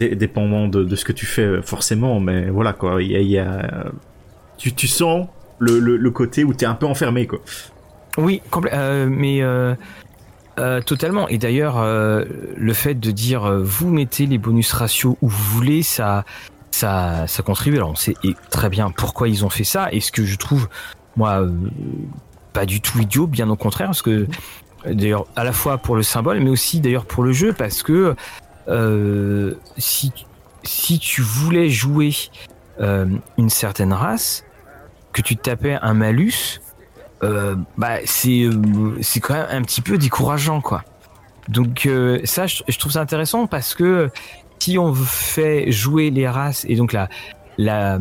Dépendant 0.00 0.68
de, 0.68 0.94
ce 0.94 1.04
que 1.04 1.12
tu 1.12 1.26
fais, 1.26 1.60
forcément. 1.62 2.20
Mais 2.20 2.48
voilà, 2.50 2.72
quoi. 2.72 3.02
Il 3.02 3.10
y 3.10 3.38
a, 3.38 3.90
tu, 4.56 4.72
tu 4.72 4.86
sens 4.86 5.26
le, 5.58 5.78
le, 5.78 6.10
côté 6.10 6.44
où 6.44 6.54
tu 6.54 6.64
es 6.64 6.66
un 6.68 6.74
peu 6.74 6.86
enfermé, 6.86 7.26
quoi. 7.26 7.40
Oui, 8.16 8.42
euh, 8.72 9.08
mais 9.08 9.42
euh, 9.42 9.74
euh, 10.58 10.80
totalement. 10.80 11.28
Et 11.28 11.38
d'ailleurs, 11.38 11.84
le 11.84 12.72
fait 12.72 12.94
de 12.94 13.10
dire 13.10 13.50
vous 13.62 13.90
mettez 13.90 14.26
les 14.26 14.38
bonus 14.38 14.72
ratios 14.72 15.16
où 15.20 15.28
vous 15.28 15.54
voulez, 15.54 15.82
ça, 15.82 16.24
ça, 16.70 17.26
ça 17.26 17.42
contribue. 17.42 17.76
Alors 17.76 17.90
on 17.90 17.96
sait 17.96 18.14
très 18.50 18.68
bien 18.68 18.90
pourquoi 18.90 19.28
ils 19.28 19.44
ont 19.44 19.50
fait 19.50 19.64
ça. 19.64 19.88
Et 19.92 20.00
ce 20.00 20.12
que 20.12 20.24
je 20.24 20.36
trouve, 20.36 20.68
moi, 21.16 21.46
pas 22.52 22.66
du 22.66 22.80
tout 22.80 22.98
idiot, 22.98 23.26
bien 23.26 23.48
au 23.50 23.56
contraire, 23.56 23.88
parce 23.88 24.02
que 24.02 24.26
d'ailleurs 24.86 25.26
à 25.36 25.44
la 25.44 25.52
fois 25.52 25.78
pour 25.78 25.96
le 25.96 26.02
symbole, 26.02 26.40
mais 26.40 26.50
aussi 26.50 26.80
d'ailleurs 26.80 27.04
pour 27.04 27.22
le 27.22 27.32
jeu, 27.32 27.52
parce 27.52 27.82
que 27.82 28.16
si 29.76 30.12
si 30.64 30.98
tu 30.98 31.22
voulais 31.22 31.70
jouer 31.70 32.14
une 32.80 33.50
certaine 33.50 33.92
race, 33.92 34.44
que 35.12 35.22
tu 35.22 35.36
tapais 35.36 35.78
un 35.82 35.94
malus, 35.94 36.60
euh, 37.22 37.56
bah 37.76 37.96
c'est 38.04 38.42
euh, 38.42 38.96
c'est 39.02 39.20
quand 39.20 39.34
même 39.34 39.48
un 39.50 39.62
petit 39.62 39.80
peu 39.80 39.98
décourageant 39.98 40.60
quoi. 40.60 40.84
Donc 41.48 41.86
euh, 41.86 42.20
ça 42.24 42.46
je, 42.46 42.78
trouve 42.78 42.92
ça 42.92 43.00
intéressant 43.00 43.46
parce 43.46 43.74
que 43.74 44.10
si 44.58 44.78
on 44.78 44.94
fait 44.94 45.72
jouer 45.72 46.10
les 46.10 46.28
races 46.28 46.64
et 46.68 46.76
donc 46.76 46.92
la 46.92 47.08
la 47.56 47.98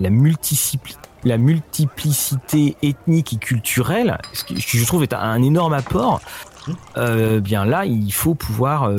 la 0.00 0.10
la 1.22 1.36
multiplicité 1.36 2.76
ethnique 2.82 3.34
et 3.34 3.36
culturelle, 3.36 4.18
ce 4.32 4.44
que 4.44 4.54
je 4.58 4.86
trouve 4.86 5.02
est 5.02 5.12
un 5.12 5.42
énorme 5.42 5.74
apport. 5.74 6.20
Euh, 6.96 7.40
bien 7.40 7.64
là, 7.64 7.84
il 7.84 8.12
faut 8.12 8.34
pouvoir 8.34 8.90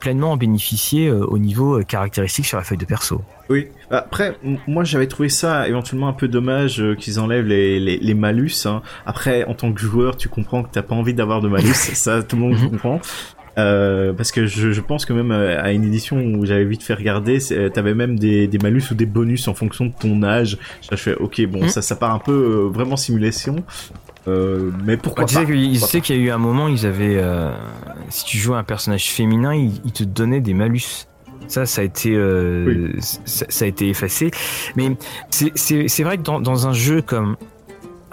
pleinement 0.00 0.32
en 0.32 0.36
bénéficier 0.36 1.10
au 1.10 1.38
niveau 1.38 1.82
caractéristique 1.84 2.46
sur 2.46 2.58
la 2.58 2.64
feuille 2.64 2.78
de 2.78 2.84
perso. 2.84 3.22
Oui. 3.50 3.66
Après, 3.90 4.36
moi 4.68 4.84
j'avais 4.84 5.08
trouvé 5.08 5.28
ça 5.28 5.66
éventuellement 5.68 6.06
un 6.06 6.12
peu 6.12 6.28
dommage 6.28 6.80
euh, 6.80 6.94
qu'ils 6.94 7.18
enlèvent 7.18 7.46
les, 7.46 7.80
les, 7.80 7.98
les 7.98 8.14
malus. 8.14 8.52
Hein. 8.64 8.80
Après, 9.06 9.44
en 9.44 9.54
tant 9.54 9.72
que 9.72 9.80
joueur, 9.80 10.16
tu 10.16 10.28
comprends 10.28 10.62
que 10.62 10.68
t'as 10.70 10.82
pas 10.82 10.94
envie 10.94 11.14
d'avoir 11.14 11.40
de 11.40 11.48
malus. 11.48 11.74
ça, 11.74 12.22
tout 12.22 12.36
le 12.36 12.42
monde 12.42 12.52
mhm. 12.58 12.70
comprend. 12.70 13.00
Euh, 13.58 14.12
parce 14.12 14.30
que 14.30 14.46
je, 14.46 14.70
je, 14.70 14.80
pense 14.80 15.04
que 15.04 15.12
même 15.12 15.32
euh, 15.32 15.60
à 15.60 15.72
une 15.72 15.82
édition 15.84 16.16
où 16.18 16.46
j'avais 16.46 16.64
vite 16.64 16.84
fait 16.84 16.94
regarder, 16.94 17.38
euh, 17.50 17.68
t'avais 17.68 17.94
même 17.94 18.16
des, 18.16 18.46
des, 18.46 18.58
malus 18.58 18.84
ou 18.92 18.94
des 18.94 19.06
bonus 19.06 19.48
en 19.48 19.54
fonction 19.54 19.86
de 19.86 19.92
ton 19.98 20.22
âge. 20.22 20.56
Je 20.88 20.96
fais 20.96 21.16
ok, 21.16 21.44
bon, 21.46 21.62
mhm. 21.62 21.68
ça, 21.68 21.82
ça 21.82 21.96
part 21.96 22.14
un 22.14 22.20
peu 22.20 22.70
vraiment 22.72 22.96
simulation. 22.96 23.56
Euh, 24.30 24.70
mais 24.84 24.96
pourquoi 24.96 25.24
tu 25.24 25.34
pas 25.34 25.86
sais 25.86 26.00
qu'il 26.00 26.16
y 26.16 26.18
a 26.18 26.22
eu 26.22 26.30
un 26.30 26.38
moment, 26.38 26.68
ils 26.68 26.86
avaient, 26.86 27.22
si 28.08 28.24
tu 28.24 28.38
jouais 28.38 28.56
un 28.56 28.64
personnage 28.64 29.10
féminin, 29.10 29.54
ils, 29.54 29.80
ils 29.84 29.92
te 29.92 30.04
donnaient 30.04 30.40
des 30.40 30.54
malus. 30.54 31.06
Ça, 31.48 31.66
ça 31.66 31.80
a 31.80 31.84
été, 31.84 32.14
euh, 32.14 32.92
ça, 33.24 33.64
a 33.64 33.68
été 33.68 33.88
effacé. 33.88 34.30
Mais 34.76 34.96
c'est 35.30 36.02
vrai 36.04 36.16
que 36.16 36.22
dans, 36.22 36.40
dans, 36.40 36.68
un 36.68 36.72
jeu 36.72 37.02
comme 37.02 37.36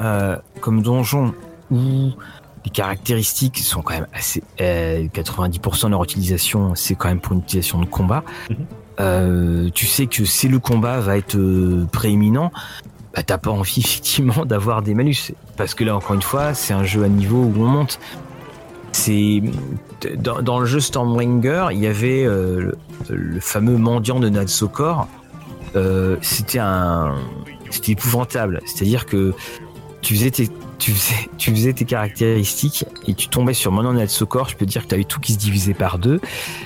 euh, 0.02 0.38
comme 0.60 0.82
Donjon 0.82 1.34
où 1.70 2.12
les 2.66 2.72
caractéristiques 2.72 3.60
sont 3.60 3.82
quand 3.82 3.94
même 3.94 4.08
assez 4.14 4.42
90% 4.60 4.60
euh, 4.60 5.88
de 5.88 5.92
leur 5.92 6.04
utilisation, 6.04 6.74
c'est 6.76 6.96
quand 6.96 7.10
même 7.10 7.20
pour 7.20 7.34
une 7.34 7.40
utilisation 7.40 7.80
de 7.80 7.86
combat. 7.86 8.24
Mhm. 8.50 8.58
Euh, 9.00 9.70
tu 9.74 9.86
sais 9.86 10.08
que 10.08 10.26
si 10.26 10.48
le 10.48 10.58
combat 10.58 11.00
va 11.00 11.18
être 11.18 11.38
euh, 11.38 11.86
prééminent, 11.92 12.52
bah, 13.18 13.24
t'as 13.24 13.38
pas 13.38 13.52
envie 13.52 13.82
effectivement 13.86 14.46
d'avoir 14.46 14.82
des 14.82 14.94
malus 14.94 15.34
parce 15.58 15.74
que 15.74 15.84
là 15.84 15.96
encore 15.96 16.16
une 16.16 16.22
fois 16.22 16.54
c'est 16.54 16.74
un 16.74 16.86
jeu 16.86 17.04
à 17.04 17.10
niveau 17.10 17.44
où 17.44 17.54
on 17.58 17.66
monte 17.66 18.00
c'est 18.98 19.42
dans, 20.18 20.60
le 20.60 20.66
jeu 20.66 20.80
Stormbringer, 20.80 21.68
il 21.72 21.80
y 21.80 21.88
avait 21.88 22.24
euh, 22.24 22.72
le, 23.10 23.40
fameux 23.40 23.78
mendiant 23.78 24.20
de 24.20 24.30
Natsokor. 24.30 25.08
Euh, 25.76 26.18
c'était 26.22 26.60
un, 26.60 27.16
c'était 27.70 27.94
épouvantable. 27.94 28.62
C'est-à-dire 28.66 29.06
que 29.06 29.34
tu 30.02 30.16
faisais 30.16 30.32
tes, 30.32 30.50
tu 30.80 30.92
faisais, 30.92 31.30
tu 31.38 31.52
faisais 31.52 31.74
tes 31.74 31.86
caractéristiques 31.86 32.86
et 33.08 33.14
tu 33.14 33.28
tombais 33.28 33.54
sur 33.54 33.72
mendiant 33.72 33.94
de 33.94 34.00
Natsokor. 34.00 34.50
Je 34.50 34.56
peux 34.56 34.66
te 34.66 34.72
dire 34.72 34.84
que 34.84 34.88
tu 34.88 34.96
avais 34.96 35.04
tout 35.04 35.20
qui 35.20 35.34
se 35.34 35.38
divisait 35.38 35.74
par 35.74 36.00
deux. 36.00 36.20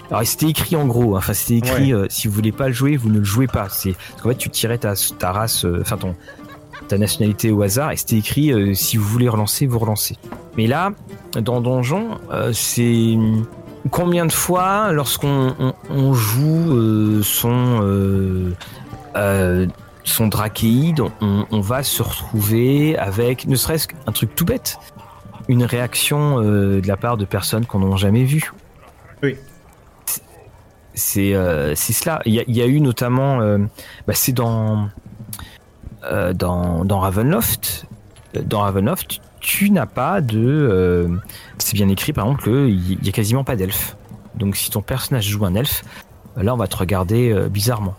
Alors 0.10 0.26
c'était 0.26 0.48
écrit 0.48 0.76
en 0.76 0.86
gros. 0.86 1.16
Hein. 1.16 1.20
Enfin 1.20 1.34
c'était 1.34 1.58
écrit 1.58 1.94
euh, 1.94 2.06
si 2.10 2.28
vous 2.28 2.34
voulez 2.34 2.52
pas 2.52 2.68
le 2.68 2.74
jouer, 2.74 2.96
vous 2.98 3.10
ne 3.10 3.20
le 3.20 3.26
jouez 3.26 3.48
pas. 3.48 3.68
C'est 3.70 3.96
en 4.24 4.30
fait 4.30 4.36
tu 4.36 4.50
tirais 4.50 4.78
ta, 4.78 4.94
ta 4.96 5.32
race, 5.32 5.66
enfin 5.82 5.98
ton 5.98 6.16
ta 6.92 6.98
nationalité 6.98 7.52
au 7.52 7.62
hasard 7.62 7.92
et 7.92 7.98
c'était 7.98 8.18
écrit 8.18 8.76
si 8.76 8.98
vous 8.98 9.06
voulez 9.06 9.30
relancer, 9.30 9.66
vous 9.66 9.80
relancez. 9.80 10.18
Mais 10.58 10.68
là, 10.68 10.92
dans 11.40 11.62
Donjon, 11.62 12.20
euh, 12.32 12.52
c'est 12.54 13.18
combien 13.90 14.26
de 14.26 14.32
fois, 14.32 14.92
lorsqu'on 14.92 15.74
joue 16.14 16.72
euh, 16.72 17.24
son 17.24 17.80
euh, 19.16 19.68
son 20.04 20.28
drakéide, 20.28 21.02
on, 21.22 21.62
va 21.62 21.84
se 21.84 22.02
retrouver 22.02 22.98
avec, 22.98 23.48
ne 23.48 23.56
serait-ce 23.56 23.88
qu'un 23.88 24.12
truc 24.12 24.36
tout 24.36 24.46
bête, 24.46 24.80
une 25.48 25.64
réaction 25.64 26.42
de 26.42 26.82
la 26.86 26.98
part 26.98 27.18
de 27.18 27.26
personnes 27.26 27.68
qu'on 27.68 27.80
n'a 27.80 27.96
jamais 27.98 28.24
vues. 28.24 28.52
Oui. 29.22 29.38
C'est 30.96 31.34
cela. 31.76 32.22
Il 32.26 32.34
y, 32.34 32.62
a, 32.62 32.66
eu 32.66 32.82
notamment, 32.82 33.40
bah, 34.08 34.14
c'est 34.16 34.32
dans, 34.32 34.90
dans 36.34 36.86
dans 36.86 37.00
Ravenloft. 37.00 37.86
Dans 38.46 38.62
Ravenloft, 38.62 39.22
tu 39.42 39.72
n'as 39.72 39.86
pas 39.86 40.22
de. 40.22 40.40
Euh, 40.40 41.08
c'est 41.58 41.74
bien 41.74 41.90
écrit 41.90 42.14
par 42.14 42.26
exemple 42.26 42.44
qu'il 42.44 43.06
y 43.06 43.10
a 43.10 43.12
quasiment 43.12 43.44
pas 43.44 43.56
d'elfes. 43.56 43.98
Donc 44.36 44.56
si 44.56 44.70
ton 44.70 44.82
personnage 44.82 45.28
joue 45.28 45.46
un 45.46 45.56
elfe, 45.56 45.84
là 46.38 46.54
on 46.54 46.58
va 46.58 46.68
te 46.68 46.78
regarder 46.78 47.32
euh, 47.32 47.50
bizarrement. 47.50 47.96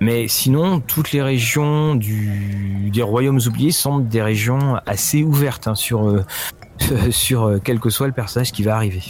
Mais 0.00 0.28
sinon, 0.28 0.80
toutes 0.80 1.12
les 1.12 1.20
régions 1.20 1.94
du, 1.94 2.90
des 2.90 3.02
royaumes 3.02 3.40
oubliés 3.46 3.70
semblent 3.70 4.08
des 4.08 4.22
régions 4.22 4.80
assez 4.86 5.22
ouvertes 5.22 5.68
hein, 5.68 5.74
sur, 5.74 6.08
euh, 6.08 6.24
sur 7.10 7.44
euh, 7.44 7.58
quel 7.62 7.78
que 7.80 7.90
soit 7.90 8.06
le 8.06 8.14
personnage 8.14 8.50
qui 8.50 8.62
va 8.62 8.76
arriver. 8.76 9.02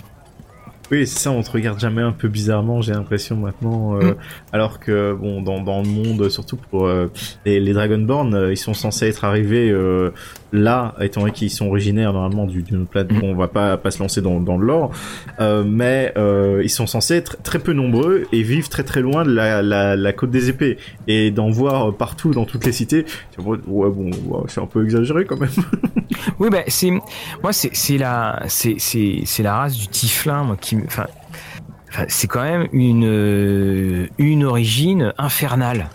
Oui, 0.91 1.07
c'est 1.07 1.20
ça, 1.20 1.30
on 1.30 1.43
te 1.43 1.51
regarde 1.53 1.78
jamais 1.78 2.03
un 2.03 2.11
peu 2.11 2.26
bizarrement, 2.26 2.82
j'ai 2.82 2.93
l'impression 2.93 3.36
maintenant. 3.36 3.95
Euh, 3.95 4.12
mm. 4.12 4.16
Alors 4.53 4.80
que, 4.80 5.12
bon, 5.14 5.41
dans, 5.41 5.62
dans 5.62 5.82
le 5.82 5.88
monde, 5.88 6.28
surtout 6.30 6.57
pour 6.57 6.86
euh, 6.86 7.07
les, 7.47 7.61
les, 7.61 7.72
Dragonborn, 7.72 8.34
euh, 8.34 8.53
ils 8.53 8.57
sont 8.57 8.74
censés 8.74 9.07
être 9.07 9.24
arrivés 9.24 9.72
là, 10.53 10.97
étant 11.01 11.20
donné 11.20 11.32
qu'ils 11.32 11.51
sont 11.51 11.68
originaires 11.68 12.12
normalement 12.12 12.47
d'une 12.47 12.86
planète, 12.86 13.12
mm. 13.12 13.24
on 13.24 13.36
va 13.36 13.47
pas, 13.47 13.76
pas 13.76 13.93
se 13.93 14.01
lancer 14.01 14.20
dans, 14.20 14.41
dans 14.41 14.57
le 14.57 14.66
lore, 14.66 14.91
mais 15.64 16.12
ils 16.62 16.70
sont 16.70 16.88
censés 16.88 17.14
être 17.14 17.41
très 17.43 17.61
peu 17.61 17.72
nombreux 17.72 18.24
et 18.32 18.43
vivent 18.43 18.68
très 18.68 18.82
très 18.82 19.01
loin 19.01 19.22
de 19.24 19.32
la, 19.32 19.62
la, 19.62 19.95
la 19.95 20.12
côte 20.12 20.30
des 20.30 20.49
épées. 20.49 20.76
Et 21.07 21.30
d'en 21.30 21.51
voir 21.51 21.95
partout 21.95 22.32
dans 22.32 22.45
toutes 22.45 22.66
les 22.66 22.72
cités, 22.72 23.05
ouais, 23.38 23.59
bon, 23.66 24.11
c'est 24.49 24.61
un 24.61 24.66
peu 24.66 24.84
exagéré 24.84 25.24
quand 25.24 25.38
même. 25.38 25.51
oui, 26.41 26.49
bah, 26.51 26.62
c'est, 26.66 26.91
moi, 26.91 27.53
c'est 27.53 27.99
la, 27.99 28.43
la 29.38 29.55
race 29.55 29.76
du 29.76 29.86
Tiflin, 29.88 30.45
moi, 30.45 30.57
qui 30.61 30.80
enfin, 30.87 31.07
c'est 32.09 32.26
quand 32.26 32.43
même 32.43 32.68
une, 32.72 33.05
euh, 33.05 34.07
une 34.18 34.45
origine 34.45 35.12
infernale. 35.18 35.89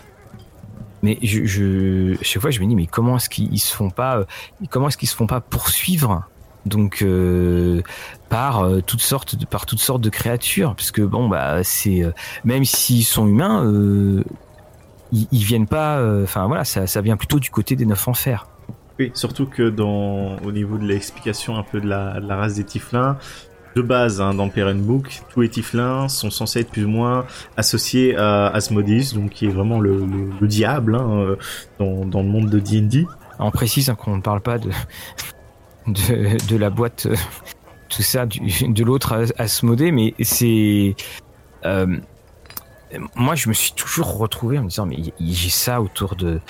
Mais 1.02 1.18
je, 1.22 1.44
je, 1.44 2.16
chaque 2.22 2.42
fois, 2.42 2.50
je 2.50 2.60
me 2.60 2.66
dis, 2.66 2.74
mais 2.74 2.86
comment 2.86 3.16
est-ce 3.16 3.28
qu'ils 3.28 3.60
se 3.60 3.74
font 3.74 3.90
pas, 3.90 4.18
euh, 4.18 4.24
comment 4.70 4.88
est-ce 4.88 4.96
qu'ils 4.96 5.08
se 5.08 5.16
font 5.16 5.26
pas 5.26 5.40
poursuivre 5.40 6.24
donc 6.64 7.02
euh, 7.02 7.80
par 8.28 8.68
toutes 8.86 9.00
sortes 9.00 9.36
de, 9.36 9.46
par 9.46 9.66
toutes 9.66 9.78
sortes 9.78 10.00
de 10.00 10.10
créatures, 10.10 10.74
parce 10.74 10.90
que 10.90 11.00
bon 11.00 11.28
bah 11.28 11.62
c'est 11.62 12.02
même 12.42 12.64
s'ils 12.64 13.04
sont 13.04 13.28
humains, 13.28 13.64
ils, 15.12 15.28
ils, 15.30 15.44
viennent 15.44 15.68
pas, 15.68 16.04
enfin 16.24 16.48
voilà, 16.48 16.64
ça, 16.64 16.88
ça 16.88 17.00
vient 17.02 17.16
plutôt 17.16 17.38
du 17.38 17.50
côté 17.50 17.76
des 17.76 17.86
neuf 17.86 18.08
enfers. 18.08 18.48
Oui, 18.98 19.12
surtout 19.14 19.46
que 19.46 19.68
dans 19.68 20.38
au 20.38 20.50
niveau 20.50 20.78
de 20.78 20.86
l'explication 20.86 21.56
un 21.56 21.62
peu 21.62 21.80
de 21.80 21.86
la, 21.86 22.18
de 22.18 22.26
la 22.26 22.34
race 22.34 22.54
des 22.54 22.64
Tiflins, 22.64 23.16
de 23.76 23.82
base 23.82 24.22
hein, 24.22 24.32
dans 24.32 24.48
Book, 24.48 25.20
tous 25.28 25.42
les 25.42 25.50
Tiflins 25.50 26.08
sont 26.08 26.30
censés 26.30 26.60
être 26.60 26.70
plus 26.70 26.86
ou 26.86 26.88
moins 26.88 27.26
associés 27.58 28.16
à 28.16 28.46
Asmodeus, 28.48 29.12
donc 29.14 29.30
qui 29.30 29.46
est 29.46 29.50
vraiment 29.50 29.80
le, 29.80 30.06
diable 30.40 30.94
hein, 30.94 31.10
euh, 31.10 31.36
dans, 31.78 32.22
le 32.22 32.28
monde 32.28 32.48
de 32.48 32.58
D&D. 32.58 33.06
On 33.38 33.50
précise 33.50 33.90
hein, 33.90 33.94
qu'on 33.94 34.16
ne 34.16 34.22
parle 34.22 34.40
pas 34.40 34.58
de, 34.58 36.56
la 36.56 36.70
boîte, 36.70 37.06
euh, 37.06 37.16
tout 37.90 38.02
ça, 38.02 38.24
de 38.24 38.84
l'autre 38.84 39.26
Asmodée, 39.36 39.92
mais 39.92 40.14
c'est... 40.22 40.96
Euh, 41.66 41.98
moi, 43.14 43.34
je 43.34 43.48
me 43.50 43.54
suis 43.54 43.72
toujours 43.72 44.16
retrouvé 44.16 44.58
en 44.58 44.62
me 44.62 44.68
disant, 44.68 44.86
mais 44.86 44.96
j'ai 45.20 45.50
ça 45.50 45.82
autour 45.82 46.16
de... 46.16 46.40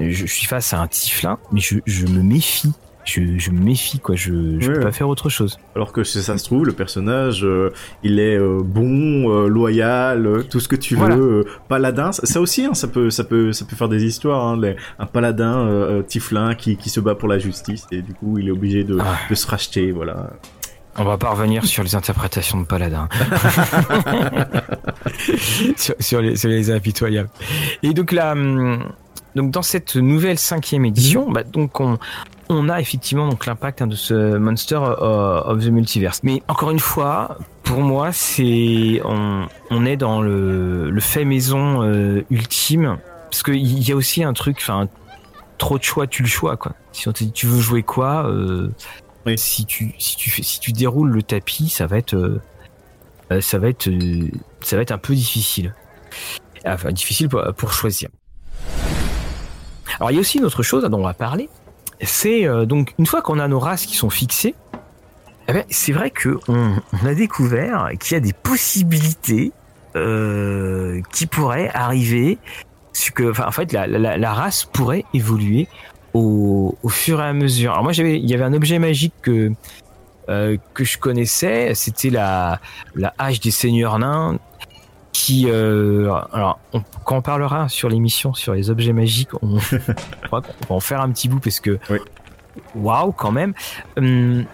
Je, 0.00 0.24
suis 0.24 0.46
face 0.46 0.72
à 0.72 0.80
un 0.80 0.88
Tiflin, 0.88 1.38
mais 1.52 1.60
je 1.60 2.06
me 2.06 2.22
méfie 2.22 2.72
je, 3.04 3.50
me 3.50 3.60
méfie 3.60 3.98
quoi 3.98 4.14
je, 4.14 4.58
je 4.60 4.72
peux 4.72 4.80
pas 4.80 4.92
faire 4.92 5.08
autre 5.08 5.28
chose 5.28 5.58
alors 5.74 5.92
que 5.92 6.04
si 6.04 6.22
ça 6.22 6.36
se 6.38 6.44
trouve 6.44 6.64
le 6.66 6.72
personnage 6.72 7.44
euh, 7.44 7.70
il 8.02 8.18
est 8.18 8.36
euh, 8.36 8.60
bon 8.62 9.30
euh, 9.30 9.46
loyal 9.46 10.44
tout 10.50 10.60
ce 10.60 10.68
que 10.68 10.76
tu 10.76 10.96
veux 10.96 11.44
paladin 11.68 12.12
ça 12.12 12.40
aussi 12.40 12.64
hein, 12.64 12.74
ça 12.74 12.88
peut 12.88 13.10
ça 13.10 13.24
peut 13.24 13.52
ça 13.52 13.64
peut 13.64 13.76
faire 13.76 13.88
des 13.88 14.04
histoires 14.04 14.46
hein, 14.46 14.60
un 14.98 15.06
paladin 15.06 16.02
tiflin 16.06 16.54
qui, 16.54 16.76
qui 16.76 16.90
se 16.90 17.00
bat 17.00 17.14
pour 17.14 17.28
la 17.28 17.38
justice 17.38 17.86
et 17.92 18.02
du 18.02 18.14
coup 18.14 18.38
il 18.38 18.48
est 18.48 18.52
obligé 18.52 18.84
de, 18.84 18.98
ah. 19.00 19.18
de 19.28 19.34
se 19.34 19.46
racheter 19.46 19.92
voilà 19.92 20.30
on 20.96 21.04
va 21.04 21.18
pas 21.18 21.30
revenir 21.30 21.64
sur 21.64 21.82
les 21.82 21.96
interprétations 21.96 22.60
de 22.60 22.66
Paladin. 22.66 23.08
sur, 25.76 26.20
les, 26.20 26.36
sur 26.36 26.48
les 26.48 26.70
impitoyables. 26.70 27.30
Et 27.82 27.92
donc 27.94 28.12
là, 28.12 28.36
donc 29.34 29.50
dans 29.50 29.62
cette 29.62 29.96
nouvelle 29.96 30.38
cinquième 30.38 30.84
édition, 30.84 31.30
bah, 31.30 31.42
donc 31.42 31.80
on, 31.80 31.98
on 32.48 32.68
a 32.68 32.80
effectivement 32.80 33.28
donc 33.28 33.46
l'impact 33.46 33.82
hein, 33.82 33.86
de 33.86 33.96
ce 33.96 34.36
Monster 34.36 34.76
euh, 34.76 35.40
of 35.42 35.64
the 35.64 35.68
Multiverse. 35.68 36.20
Mais 36.22 36.42
encore 36.48 36.70
une 36.70 36.78
fois, 36.78 37.38
pour 37.62 37.80
moi, 37.80 38.12
c'est 38.12 39.00
on, 39.04 39.86
est 39.86 39.96
dans 39.96 40.20
le, 40.20 40.96
fait 41.00 41.24
maison 41.24 41.82
euh, 41.82 42.24
ultime 42.30 42.98
parce 43.30 43.42
qu'il 43.42 43.88
y 43.88 43.90
a 43.90 43.96
aussi 43.96 44.22
un 44.22 44.32
truc, 44.32 44.58
enfin, 44.60 44.88
trop 45.58 45.78
de 45.78 45.82
choix, 45.82 46.06
tu 46.06 46.22
le 46.22 46.28
choix 46.28 46.56
quoi. 46.56 46.72
Si 46.92 47.08
on 47.08 47.12
te 47.12 47.24
dit 47.24 47.32
tu 47.32 47.46
veux 47.46 47.60
jouer 47.60 47.82
quoi, 47.82 48.28
euh, 48.28 48.70
si 49.36 49.64
tu 49.66 49.94
si 49.98 50.16
tu 50.16 50.30
fais 50.30 50.42
si 50.42 50.60
tu 50.60 50.72
déroules 50.72 51.10
le 51.10 51.22
tapis, 51.22 51.68
ça 51.68 51.86
va 51.86 51.98
être 51.98 52.40
ça 53.40 53.58
va 53.58 53.68
être 53.68 53.90
ça 54.60 54.76
va 54.76 54.82
être 54.82 54.92
un 54.92 54.98
peu 54.98 55.14
difficile. 55.14 55.74
Enfin, 56.64 56.92
difficile 56.92 57.28
pour, 57.28 57.42
pour 57.56 57.72
choisir. 57.72 58.08
Alors 59.98 60.10
il 60.10 60.14
y 60.14 60.16
a 60.16 60.20
aussi 60.20 60.38
une 60.38 60.44
autre 60.44 60.62
chose 60.62 60.84
dont 60.84 60.98
on 60.98 61.02
va 61.02 61.14
parler, 61.14 61.48
c'est 62.00 62.46
euh, 62.46 62.66
donc 62.66 62.94
une 62.98 63.06
fois 63.06 63.22
qu'on 63.22 63.38
a 63.38 63.48
nos 63.48 63.58
races 63.58 63.86
qui 63.86 63.96
sont 63.96 64.10
fixées, 64.10 64.54
eh 65.48 65.52
ben, 65.52 65.64
c'est 65.68 65.92
vrai 65.92 66.10
que 66.10 66.38
on, 66.48 66.76
a 67.04 67.14
découvert 67.14 67.90
qu'il 68.00 68.14
y 68.14 68.16
a 68.16 68.20
des 68.20 68.32
possibilités 68.32 69.52
euh, 69.94 71.00
qui 71.12 71.26
pourraient 71.26 71.70
arriver, 71.74 72.38
que, 73.14 73.40
en 73.40 73.50
fait, 73.50 73.72
la, 73.72 74.32
race 74.32 74.64
pourrait 74.64 75.04
évoluer 75.12 75.68
au, 76.14 76.76
fur 76.88 77.20
et 77.20 77.24
à 77.24 77.32
mesure. 77.32 77.72
Alors 77.72 77.84
moi, 77.84 77.92
il 77.92 78.28
y 78.28 78.34
avait 78.34 78.44
un 78.44 78.54
objet 78.54 78.78
magique 78.78 79.14
que 79.22 79.52
euh, 80.30 80.56
que 80.72 80.84
je 80.84 80.96
connaissais, 80.96 81.74
c'était 81.74 82.08
la 82.08 82.58
la 82.94 83.12
hache 83.18 83.40
des 83.40 83.50
seigneurs 83.50 83.98
nains 83.98 84.38
qui 85.14 85.46
euh, 85.48 86.12
alors 86.32 86.58
quand 87.04 87.18
on 87.18 87.22
parlera 87.22 87.68
sur 87.68 87.88
l'émission 87.88 88.34
sur 88.34 88.52
les 88.52 88.68
objets 88.68 88.92
magiques 88.92 89.30
on, 89.42 89.56
va 90.32 90.42
en 90.68 90.80
faire 90.80 91.00
un 91.00 91.10
petit 91.10 91.28
bout 91.28 91.38
parce 91.38 91.60
que 91.60 91.78
waouh 92.74 93.12
quand 93.12 93.32
même. 93.32 93.54
Hum, 93.96 94.44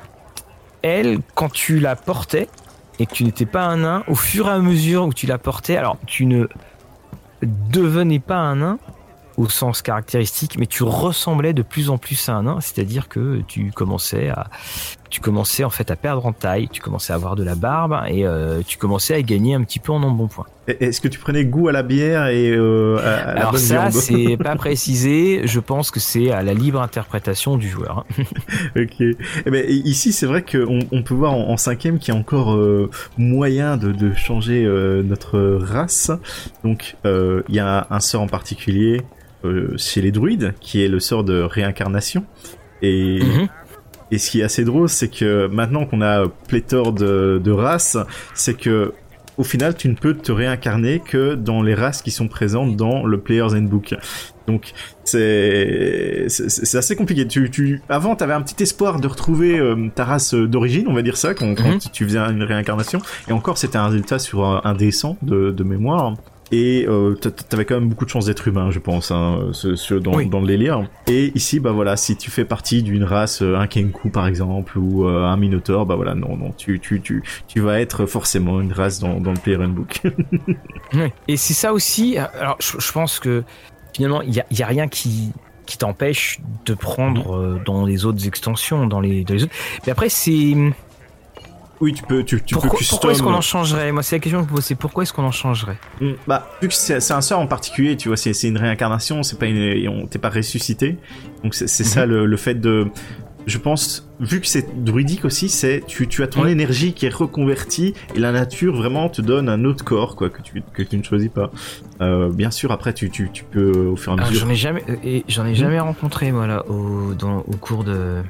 elle 0.82 1.18
quand 1.34 1.50
tu 1.50 1.80
la 1.80 1.96
portais 1.96 2.48
et 2.98 3.06
que 3.06 3.12
tu 3.12 3.24
n'étais 3.24 3.46
pas 3.46 3.64
un 3.64 3.78
nain 3.78 4.04
au 4.06 4.14
fur 4.14 4.48
et 4.48 4.52
à 4.52 4.58
mesure 4.58 5.06
où 5.06 5.14
tu 5.14 5.26
la 5.26 5.38
portais 5.38 5.76
alors 5.76 5.96
tu 6.06 6.26
ne 6.26 6.46
devenais 7.42 8.18
pas 8.18 8.36
un 8.36 8.56
nain 8.56 8.78
au 9.38 9.48
sens 9.48 9.80
caractéristique, 9.80 10.58
mais 10.58 10.66
tu 10.66 10.82
ressemblais 10.82 11.54
de 11.54 11.62
plus 11.62 11.88
en 11.88 11.96
plus 11.96 12.28
à 12.28 12.34
un 12.34 12.42
nain, 12.42 12.61
c'est-à-dire 12.61 13.08
que 13.08 13.40
tu 13.48 13.72
commençais 13.72 14.28
à, 14.28 14.48
tu 15.11 15.20
commençais 15.20 15.64
en 15.64 15.70
fait 15.70 15.90
à 15.90 15.96
perdre 15.96 16.24
en 16.24 16.32
taille, 16.32 16.68
tu 16.68 16.80
commençais 16.80 17.12
à 17.12 17.16
avoir 17.16 17.34
de 17.34 17.42
la 17.42 17.56
barbe 17.56 18.00
et 18.08 18.24
euh, 18.24 18.62
tu 18.64 18.78
commençais 18.78 19.14
à 19.14 19.22
gagner 19.22 19.54
un 19.54 19.62
petit 19.64 19.80
peu 19.80 19.92
en 19.92 20.02
embonpoint. 20.02 20.46
Est-ce 20.68 21.00
que 21.00 21.08
tu 21.08 21.18
prenais 21.18 21.44
goût 21.44 21.66
à 21.66 21.72
la 21.72 21.82
bière 21.82 22.28
et 22.28 22.48
euh, 22.48 22.98
à, 22.98 23.34
la 23.34 23.40
Alors 23.40 23.58
ça, 23.58 23.90
c'est 23.90 24.36
pas 24.42 24.54
précisé. 24.54 25.42
Je 25.44 25.58
pense 25.58 25.90
que 25.90 25.98
c'est 25.98 26.30
à 26.30 26.44
la 26.44 26.54
libre 26.54 26.80
interprétation 26.80 27.56
du 27.56 27.68
joueur. 27.68 28.06
ok. 28.76 28.94
Eh 29.00 29.50
ben, 29.50 29.64
ici, 29.68 30.12
c'est 30.12 30.26
vrai 30.26 30.44
qu'on 30.44 30.78
on 30.92 31.02
peut 31.02 31.14
voir 31.14 31.32
en, 31.32 31.56
cinquième 31.56 31.98
qu'il 31.98 32.14
y 32.14 32.16
a 32.16 32.20
encore 32.20 32.54
euh, 32.54 32.88
moyen 33.18 33.76
de, 33.76 33.90
de 33.90 34.14
changer 34.14 34.64
notre 35.04 35.40
race. 35.61 36.12
Donc, 36.62 36.94
il 37.04 37.54
y 37.54 37.58
a 37.58 37.88
un 37.90 38.00
sort 38.00 38.22
en 38.22 38.28
particulier 38.28 39.02
chez 39.76 40.02
les 40.02 40.12
druides, 40.12 40.54
qui 40.61 40.84
est 40.84 40.88
le 40.88 41.00
sort 41.00 41.24
de 41.24 41.40
réincarnation. 41.40 42.24
Et, 42.82 43.20
mhm. 43.22 43.48
Et 44.11 44.18
ce 44.18 44.30
qui 44.30 44.40
est 44.40 44.44
assez 44.44 44.64
drôle, 44.64 44.88
c'est 44.88 45.08
que 45.08 45.46
maintenant 45.46 45.86
qu'on 45.86 46.02
a 46.02 46.26
pléthore 46.48 46.92
de, 46.92 47.40
de 47.42 47.50
races, 47.50 47.96
c'est 48.34 48.54
que 48.54 48.92
au 49.40 49.42
final, 49.42 49.74
tu 49.74 49.88
ne 49.88 49.94
peux 49.94 50.12
te 50.12 50.32
réincarner 50.32 51.00
que 51.00 51.34
dans 51.34 51.62
les 51.62 51.74
races 51.74 52.02
qui 52.02 52.11
sont 52.11 52.28
présentes 52.28 52.76
dans 52.76 53.06
le 53.06 53.18
Player's 53.18 53.54
Handbook. 53.54 53.94
Donc 54.46 54.72
c'est 55.04 56.26
c'est 56.28 56.76
assez 56.76 56.94
compliqué. 56.94 57.26
Tu, 57.26 57.50
tu 57.50 57.80
avant 57.88 58.16
t'avais 58.16 58.34
un 58.34 58.42
petit 58.42 58.62
espoir 58.62 59.00
de 59.00 59.08
retrouver 59.08 59.58
euh, 59.58 59.88
ta 59.94 60.04
race 60.04 60.34
d'origine, 60.34 60.88
on 60.88 60.92
va 60.92 61.00
dire 61.00 61.16
ça, 61.16 61.32
quand, 61.32 61.54
quand 61.54 61.70
mhm. 61.70 61.78
tu 61.90 62.04
faisais 62.04 62.18
une 62.18 62.42
réincarnation. 62.42 63.00
Et 63.28 63.32
encore, 63.32 63.56
c'était 63.56 63.78
un 63.78 63.86
résultat 63.86 64.18
sur 64.18 64.44
un, 64.44 64.74
dessin 64.74 65.16
de, 65.22 65.50
de 65.50 65.64
mémoire 65.64 66.16
et 66.53 66.86
euh, 66.88 67.14
t'avais 67.14 67.64
quand 67.64 67.76
même 67.76 67.88
beaucoup 67.88 68.05
de 68.05 68.11
chance 68.11 68.26
d'être 68.26 68.48
humain, 68.48 68.70
je 68.70 68.78
pense, 68.78 69.11
hein, 69.11 69.51
ce, 69.53 69.76
ce, 69.76 69.94
dans, 69.94 70.20
dans 70.22 70.40
le 70.40 70.46
délire. 70.46 70.88
Et 71.07 71.32
ici, 71.34 71.61
bah 71.61 71.72
voilà, 71.72 71.96
si 71.96 72.16
tu 72.16 72.30
fais 72.30 72.44
partie 72.44 72.82
d'une 72.82 73.05
race, 73.05 73.42
euh, 73.42 73.57
un 73.57 73.66
Kenku 73.66 74.11
par 74.11 74.26
exemple, 74.26 74.78
ou 74.78 75.07
euh, 75.07 75.24
un 75.24 75.36
Minotaur, 75.36 75.86
bah 75.86 75.94
voilà, 75.94 76.14
non, 76.14 76.36
non, 76.36 76.53
tu, 76.57 76.80
tu, 76.80 77.01
tu, 77.01 77.22
tu 77.46 77.61
vas 77.61 77.80
être 77.80 78.07
forcément 78.07 78.61
une 78.61 78.72
race 78.72 78.98
dans, 78.98 79.20
dans 79.20 79.32
le 79.32 79.38
Player 79.38 79.59
Book. 79.68 80.03
Et 81.28 81.36
c'est 81.36 81.55
ça 81.55 81.72
aussi, 81.72 82.18
alors 82.18 82.57
je, 82.61 82.92
pense 82.92 83.20
que 83.20 83.44
finalement, 83.94 84.22
il 84.22 84.34
y 84.34 84.40
a, 84.40 84.46
y 84.51 84.62
a 84.62 84.66
rien 84.66 84.88
qui 84.88 85.32
qui 85.70 85.78
t'empêche 85.78 86.40
de 86.66 86.74
prendre 86.74 87.36
euh, 87.36 87.61
dans 87.64 87.86
les 87.86 88.05
autres 88.05 88.26
extensions, 88.26 88.88
dans 88.88 88.98
les, 88.98 89.22
dans 89.22 89.34
les 89.34 89.44
autres. 89.44 89.55
Mais 89.86 89.92
après, 89.92 90.09
c'est 90.09 90.57
oui, 91.81 91.93
tu 91.95 92.03
peux, 92.03 92.22
tu, 92.24 92.43
tu 92.43 92.55
pourquoi, 92.55 92.70
peux 92.72 92.76
custom. 92.78 92.97
Pourquoi 92.97 93.12
est-ce 93.12 93.22
qu'on 93.22 93.33
en 93.35 93.41
changerait? 93.41 93.91
Moi, 93.93 94.03
c'est 94.03 94.16
la 94.16 94.20
question 94.20 94.41
que 94.43 94.47
je 94.49 94.51
me 94.53 94.57
pose. 94.57 94.72
Pourquoi 94.78 95.03
est-ce 95.03 95.12
qu'on 95.12 95.24
en 95.24 95.33
changerait? 95.33 95.78
Hmm, 96.01 96.12
Bah, 96.26 96.49
vu 96.61 96.68
que 96.68 96.74
c'est 96.74 97.11
un 97.12 97.20
sort 97.20 97.41
en 97.41 97.47
particulier, 97.47 97.97
tu 97.97 98.09
vois, 98.09 98.16
c'est 98.16 98.33
une 98.43 98.59
réincarnation. 98.59 99.22
C'est 99.22 99.39
pas 99.39 99.47
une, 99.47 100.09
t'es 100.09 100.18
pas 100.18 100.31
ressuscité. 100.31 100.99
Donc 101.43 101.55
c'est 101.55 101.66
ça 101.68 102.05
mhm. 102.07 102.12
le, 102.12 102.26
le, 102.26 102.37
fait 102.37 102.55
de 102.55 102.89
je 103.47 103.57
pense, 103.57 104.07
vu 104.20 104.41
que 104.43 104.47
c'est 104.47 104.85
druidique 104.85 105.24
aussi, 105.24 105.49
c'est 105.49 105.83
tu, 105.87 106.07
tu 106.07 106.22
as 106.22 106.26
ton 106.26 106.47
énergie 106.47 106.93
qui 106.93 107.07
est 107.07 107.14
reconvertie 107.14 107.95
et 108.14 108.18
la 108.18 108.31
nature 108.33 108.76
vraiment 108.76 109.09
te 109.09 109.22
donne 109.22 109.49
un 109.49 109.64
autre 109.64 109.83
corps 109.83 110.14
quoi 110.14 110.28
que 110.28 110.43
tu 110.43 110.62
que 110.74 110.83
tu 110.83 110.99
ne 110.99 111.03
choisis 111.03 111.31
pas. 111.31 111.51
Euh, 112.03 112.28
bien 112.28 112.51
sûr, 112.51 112.70
après 112.70 112.93
tu, 112.93 113.09
tu, 113.11 113.31
tu 113.33 113.45
peux 113.45 113.87
au 113.87 113.97
fur 113.97 114.12
et 114.12 114.20
à 114.20 114.24
Ah, 114.24 114.28
mesure. 114.28 114.43
j'en 114.47 114.51
ai 114.53 114.57
jamais, 114.57 114.85
et 115.03 115.24
j'en 115.28 115.47
ai 115.47 115.55
jamais 115.55 115.81
rencontré 115.81 116.31
moi 116.33 116.47
là 116.47 116.66
au, 116.68 117.14
dans, 117.14 117.39
au 117.39 117.57
cours 117.59 117.83
de, 117.83 118.22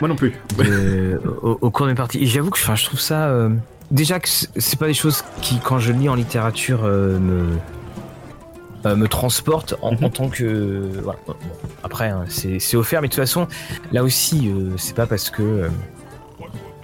Moi 0.00 0.08
non 0.08 0.16
plus. 0.16 0.32
au, 1.42 1.58
au 1.60 1.70
cours 1.70 1.86
de 1.86 1.90
mes 1.92 1.96
parties. 1.96 2.18
Et 2.22 2.26
j'avoue 2.26 2.50
que 2.50 2.58
enfin, 2.58 2.74
je 2.74 2.84
trouve 2.86 3.00
ça 3.00 3.28
euh, 3.28 3.50
déjà 3.90 4.18
que 4.20 4.28
c'est 4.28 4.78
pas 4.78 4.86
des 4.86 4.94
choses 4.94 5.22
qui, 5.42 5.58
quand 5.60 5.78
je 5.78 5.92
lis 5.92 6.08
en 6.08 6.14
littérature, 6.14 6.80
euh, 6.84 7.18
me 7.18 7.44
euh, 8.86 8.96
me 8.96 9.08
transportent 9.08 9.74
en, 9.82 9.92
Mhm. 9.92 10.04
en 10.04 10.08
tant 10.08 10.28
que 10.30 10.88
voilà. 11.02 11.18
Bon, 11.26 11.34
après 11.84 12.08
hein, 12.08 12.24
c'est 12.28 12.58
c'est 12.60 12.76
offert, 12.78 13.02
mais 13.02 13.08
de 13.08 13.12
toute 13.12 13.20
façon 13.20 13.46
là 13.92 14.02
aussi 14.02 14.50
c'est 14.78 14.96
pas 14.96 15.06
parce 15.06 15.28
que 15.28 15.68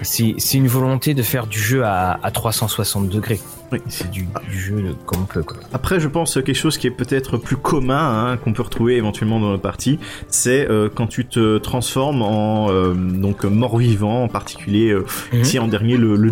c'est 0.02 0.34
une 0.54 0.68
volonté 0.68 1.14
de 1.14 1.22
faire 1.22 1.46
du 1.46 1.58
jeu 1.58 1.84
à, 1.84 2.18
à 2.22 2.30
360 2.30 3.08
degrés. 3.08 3.40
Oui. 3.72 3.80
C'est 3.88 4.08
du, 4.10 4.28
du 4.48 4.58
jeu 4.60 4.80
de- 4.80 4.92
comme 5.06 5.22
on 5.22 5.24
peut 5.24 5.42
quoi. 5.42 5.56
Après, 5.72 5.98
je 5.98 6.06
pense 6.06 6.34
quelque 6.34 6.54
chose 6.54 6.78
qui 6.78 6.86
est 6.86 6.90
peut-être 6.92 7.36
plus 7.36 7.56
commun, 7.56 8.30
hein, 8.32 8.36
qu'on 8.36 8.52
peut 8.52 8.62
retrouver 8.62 8.96
éventuellement 8.96 9.40
dans 9.40 9.50
nos 9.50 9.58
parties, 9.58 9.98
c'est 10.28 10.70
euh, 10.70 10.88
quand 10.94 11.06
tu 11.08 11.24
te 11.26 11.58
transformes 11.58 12.22
en 12.22 12.70
euh, 12.70 12.94
donc 12.94 13.44
mort-vivant, 13.44 14.22
en 14.24 14.28
particulier 14.28 14.90
euh, 14.90 15.04
Mhm. 15.32 15.40
ici 15.40 15.58
en 15.58 15.66
dernier 15.66 15.96
le, 15.96 16.14
le 16.16 16.30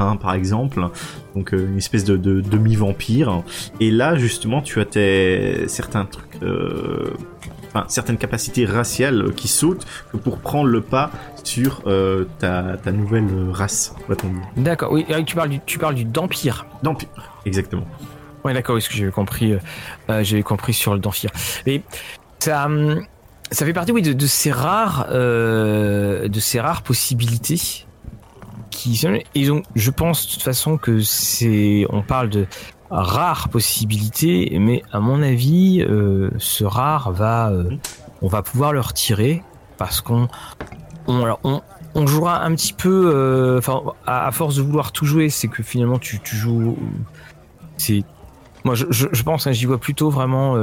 hein, 0.00 0.16
par 0.16 0.34
exemple, 0.34 0.80
donc 1.34 1.52
une 1.52 1.78
espèce 1.78 2.04
de, 2.04 2.16
de 2.16 2.40
demi-vampire. 2.40 3.42
Et 3.80 3.90
là, 3.90 4.16
justement, 4.16 4.60
tu 4.60 4.80
as 4.80 4.84
tes 4.84 5.68
certains 5.68 6.04
trucs. 6.04 6.26
Euh, 7.78 7.82
Enfin, 7.82 7.88
certaines 7.88 8.18
capacités 8.18 8.66
raciales 8.66 9.32
qui 9.34 9.48
sautent 9.48 9.86
que 10.10 10.16
pour 10.16 10.38
prendre 10.38 10.68
le 10.68 10.80
pas 10.80 11.10
sur 11.44 11.82
euh, 11.86 12.24
ta, 12.38 12.76
ta 12.76 12.92
nouvelle 12.92 13.28
race, 13.52 13.94
va-t-on 14.08 14.28
dire. 14.32 14.42
D'accord, 14.56 14.92
oui, 14.92 15.06
euh, 15.10 15.22
tu 15.22 15.36
parles 15.36 15.50
du, 15.50 15.60
tu 15.64 15.78
parles 15.78 15.94
du 15.94 16.04
Dampire. 16.04 16.66
Dampire, 16.82 17.08
exactement. 17.44 17.86
Oui, 18.44 18.54
d'accord, 18.54 18.74
oui, 18.76 18.82
ce 18.82 18.88
que 18.88 18.94
j'avais 18.96 19.10
compris, 19.10 19.52
euh, 19.52 19.58
euh, 20.10 20.42
compris 20.42 20.72
sur 20.72 20.94
le 20.94 21.00
Dampire. 21.00 21.30
Mais 21.66 21.82
ça, 22.38 22.66
hum, 22.66 23.04
ça 23.50 23.66
fait 23.66 23.72
partie, 23.72 23.92
oui, 23.92 24.02
de, 24.02 24.12
de 24.12 24.26
ces 24.26 24.50
rares, 24.50 25.06
euh, 25.10 26.28
de 26.28 26.40
ces 26.40 26.60
rares 26.60 26.82
possibilités 26.82 27.60
qui. 28.70 29.00
Et 29.34 29.46
donc, 29.46 29.64
je 29.74 29.90
pense 29.90 30.26
de 30.26 30.32
toute 30.32 30.42
façon 30.42 30.76
que 30.76 31.00
c'est, 31.00 31.86
on 31.90 32.02
parle 32.02 32.28
de 32.30 32.46
rares 32.90 33.48
possibilités, 33.48 34.56
mais 34.58 34.82
à 34.92 35.00
mon 35.00 35.22
avis, 35.22 35.82
euh, 35.82 36.30
ce 36.38 36.64
rare 36.64 37.12
va, 37.12 37.50
euh, 37.50 37.70
on 38.22 38.28
va 38.28 38.42
pouvoir 38.42 38.72
le 38.72 38.80
retirer 38.80 39.42
parce 39.76 40.00
qu'on, 40.00 40.28
on, 41.06 41.36
on, 41.94 42.06
jouera 42.06 42.42
un 42.42 42.54
petit 42.54 42.72
peu, 42.72 43.12
euh, 43.14 43.58
enfin, 43.58 43.82
à, 44.06 44.30
force 44.32 44.56
de 44.56 44.62
vouloir 44.62 44.92
tout 44.92 45.04
jouer, 45.04 45.28
c'est 45.28 45.48
que 45.48 45.62
finalement 45.62 45.98
tu, 45.98 46.18
tu 46.20 46.36
joues, 46.36 46.76
c'est, 47.76 48.02
moi 48.64 48.74
je, 48.74 48.86
je, 48.90 49.22
pense, 49.22 49.46
hein, 49.46 49.52
j'y 49.52 49.66
vois 49.66 49.78
plutôt 49.78 50.10
vraiment 50.10 50.56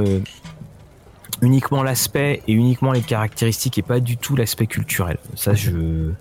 uniquement 1.42 1.82
l'aspect 1.82 2.42
et 2.48 2.52
uniquement 2.52 2.92
les 2.92 3.00
caractéristiques 3.02 3.78
et 3.78 3.82
pas 3.82 4.00
du 4.00 4.16
tout 4.16 4.36
l'aspect 4.36 4.66
culturel. 4.66 5.18
Ça, 5.34 5.54
je, 5.54 5.70
Euh, 5.70 6.12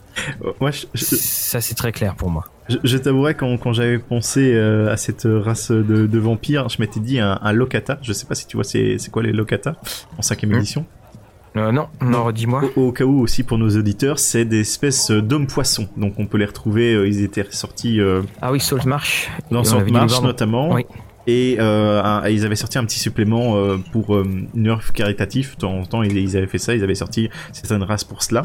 Moi, 0.62 0.72
je- 0.72 0.86
je- 0.94 1.04
ça 1.06 1.60
c'est 1.62 1.76
très 1.76 1.92
clair 1.92 2.16
pour 2.16 2.30
moi. 2.30 2.46
Je, 2.70 2.78
je 2.84 2.98
t'avouerais 2.98 3.36
quand, 3.36 3.58
quand 3.58 3.74
j'avais 3.74 4.00
pensé 4.00 4.54
euh, 4.54 4.92
à 4.92 4.98
cette 4.98 5.28
race 5.28 5.72
de, 5.72 6.08
de 6.08 6.20
vampires, 6.20 6.68
je 6.70 6.78
m'étais 6.82 7.00
dit 7.00 7.20
un, 7.20 7.38
un 7.42 7.52
locata. 7.52 8.00
Je 8.02 8.12
sais 8.14 8.26
pas 8.26 8.36
si 8.36 8.48
tu 8.48 8.58
vois 8.58 8.64
c'est 8.64 8.98
quoi 9.12 9.24
les 9.24 9.32
locata 9.34 9.76
en 10.18 10.22
cinquième 10.22 10.52
Hmm. 10.52 10.56
édition? 10.58 10.86
Euh, 11.58 11.72
non, 11.72 11.88
non, 12.02 12.26
redis-moi. 12.26 12.64
Au, 12.76 12.88
au 12.88 12.92
cas 12.92 13.06
où 13.06 13.22
aussi 13.22 13.44
pour 13.44 13.58
nos 13.58 13.70
auditeurs, 13.78 14.20
c'est 14.20 14.44
des 14.44 14.60
espèces 14.62 15.10
d'hommes 15.12 15.48
poissons. 15.48 15.88
Donc 15.96 16.16
on 16.18 16.26
peut 16.26 16.38
les 16.38 16.46
retrouver. 16.46 16.94
euh, 16.94 17.08
ils 17.08 17.24
étaient 17.24 17.46
sortis 17.50 18.02
euh, 18.02 18.22
Ah 18.42 18.52
oui, 18.52 18.60
Salt 18.60 18.86
Marsh. 18.86 19.30
dans 19.52 19.64
Salt 19.64 19.90
Marsh 19.92 20.22
notamment. 20.22 20.74
Oui. 20.74 20.86
Et 21.28 21.58
euh, 21.60 22.22
ils 22.30 22.46
avaient 22.46 22.56
sorti 22.56 22.78
un 22.78 22.86
petit 22.86 23.00
supplément 23.00 23.56
euh, 23.56 23.78
pour 23.92 24.16
euh, 24.16 24.28
Nerf 24.54 24.94
caritatif. 24.94 25.56
De 25.56 25.62
temps 25.62 25.74
en 25.74 25.86
temps, 25.86 26.04
ils, 26.04 26.38
avaient 26.38 26.48
fait 26.48 26.60
ça. 26.60 26.76
Ils 26.76 26.84
avaient 26.84 26.96
sorti 26.96 27.30
certaines 27.52 27.84
races 27.84 28.04
pour 28.04 28.22
cela. 28.24 28.44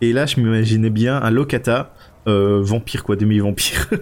Et 0.00 0.12
là, 0.12 0.26
je 0.26 0.40
m'imaginais 0.40 0.90
bien 0.90 1.16
un 1.22 1.30
locata 1.30 1.94
vampire, 2.26 3.02
quoi, 3.04 3.16
demi-vampire. 3.16 3.88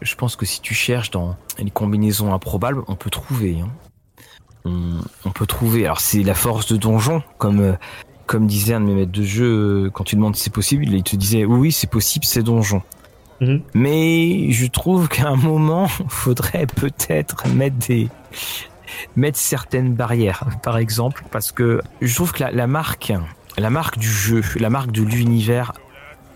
Je 0.00 0.16
pense 0.16 0.36
que 0.36 0.46
si 0.46 0.60
tu 0.60 0.74
cherches 0.74 1.10
dans 1.10 1.36
les 1.58 1.70
combinaisons 1.70 2.34
improbables, 2.34 2.82
on 2.88 2.96
peut 2.96 3.10
trouver. 3.10 3.58
hein. 3.60 3.68
On, 4.64 5.30
peut 5.30 5.46
trouver. 5.46 5.84
Alors 5.84 6.00
c'est 6.00 6.22
la 6.22 6.34
force 6.34 6.72
de 6.72 6.76
donjon, 6.76 7.22
comme 7.38 7.76
comme 8.26 8.46
disait 8.46 8.74
un 8.74 8.80
de 8.80 8.86
mes 8.86 8.94
maîtres 8.94 9.12
de 9.12 9.22
jeu 9.22 9.90
quand 9.92 10.04
tu 10.04 10.16
demandes 10.16 10.36
si 10.36 10.44
c'est 10.44 10.52
possible, 10.52 10.88
il 10.88 11.02
te 11.02 11.16
disait 11.16 11.44
oui 11.44 11.72
c'est 11.72 11.90
possible, 11.90 12.24
c'est 12.24 12.42
donjon. 12.42 12.82
Mhm. 13.42 13.60
Mais 13.74 14.50
je 14.52 14.66
trouve 14.66 15.08
qu'à 15.08 15.28
un 15.28 15.36
moment, 15.36 15.86
faudrait 16.08 16.66
peut-être 16.66 17.46
mettre 17.48 17.76
des 17.88 18.08
mettre 19.16 19.38
certaines 19.38 19.94
barrières, 19.94 20.44
par 20.62 20.76
exemple, 20.78 21.24
parce 21.30 21.50
que 21.50 21.80
je 22.00 22.14
trouve 22.14 22.32
que 22.32 22.40
la, 22.44 22.50
la 22.50 22.66
marque, 22.66 23.12
la 23.58 23.70
marque 23.70 23.98
du 23.98 24.08
jeu, 24.08 24.42
la 24.56 24.70
marque 24.70 24.92
de 24.92 25.02
l'univers, 25.02 25.72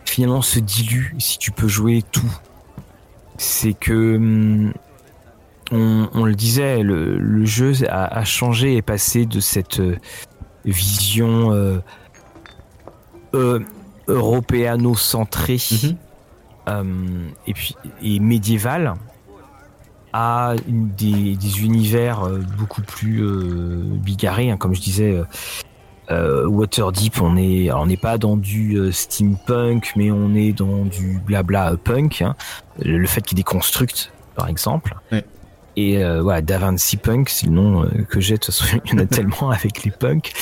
finalement 0.05 0.43
se 0.43 0.59
dilue 0.59 1.15
si 1.19 1.39
tu 1.39 1.53
peux 1.53 1.69
jouer 1.69 2.03
tout. 2.13 2.33
C'est 3.39 3.75
que 3.75 4.17
hum, 4.17 4.73
on, 5.71 6.09
on 6.15 6.25
le 6.25 6.35
disait, 6.35 6.83
le, 6.83 7.19
le 7.19 7.45
jeu 7.45 7.73
a, 7.89 8.07
a 8.07 8.25
changé 8.25 8.77
et 8.77 8.83
passé 8.83 9.27
de 9.27 9.41
cette 9.41 9.81
euh, 9.81 9.99
vision 10.65 11.53
euh, 11.53 11.79
euh, 13.35 13.61
européano-centrée 14.09 15.59
Mhm. 15.71 15.97
Et 16.69 17.55
puis 17.55 17.77
et 18.03 18.19
médiévale 18.21 18.95
à 20.13 20.55
des, 20.67 21.37
des 21.37 21.61
univers 21.63 22.25
euh, 22.27 22.41
beaucoup 22.57 22.81
plus 22.83 23.23
euh, 23.23 23.83
bigarrés, 23.97 24.51
hein, 24.51 24.57
comme 24.57 24.75
je 24.75 24.81
disais. 24.81 25.13
euh, 25.15 25.25
euh, 26.11 26.47
Waterdeep, 26.47 27.21
on 27.21 27.37
est, 27.37 27.69
alors, 27.69 27.83
on 27.83 27.87
n'est 27.87 27.97
pas 27.97 28.17
dans 28.17 28.37
du 28.37 28.77
euh, 28.77 28.93
steampunk, 28.93 29.93
mais 29.97 30.11
on 30.13 30.35
est 30.35 30.53
dans 30.53 30.85
du 30.85 31.19
blabla 31.27 31.73
euh, 31.73 31.77
punk. 31.77 32.23
hein. 32.23 32.35
Le, 32.81 32.97
le 32.99 33.07
fait 33.09 33.23
qu'il 33.23 33.37
déconstructe, 33.37 34.13
par 34.37 34.49
exemple. 34.49 34.95
Ouais. 35.13 35.25
Et 35.75 36.03
euh, 36.03 36.23
voilà, 36.23 36.41
Da 36.43 36.59
Vinci 36.59 36.97
Punk, 36.97 37.29
c'est 37.29 37.47
le 37.47 37.53
nom 37.53 37.83
euh, 37.85 37.89
que 38.09 38.21
j'ai. 38.21 38.35
De 38.35 38.39
toute 38.41 38.55
façon, 38.55 38.79
il 38.87 38.93
y 38.93 38.95
en 38.95 38.99
a 38.99 39.07
tellement 39.07 39.51
avec 39.51 39.83
les 39.85 39.91
punks. 39.91 40.33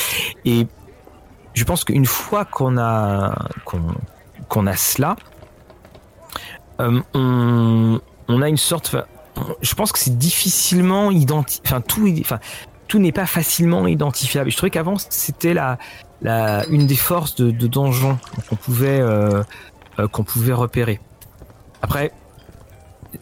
Et 0.45 0.67
je 1.55 1.65
pense 1.65 1.83
qu'une 1.85 2.07
fois 2.07 2.45
qu'on 2.45 2.77
a 2.79 3.35
qu'on 3.65 3.81
qu'on 4.49 4.67
a 4.67 4.77
cela, 4.77 5.17
euh, 6.81 7.01
on, 7.15 8.01
on 8.29 8.43
a 8.43 8.49
une 8.49 8.57
sorte. 8.57 8.97
Je 9.63 9.75
pense 9.75 9.93
que 9.93 9.99
c'est 9.99 10.17
difficilement 10.17 11.11
identifié. 11.11 11.63
Enfin, 11.67 11.81
tout, 11.81 12.09
enfin, 12.21 12.39
tout 12.89 12.99
n'est 12.99 13.13
pas 13.13 13.27
facilement 13.27 13.87
identifiable. 13.87 14.51
Je 14.51 14.57
trouvais 14.57 14.71
qu'avant 14.71 14.97
c'était 14.99 15.55
la, 15.55 15.79
la 16.23 16.65
une 16.67 16.87
des 16.87 16.97
forces 16.97 17.35
de, 17.35 17.51
de 17.51 17.67
donjon 17.67 18.19
qu'on 18.49 18.57
pouvait 18.57 19.01
euh, 19.01 19.43
euh, 19.99 20.09
qu'on 20.09 20.25
pouvait 20.25 20.53
repérer. 20.53 21.01
Après, 21.83 22.13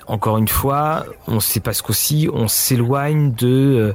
encore 0.06 0.38
une 0.38 0.48
fois, 0.48 1.04
on 1.26 1.40
sait 1.40 1.60
parce 1.60 1.82
qu'aussi 1.82 2.28
on 2.32 2.48
s'éloigne 2.48 3.32
de 3.32 3.94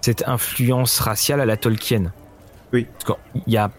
cette 0.00 0.26
influence 0.26 1.00
raciale 1.00 1.40
à 1.40 1.46
la 1.46 1.56
Tolkien. 1.56 2.12
Oui. 2.72 2.86
Parce 3.04 3.18
qu'il 3.18 3.52
y 3.52 3.56
a 3.56 3.70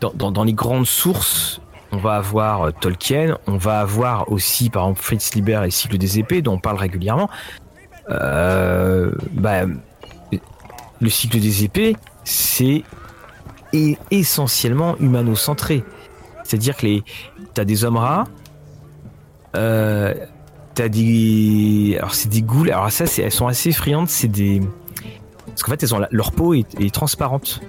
dans, 0.00 0.12
dans, 0.12 0.30
dans 0.30 0.44
les 0.44 0.52
grandes 0.52 0.86
sources, 0.86 1.60
on 1.96 1.98
va 1.98 2.16
avoir 2.16 2.62
euh, 2.62 2.70
Tolkien, 2.78 3.38
on 3.46 3.56
va 3.56 3.80
avoir 3.80 4.30
aussi 4.30 4.68
par 4.68 4.84
exemple 4.84 5.02
Fritz 5.02 5.34
Lieber 5.34 5.62
et 5.64 5.70
Cycle 5.70 5.96
des 5.96 6.18
épées 6.18 6.42
dont 6.42 6.54
on 6.54 6.58
parle 6.58 6.76
régulièrement. 6.76 7.30
Euh, 8.10 9.12
bah, 9.32 9.62
le 11.00 11.10
cycle 11.10 11.40
des 11.40 11.64
épées, 11.64 11.96
c'est 12.24 12.84
est 13.72 13.98
essentiellement 14.10 14.96
humano-centré. 14.98 15.84
C'est-à-dire 16.44 16.76
que 16.76 16.86
les, 16.86 17.02
t'as 17.54 17.64
des 17.64 17.84
hommes 17.84 17.96
rats, 17.96 18.24
euh, 19.56 20.14
t'as 20.74 20.88
des, 20.88 21.96
alors 21.98 22.14
c'est 22.14 22.28
des 22.28 22.42
goules. 22.42 22.70
Alors 22.70 22.90
ça, 22.92 23.04
elles 23.18 23.32
sont 23.32 23.48
assez 23.48 23.72
friandes. 23.72 24.08
C'est 24.08 24.28
des, 24.28 24.60
parce 25.46 25.62
qu'en 25.62 25.72
fait, 25.72 25.82
elles 25.82 25.94
ont 25.94 26.06
leur 26.10 26.32
peau 26.32 26.54
est 26.54 26.94
transparente, 26.94 27.60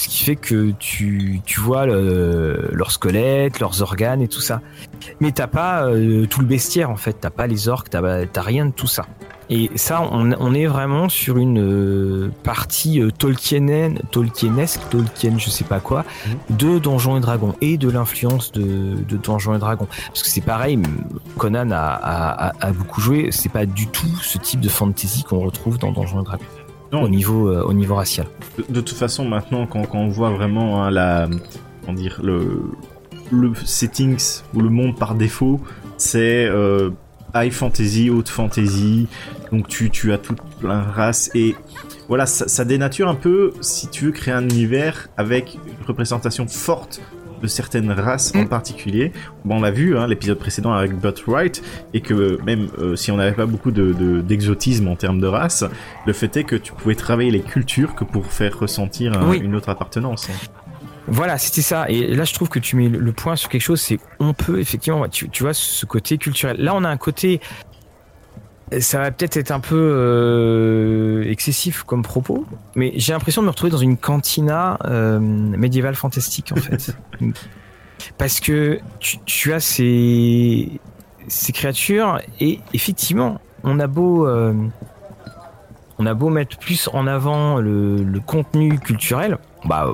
ce 0.00 0.08
qui 0.08 0.24
fait 0.24 0.36
que 0.36 0.70
tu, 0.78 1.40
tu 1.44 1.60
vois 1.60 1.84
le- 1.86 2.70
leur 2.72 2.90
squelette, 2.90 3.60
leurs 3.60 3.82
organes 3.82 4.22
et 4.22 4.28
tout 4.28 4.40
ça. 4.40 4.60
Mais 5.20 5.32
t'as 5.32 5.46
pas 5.46 5.84
euh, 5.86 6.26
tout 6.26 6.40
le 6.40 6.46
bestiaire 6.46 6.90
en 6.90 6.96
fait. 6.96 7.16
T'as 7.20 7.30
pas 7.30 7.46
les 7.46 7.68
orques, 7.68 7.90
t'as, 7.90 8.26
t'as 8.26 8.42
rien 8.42 8.66
de 8.66 8.72
tout 8.72 8.86
ça. 8.86 9.06
Et 9.52 9.68
ça, 9.74 10.02
on, 10.12 10.30
on 10.38 10.54
est 10.54 10.66
vraiment 10.66 11.08
sur 11.08 11.36
une 11.36 11.58
euh, 11.60 12.30
partie 12.44 13.00
euh, 13.02 13.10
Tolkienienne, 13.10 13.98
Tolkienesque, 14.12 14.80
Tolkien, 14.90 15.38
je 15.38 15.50
sais 15.50 15.64
pas 15.64 15.80
quoi, 15.80 16.04
de 16.50 16.78
Donjons 16.78 17.16
et 17.16 17.20
Dragons 17.20 17.56
et 17.60 17.76
de 17.76 17.90
l'influence 17.90 18.52
de, 18.52 18.94
de 19.08 19.16
Donjons 19.16 19.54
et 19.56 19.58
Dragons. 19.58 19.88
Parce 20.06 20.22
que 20.22 20.28
c'est 20.28 20.40
pareil, 20.40 20.78
Conan 21.36 21.72
a, 21.72 21.78
a, 21.78 22.48
a- 22.50 22.52
a 22.60 22.72
beaucoup 22.72 23.00
joué, 23.00 23.30
c'est 23.32 23.48
pas 23.50 23.66
du 23.66 23.88
tout 23.88 24.06
ce 24.22 24.38
type 24.38 24.60
de 24.60 24.68
fantasy 24.68 25.24
qu'on 25.24 25.40
retrouve 25.40 25.78
dans 25.78 25.90
Donjons 25.90 26.20
et 26.20 26.24
Dragons. 26.24 26.44
Au 26.92 27.08
niveau 27.08 27.50
au 27.50 27.72
niveau 27.72 27.94
racial. 27.94 28.26
De, 28.68 28.80
toute 28.80 28.96
façon, 28.96 29.24
maintenant, 29.24 29.66
quand, 29.66 29.84
quand 29.84 29.98
on 29.98 30.08
voit 30.08 30.30
vraiment 30.30 30.82
hein, 30.82 30.90
la, 30.90 31.28
comment 31.84 31.96
dire, 31.96 32.20
le 32.22 32.62
le 33.32 33.52
settings 33.64 34.42
ou 34.54 34.60
le 34.60 34.70
monde 34.70 34.98
par 34.98 35.14
défaut, 35.14 35.60
c'est 35.96 36.50
high 37.34 37.52
fantasy, 37.52 38.10
haute 38.10 38.28
fantasy. 38.28 39.06
Donc 39.52 39.68
tu, 39.68 39.90
tu 39.90 40.12
as 40.12 40.18
toute 40.18 40.40
plein 40.58 40.82
de 40.82 40.90
races 40.90 41.30
et 41.34 41.54
voilà, 42.08 42.26
ça, 42.26 42.64
dénature 42.64 43.08
un 43.08 43.14
peu 43.14 43.52
si 43.60 43.86
tu 43.86 44.06
veux 44.06 44.10
créer 44.10 44.34
un 44.34 44.42
univers 44.42 45.08
avec 45.16 45.58
une 45.64 45.86
représentation 45.86 46.46
forte 46.48 47.00
de 47.40 47.46
certaines 47.46 47.90
races 47.90 48.32
en 48.34 48.42
mm. 48.42 48.48
particulier. 48.48 49.12
Bon, 49.44 49.58
on 49.58 49.60
l'a 49.60 49.70
vu 49.70 49.96
hein, 49.96 50.06
l'épisode 50.06 50.38
précédent 50.38 50.72
avec 50.72 50.92
Butt 50.94 51.24
Wright 51.26 51.62
et 51.94 52.00
que 52.00 52.38
même 52.44 52.68
euh, 52.78 52.96
si 52.96 53.10
on 53.10 53.16
n'avait 53.16 53.36
pas 53.36 53.46
beaucoup 53.46 53.70
de 53.70 54.20
d'exotisme 54.20 54.88
en 54.88 54.96
termes 54.96 55.20
de 55.20 55.26
race, 55.26 55.64
le 56.06 56.12
fait 56.12 56.36
est 56.36 56.44
que 56.44 56.56
tu 56.56 56.72
pouvais 56.72 56.94
travailler 56.94 57.30
les 57.30 57.40
cultures 57.40 57.94
que 57.94 58.04
pour 58.04 58.26
faire 58.26 58.58
ressentir 58.58 59.12
une 59.32 59.54
autre 59.54 59.68
appartenance. 59.68 60.28
Voilà, 61.06 61.38
c'était 61.38 61.62
ça. 61.62 61.86
Et 61.88 62.14
là, 62.14 62.24
je 62.24 62.34
trouve 62.34 62.48
que 62.48 62.58
tu 62.58 62.76
mets 62.76 62.88
le 62.88 63.12
point 63.12 63.34
sur 63.34 63.48
quelque 63.48 63.62
chose, 63.62 63.80
c'est 63.80 63.98
on 64.20 64.32
peut 64.32 64.60
effectivement, 64.60 65.08
tu, 65.08 65.28
tu 65.28 65.42
vois, 65.42 65.54
ce 65.54 65.84
côté 65.86 66.18
culturel. 66.18 66.56
Là, 66.58 66.74
on 66.74 66.84
a 66.84 66.88
un 66.88 66.96
côté, 66.96 67.40
ça 68.78 69.00
va 69.00 69.10
peut-être 69.10 69.36
être 69.36 69.50
un 69.50 69.58
peu 69.58 69.76
euh, 69.76 71.24
excessif 71.28 71.82
comme 71.82 72.02
propos, 72.02 72.46
mais 72.76 72.92
j'ai 72.96 73.12
l'impression 73.12 73.42
de 73.42 73.46
me 73.46 73.50
retrouver 73.50 73.72
dans 73.72 73.78
une 73.78 73.96
cantina 73.96 74.78
euh, 74.84 75.18
médiévale 75.18 75.96
fantastique 75.96 76.52
en 76.52 76.60
fait, 76.60 76.94
parce 78.18 78.38
que 78.38 78.78
tu, 79.00 79.18
tu, 79.24 79.52
as 79.52 79.60
ces 79.60 80.80
ces 81.26 81.52
créatures 81.52 82.20
et 82.38 82.60
effectivement, 82.72 83.40
on 83.64 83.80
a 83.80 83.88
beau 83.88 84.26
euh, 84.26 84.54
on 85.98 86.06
a 86.06 86.14
beau 86.14 86.28
mettre 86.28 86.56
plus 86.58 86.88
en 86.92 87.08
avant 87.08 87.56
le, 87.56 87.96
le 87.96 88.20
contenu 88.20 88.78
culturel, 88.78 89.38
bah 89.64 89.92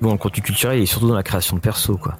bon, 0.00 0.12
le 0.12 0.18
contenu 0.18 0.42
culturel 0.42 0.80
est 0.80 0.86
surtout 0.86 1.08
dans 1.08 1.14
la 1.14 1.22
création 1.22 1.56
de 1.56 1.60
perso, 1.60 1.96
quoi. 1.96 2.16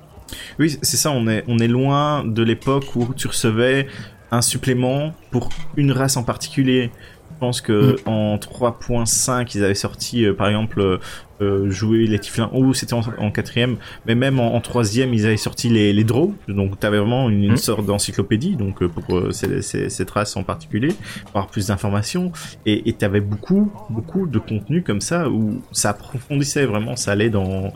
Oui, 0.58 0.78
c'est 0.82 0.96
ça, 0.96 1.10
on 1.10 1.28
est, 1.28 1.44
on 1.48 1.58
est 1.58 1.68
loin 1.68 2.24
de 2.24 2.42
l'époque 2.42 2.96
où 2.96 3.12
tu 3.14 3.28
recevais 3.28 3.86
un 4.30 4.42
supplément 4.42 5.12
pour 5.30 5.48
une 5.76 5.92
race 5.92 6.16
en 6.16 6.22
particulier. 6.22 6.90
Je 7.34 7.38
pense 7.40 7.60
que 7.60 7.96
mm. 8.06 8.08
en 8.08 8.36
3.5, 8.36 9.50
ils 9.54 9.64
avaient 9.64 9.74
sorti, 9.74 10.24
euh, 10.24 10.34
par 10.34 10.48
exemple, 10.48 10.80
euh, 10.80 10.98
euh, 11.42 11.68
jouer 11.68 12.06
les 12.06 12.18
Tiflins, 12.20 12.48
ou 12.52 12.74
c'était 12.74 12.94
en, 12.94 13.30
quatrième, 13.32 13.76
mais 14.06 14.14
même 14.14 14.38
en, 14.38 14.60
troisième, 14.60 15.12
ils 15.12 15.26
avaient 15.26 15.36
sorti 15.36 15.68
les, 15.68 15.92
les 15.92 16.04
Draws, 16.04 16.32
donc 16.46 16.78
t'avais 16.78 16.98
vraiment 16.98 17.28
une, 17.28 17.42
une 17.42 17.52
mm. 17.52 17.56
sorte 17.56 17.86
d'encyclopédie, 17.86 18.54
donc 18.54 18.84
pour 18.86 19.20
cette 19.32 20.10
race 20.10 20.36
en 20.36 20.44
particulier, 20.44 20.94
pour 21.24 21.30
avoir 21.30 21.48
plus 21.48 21.66
d'informations, 21.66 22.30
et 22.66 22.92
t'avais 22.92 23.20
beaucoup, 23.20 23.72
beaucoup 23.90 24.28
de 24.28 24.38
contenu 24.38 24.82
comme 24.82 25.00
ça, 25.00 25.28
où 25.28 25.60
ça 25.72 25.90
approfondissait 25.90 26.66
vraiment, 26.66 26.94
ça 26.94 27.12
allait 27.12 27.30
dans 27.30 27.72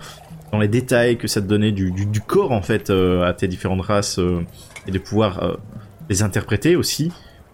dans 0.52 0.58
les 0.58 0.68
détails, 0.68 1.18
que 1.18 1.28
ça 1.28 1.40
te 1.40 1.46
donnait 1.46 1.72
du, 1.72 2.20
corps 2.26 2.52
en 2.52 2.62
fait 2.62 2.90
à 2.90 3.32
tes 3.34 3.48
différentes 3.48 3.82
races 3.82 4.20
et 4.86 4.90
de 4.90 4.98
pouvoir 4.98 5.58
les 6.08 6.22
interpréter 6.22 6.76
aussi 6.76 7.12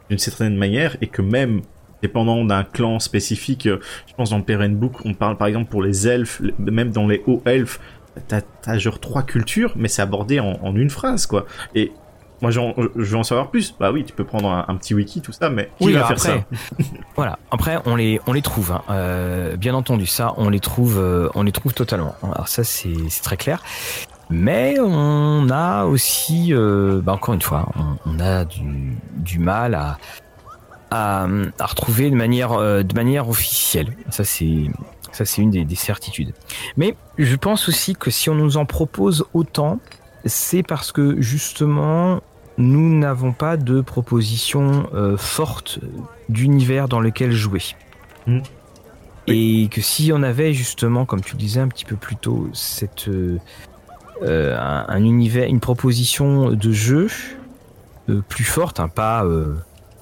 d'une 0.09 0.19
certaine 0.19 0.57
manière 0.57 0.97
et 1.01 1.07
que 1.07 1.23
même 1.23 1.63
dépendant 2.03 2.45
d'un 2.45 2.65
clan 2.65 2.99
spécifique, 2.99 3.67
euh, 3.67 3.79
je 4.07 4.13
pense 4.15 4.29
dans 4.29 4.37
le 4.37 4.45
Parent 4.45 4.69
Book, 4.69 5.07
on 5.07 5.15
parle 5.15 5.39
par 5.39 5.47
exemple 5.47 5.71
pour 5.71 5.83
les 5.83 6.07
elfes, 6.07 6.43
même 6.59 6.91
dans 6.91 7.09
les 7.09 7.23
hauts 7.27 7.43
elfes, 7.47 7.81
t'as, 8.29 8.43
as 8.67 8.79
genre 8.79 9.01
trois 9.01 9.23
cultures, 9.23 9.73
mais 9.75 9.89
c'est 9.89 10.03
abordé 10.03 10.39
en, 10.39 10.77
une 10.77 10.91
phrase, 10.91 11.25
quoi. 11.25 11.47
Et 11.75 11.93
moi, 12.45 12.51
je 12.51 13.11
veux 13.11 13.17
en 13.17 13.23
savoir 13.23 13.51
plus. 13.51 13.75
Bah 13.79 13.91
oui, 13.93 14.05
tu 14.05 14.13
peux 14.13 14.25
prendre 14.25 14.51
un, 14.51 14.77
petit 14.77 14.95
wiki, 14.95 15.21
tout 15.21 15.33
ça, 15.33 15.51
mais 15.51 15.71
qui 15.79 15.93
va 15.93 16.05
faire 16.05 16.21
ça 16.21 16.45
Voilà. 17.17 17.39
Après, 17.51 17.79
on 17.87 17.97
les, 17.97 18.21
on 18.27 18.33
les 18.33 18.43
trouve. 18.43 18.73
Hein. 18.73 18.83
Euh, 18.91 19.57
bien 19.57 19.75
entendu, 19.75 20.07
ça, 20.07 20.35
on 20.37 20.49
les 20.49 20.61
trouve, 20.61 20.99
euh, 20.99 21.29
on 21.35 21.43
les 21.43 21.53
trouve 21.53 21.75
totalement. 21.75 22.15
Alors 22.23 22.49
ça, 22.49 22.65
c'est, 22.65 22.95
très 23.23 23.37
clair. 23.37 23.63
Mais 24.31 24.77
on 24.81 25.49
a 25.51 25.85
aussi, 25.85 26.53
bah 26.55 27.13
encore 27.13 27.35
une 27.35 27.43
fois, 27.43 27.69
on, 28.07 28.19
a 28.21 28.45
du, 28.45 28.97
du 29.17 29.39
mal 29.39 29.75
à, 29.75 29.99
à, 30.91 31.27
retrouver 31.61 32.11
de 32.11 32.17
manière, 32.17 32.53
euh, 32.53 32.83
de 32.83 32.95
manière 32.95 33.29
officielle. 33.29 33.89
Ça, 34.11 34.25
c'est 34.25 34.71
ça, 35.13 35.25
c'est 35.25 35.43
une 35.43 35.51
des, 35.51 35.75
certitudes. 35.77 36.33
Mais 36.77 36.97
je 37.19 37.37
pense 37.37 37.69
aussi 37.69 37.95
que 37.95 38.11
si 38.11 38.31
on 38.31 38.35
nous 38.35 38.57
en 38.57 38.67
propose 38.67 39.25
autant, 39.33 39.79
c'est 40.25 40.65
parce 40.65 40.91
que 40.91 41.21
justement, 41.21 42.21
nous 42.59 42.97
n'avons 42.99 43.33
pas 43.33 43.57
de 43.57 43.81
proposition 43.81 44.89
euh, 44.95 45.17
forte 45.17 45.81
d'univers 46.29 46.89
dans 46.89 47.01
lequel 47.01 47.33
jouer. 47.33 47.63
Hmm. 48.27 48.41
Et 49.27 49.69
que 49.71 49.81
si 49.81 50.13
on 50.13 50.23
avait 50.23 50.53
justement, 50.53 51.07
comme 51.07 51.23
tu 51.23 51.33
le 51.33 51.39
disais 51.39 51.61
un 51.61 51.69
petit 51.69 51.85
peu 51.85 51.97
plus 51.97 52.17
tôt, 52.17 52.49
cette 52.53 53.09
euh, 53.09 53.39
un, 54.23 55.03
univers, 55.03 55.49
une 55.49 55.61
proposition 55.61 56.51
de 56.51 56.73
jeu 56.73 57.09
plus 58.29 58.45
forte, 58.45 58.81
hein, 58.81 58.89
pas 58.89 59.25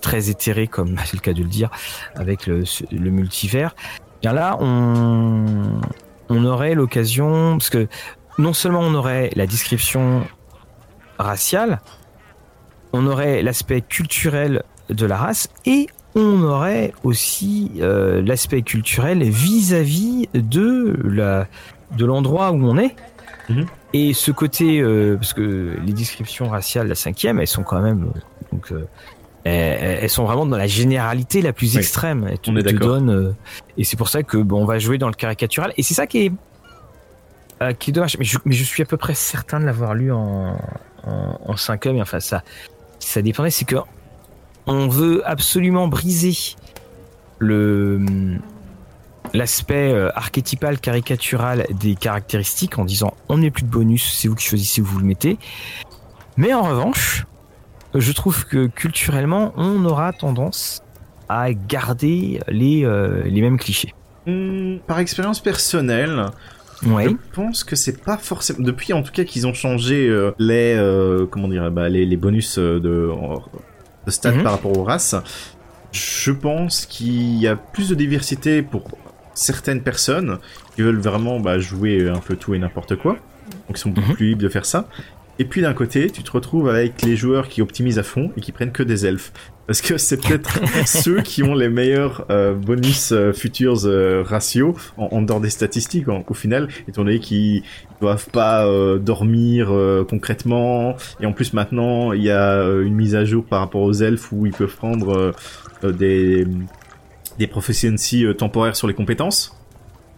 très 0.00 0.28
éthéré, 0.28 0.66
comme 0.66 0.96
c'est 1.04 1.14
le 1.14 1.20
cas 1.20 1.32
de 1.32 1.42
le 1.42 1.48
dire, 1.48 1.70
avec 2.16 2.46
le, 2.46 2.64
multivers, 2.90 3.74
bien 4.20 4.32
là, 4.32 4.56
on, 4.60 5.80
on 6.28 6.44
aurait 6.44 6.74
l'occasion, 6.74 7.52
parce 7.52 7.70
que 7.70 7.86
non 8.38 8.52
seulement 8.52 8.80
on 8.80 8.94
aurait 8.94 9.30
la 9.36 9.46
description 9.46 10.26
raciale, 11.18 11.80
on 12.92 13.06
aurait 13.06 13.42
l'aspect 13.42 13.80
culturel 13.80 14.62
de 14.90 15.06
la 15.06 15.16
race 15.16 15.48
et 15.66 15.86
on 16.14 16.42
aurait 16.42 16.92
aussi 17.04 17.70
euh, 17.80 18.22
l'aspect 18.22 18.62
culturel 18.62 19.22
vis-à-vis 19.22 20.28
de 20.34 20.96
la 21.04 21.46
de 21.96 22.04
l'endroit 22.04 22.52
où 22.52 22.64
on 22.64 22.78
est. 22.78 22.94
Mhm. 23.48 23.66
Et 23.94 24.14
ce 24.14 24.30
côté, 24.30 24.80
euh, 24.80 25.16
parce 25.16 25.34
que 25.34 25.76
les 25.84 25.92
descriptions 25.92 26.48
raciales, 26.48 26.88
la 26.88 26.94
cinquième, 26.94 27.38
elles 27.38 27.46
sont 27.46 27.62
quand 27.62 27.80
même 27.80 28.10
donc 28.50 28.72
euh, 28.72 28.86
elles, 29.44 30.08
sont 30.08 30.24
vraiment 30.24 30.46
dans 30.46 30.56
la 30.56 30.66
généralité 30.66 31.42
la 31.42 31.52
plus 31.52 31.76
extrême. 31.76 32.26
Elles 32.30 32.38
on 32.46 32.56
est 32.56 32.62
d'accord. 32.62 33.00
Et 33.76 33.84
c'est 33.84 33.96
pour 33.96 34.08
ça 34.08 34.22
que 34.22 34.36
bon, 34.36 34.62
on 34.62 34.66
va 34.66 34.78
jouer 34.78 34.98
dans 34.98 35.08
le 35.08 35.14
caricatural. 35.14 35.72
Et 35.76 35.82
c'est 35.82 35.94
ça 35.94 36.06
qui 36.06 36.26
est 36.26 36.32
qui 37.78 37.90
est 37.90 37.92
dommage. 37.92 38.18
Mais 38.18 38.24
je, 38.24 38.38
mais 38.44 38.54
je 38.54 38.64
suis 38.64 38.82
à 38.82 38.86
peu 38.86 38.96
près 38.96 39.14
certain 39.14 39.60
de 39.60 39.64
l'avoir 39.64 39.94
lu 39.94 40.12
en 40.12 40.56
en, 41.06 41.38
en 41.44 41.56
5 41.56 41.86
e 41.86 42.00
enfin 42.00 42.20
ça 42.20 42.42
ça 43.06 43.22
dépendait. 43.22 43.50
C'est 43.50 43.64
que 43.64 43.76
on 44.66 44.88
veut 44.88 45.22
absolument 45.26 45.88
briser 45.88 46.36
le 47.38 48.00
l'aspect 49.34 49.92
euh, 49.92 50.10
archétypal 50.14 50.78
caricatural 50.78 51.66
des 51.70 51.94
caractéristiques 51.94 52.78
en 52.78 52.84
disant 52.84 53.14
on 53.28 53.38
n'est 53.38 53.50
plus 53.50 53.62
de 53.62 53.70
bonus, 53.70 54.12
c'est 54.14 54.28
vous 54.28 54.34
qui 54.34 54.46
choisissez 54.46 54.80
où 54.80 54.84
vous 54.84 54.98
le 54.98 55.06
mettez. 55.06 55.38
Mais 56.36 56.52
en 56.52 56.62
revanche, 56.62 57.24
je 57.94 58.12
trouve 58.12 58.46
que 58.46 58.66
culturellement, 58.66 59.52
on 59.56 59.84
aura 59.84 60.12
tendance 60.12 60.82
à 61.28 61.52
garder 61.52 62.40
les, 62.48 62.84
euh, 62.84 63.22
les 63.24 63.40
mêmes 63.40 63.58
clichés. 63.58 63.94
Hmm, 64.26 64.78
par 64.86 64.98
expérience 64.98 65.40
personnelle, 65.40 66.26
je 66.82 67.16
pense 67.32 67.64
que 67.64 67.76
c'est 67.76 68.02
pas 68.02 68.16
forcément 68.16 68.60
depuis 68.60 68.92
en 68.92 69.02
tout 69.02 69.12
cas 69.12 69.24
qu'ils 69.24 69.46
ont 69.46 69.54
changé 69.54 70.08
euh, 70.08 70.32
les 70.38 70.74
euh, 70.76 71.26
comment 71.26 71.48
dire 71.48 71.70
bah, 71.70 71.88
les, 71.88 72.04
les 72.04 72.16
bonus 72.16 72.58
de, 72.58 72.80
de 72.80 74.10
stats 74.10 74.32
mhm. 74.32 74.42
par 74.42 74.52
rapport 74.52 74.76
aux 74.76 74.84
races. 74.84 75.14
Je 75.92 76.32
pense 76.32 76.86
qu'il 76.86 77.36
y 77.38 77.46
a 77.46 77.56
plus 77.56 77.88
de 77.88 77.94
diversité 77.94 78.62
pour 78.62 78.84
certaines 79.34 79.82
personnes 79.82 80.38
qui 80.74 80.82
veulent 80.82 81.00
vraiment 81.00 81.38
bah, 81.38 81.58
jouer 81.58 82.08
un 82.08 82.18
peu 82.18 82.36
tout 82.36 82.54
et 82.54 82.58
n'importe 82.58 82.96
quoi. 82.96 83.12
Donc 83.68 83.76
ils 83.76 83.78
sont 83.78 83.90
beaucoup 83.90 84.10
mhm. 84.10 84.16
plus 84.16 84.26
libres 84.28 84.42
de 84.42 84.48
faire 84.48 84.66
ça. 84.66 84.88
Et 85.38 85.44
puis 85.44 85.62
d'un 85.62 85.72
côté, 85.72 86.10
tu 86.10 86.22
te 86.22 86.30
retrouves 86.30 86.68
avec 86.68 87.02
les 87.02 87.16
joueurs 87.16 87.48
qui 87.48 87.62
optimisent 87.62 87.98
à 87.98 88.02
fond 88.02 88.30
et 88.36 88.40
qui 88.40 88.52
prennent 88.52 88.72
que 88.72 88.82
des 88.82 89.06
elfes. 89.06 89.32
Parce 89.66 89.80
que 89.80 89.96
c'est 89.96 90.20
peut-être 90.20 90.60
ceux 90.86 91.22
qui 91.22 91.42
ont 91.42 91.54
les 91.54 91.68
meilleurs 91.68 92.26
euh, 92.30 92.52
bonus 92.52 93.12
euh, 93.12 93.32
futurs 93.32 93.86
euh, 93.86 94.22
ratios 94.22 94.74
en, 94.98 95.22
dehors 95.22 95.40
des 95.40 95.50
statistiques 95.50 96.06
au 96.08 96.34
final, 96.34 96.68
étant 96.88 97.04
donné 97.04 97.20
qu'ils 97.20 97.62
doivent 98.00 98.28
pas 98.28 98.66
dormir 98.98 99.72
concrètement. 100.08 100.96
Et 101.20 101.26
en 101.26 101.32
plus 101.32 101.52
maintenant, 101.52 102.12
il 102.12 102.22
y 102.22 102.30
a 102.30 102.62
une 102.64 102.94
mise 102.94 103.14
à 103.14 103.24
jour 103.24 103.44
par 103.44 103.60
rapport 103.60 103.82
aux 103.82 103.92
elfes 103.92 104.32
où 104.32 104.46
ils 104.46 104.52
peuvent 104.52 104.74
prendre 104.74 105.32
des 105.82 106.46
des 107.38 107.46
proficiency 107.46 108.26
temporaires 108.36 108.76
sur 108.76 108.88
les 108.88 108.94
compétences. 108.94 109.61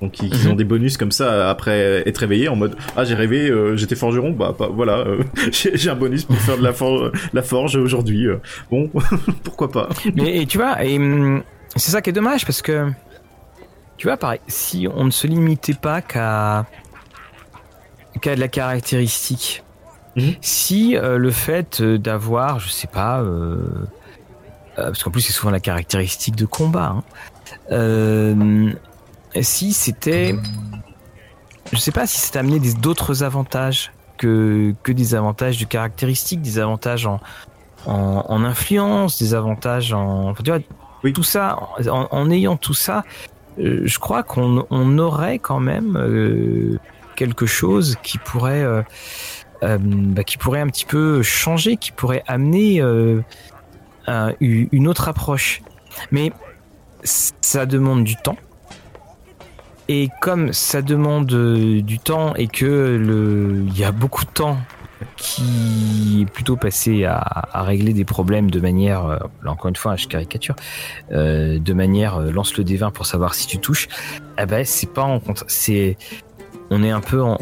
Donc 0.05 0.21
ils, 0.21 0.45
mhm. 0.45 0.53
ont 0.53 0.55
des 0.55 0.65
bonus 0.65 0.99
comme 0.99 1.13
ça 1.13 1.49
après 1.49 2.03
être 2.07 2.19
réveillés 2.19 2.49
en 2.49 2.57
mode 2.57 2.77
ah 2.95 3.05
j'ai 3.05 3.15
rêvé 3.15 3.49
euh, 3.49 3.75
j'étais 3.75 3.95
forgeron 3.95 4.33
bah, 4.33 4.55
voilà 4.71 4.99
euh, 4.99 5.25
j'ai 5.51 5.89
un 5.89 5.95
bonus 5.95 6.25
pour 6.25 6.37
faire 6.37 6.59
de 6.59 6.63
la, 6.63 6.73
la 7.33 7.43
forge 7.43 7.77
aujourd'hui 7.77 8.27
euh. 8.27 8.37
bon 8.71 8.91
pourquoi 9.45 9.71
pas 9.73 9.89
mais 10.15 10.45
tu 10.45 10.59
vois 10.59 10.85
et 10.85 10.99
hum, 10.99 11.43
c'est 11.75 11.91
ça 11.91 12.03
qui 12.03 12.11
est 12.11 12.13
dommage 12.13 12.45
parce 12.45 12.61
que 12.61 12.91
tu 13.97 14.07
vois 14.07 14.19
pareil 14.19 14.41
si 14.47 14.87
on 14.95 15.05
ne 15.05 15.11
se 15.11 15.27
limitait 15.27 15.73
pas 15.73 16.03
qu'à 16.03 16.67
qu'à 18.21 18.35
de 18.35 18.41
la 18.41 18.49
caractéristique 18.49 19.63
mhm. 20.17 20.35
si 20.43 20.99
le 21.01 21.31
fait 21.31 21.83
d'avoir 21.83 22.61
je 22.61 22.69
sais 22.69 22.89
pas 22.89 23.25
parce 24.77 25.03
qu'en 25.03 25.11
plus 25.11 25.23
c'est 25.23 25.33
souvent 25.33 25.51
la 25.51 25.61
caractéristique 25.61 26.37
de 26.37 26.45
combat. 26.45 26.97
Hein. 27.71 28.75
Si 29.43 29.73
c'était, 29.73 30.35
je 31.73 31.79
sais 31.79 31.93
pas 31.93 32.07
si 32.07 32.21
c'est 32.21 32.37
amené 32.37 32.59
d'autres 32.59 33.23
avantages 33.23 33.93
que 34.17 34.75
que 34.83 34.93
des 34.93 35.15
avantages 35.15 35.59
de 35.59 35.65
caractéristiques, 35.65 36.43
des 36.43 36.59
avantages 36.59 37.07
en 37.07 37.21
en, 37.87 38.45
influence, 38.45 39.19
des 39.19 39.35
avantages 39.35 39.93
en, 39.93 40.33
tu 40.35 40.51
vois, 40.51 40.61
oui. 41.03 41.13
tout 41.13 41.23
ça, 41.23 41.59
en, 41.91 42.31
ayant 42.31 42.57
tout 42.57 42.73
ça, 42.73 43.05
je 43.59 43.99
crois 43.99 44.23
qu'on 44.23 44.99
aurait 44.99 45.39
quand 45.39 45.61
même 45.61 46.79
quelque 47.15 47.45
chose 47.45 47.99
qui 48.03 48.17
pourrait 48.17 48.65
euh, 49.65 49.79
bah, 49.81 50.25
qui 50.25 50.37
pourrait 50.37 50.61
un 50.61 50.69
petit 50.69 50.85
peu 50.85 51.23
changer, 51.23 51.77
qui 51.77 51.93
pourrait 51.93 52.23
amener 52.27 52.83
euh, 52.83 53.23
une 54.41 54.89
autre 54.89 55.09
approche. 55.09 55.63
Mais 56.11 56.33
ça 57.05 57.65
demande 57.65 58.05
du 58.05 58.17
temps. 58.17 58.37
Et 59.89 60.09
comme 60.21 60.53
ça 60.53 60.83
demande 60.83 61.33
euh, 61.33 61.83
du 61.83 61.99
temps 61.99 62.35
et 62.35 62.47
que 62.47 62.65
le, 62.65 63.65
il 63.67 63.79
y 63.79 63.85
a 63.85 63.93
beaucoup 63.93 64.25
de 64.25 64.31
temps 64.31 64.59
qui 65.17 66.23
est 66.23 66.31
plutôt 66.31 66.57
passé 66.57 67.05
à, 67.05 67.49
régler 67.53 67.93
des 67.93 68.05
problèmes 68.05 68.51
de 68.51 68.59
manière, 68.59 69.07
là 69.43 69.51
encore 69.51 69.69
une 69.69 69.77
fois, 69.77 69.97
je 69.97 70.07
caricature, 70.07 70.57
de 71.11 71.73
manière 71.73 72.21
lance 72.21 72.57
le 72.57 72.65
D20 72.65 72.91
pour 72.93 73.05
savoir 73.05 73.35
si 73.35 73.47
tu 73.47 73.59
touches. 73.59 73.89
Eh 74.41 74.47
ben 74.47 74.65
c'est 74.65 74.91
pas 74.91 75.03
en 75.03 75.21
c'est 75.47 75.99
on 76.71 76.83
est 76.83 76.91
un 76.91 77.01
peu 77.01 77.23
en, 77.23 77.37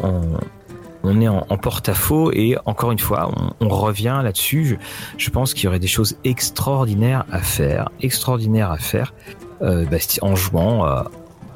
on 1.03 1.21
est 1.21 1.27
en, 1.27 1.57
porte-à-faux 1.57 2.31
et 2.31 2.57
encore 2.65 2.91
une 2.91 2.99
fois, 2.99 3.31
on, 3.59 3.67
revient 3.67 4.21
là-dessus. 4.23 4.79
Je, 5.17 5.29
pense 5.29 5.53
qu'il 5.53 5.65
y 5.65 5.67
aurait 5.67 5.79
des 5.79 5.87
choses 5.87 6.17
extraordinaires 6.23 7.25
à 7.31 7.39
faire, 7.39 7.89
extraordinaires 8.01 8.71
à 8.71 8.77
faire 8.77 9.13
euh, 9.61 9.85
en 10.21 10.35
jouant 10.35 10.85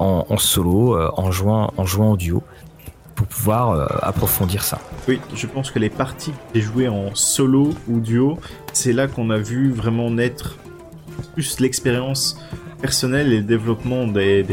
euh, 0.00 0.22
en, 0.28 0.38
solo, 0.38 0.96
euh, 0.96 1.10
en 1.16 1.30
jouant 1.30 1.72
en 1.76 1.84
jouant 1.84 2.12
en 2.12 2.16
duo 2.16 2.42
pour 3.14 3.26
pouvoir 3.26 3.98
approfondir 4.02 4.62
ça. 4.62 4.78
Oui, 5.08 5.20
je 5.34 5.46
pense 5.48 5.72
que 5.72 5.80
les 5.80 5.90
parties 5.90 6.32
que 6.54 6.60
jouées 6.60 6.86
en 6.86 7.12
solo 7.14 7.74
ou 7.88 7.98
duo, 7.98 8.38
c'est 8.72 8.92
là 8.92 9.08
qu'on 9.08 9.30
a 9.30 9.38
vu 9.38 9.72
vraiment 9.72 10.08
naître 10.08 10.56
plus 11.34 11.58
l'expérience 11.58 12.38
personnelle 12.80 13.32
et 13.32 13.38
le 13.38 13.42
développement 13.42 14.06
des, 14.06 14.44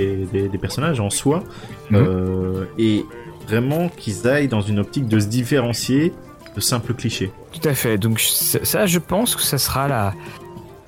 personnages 0.60 1.00
en 1.00 1.12
soi. 1.12 1.44
Mhm. 1.92 2.66
et 2.80 3.06
vraiment 3.46 3.90
qu'ils 3.90 4.28
aillent 4.28 4.48
dans 4.48 4.62
une 4.62 4.80
optique 4.80 5.08
de 5.08 5.20
se 5.20 5.28
différencier 5.28 6.12
de 6.56 6.62
simples 6.62 6.94
clichés. 6.94 7.32
Tout 7.52 7.68
à 7.68 7.74
fait. 7.74 7.98
Donc 7.98 8.20
ça, 8.20 8.86
je 8.86 9.00
pense 9.00 9.36
que 9.36 9.42
ça 9.42 9.58
sera 9.58 9.88
la... 9.88 10.14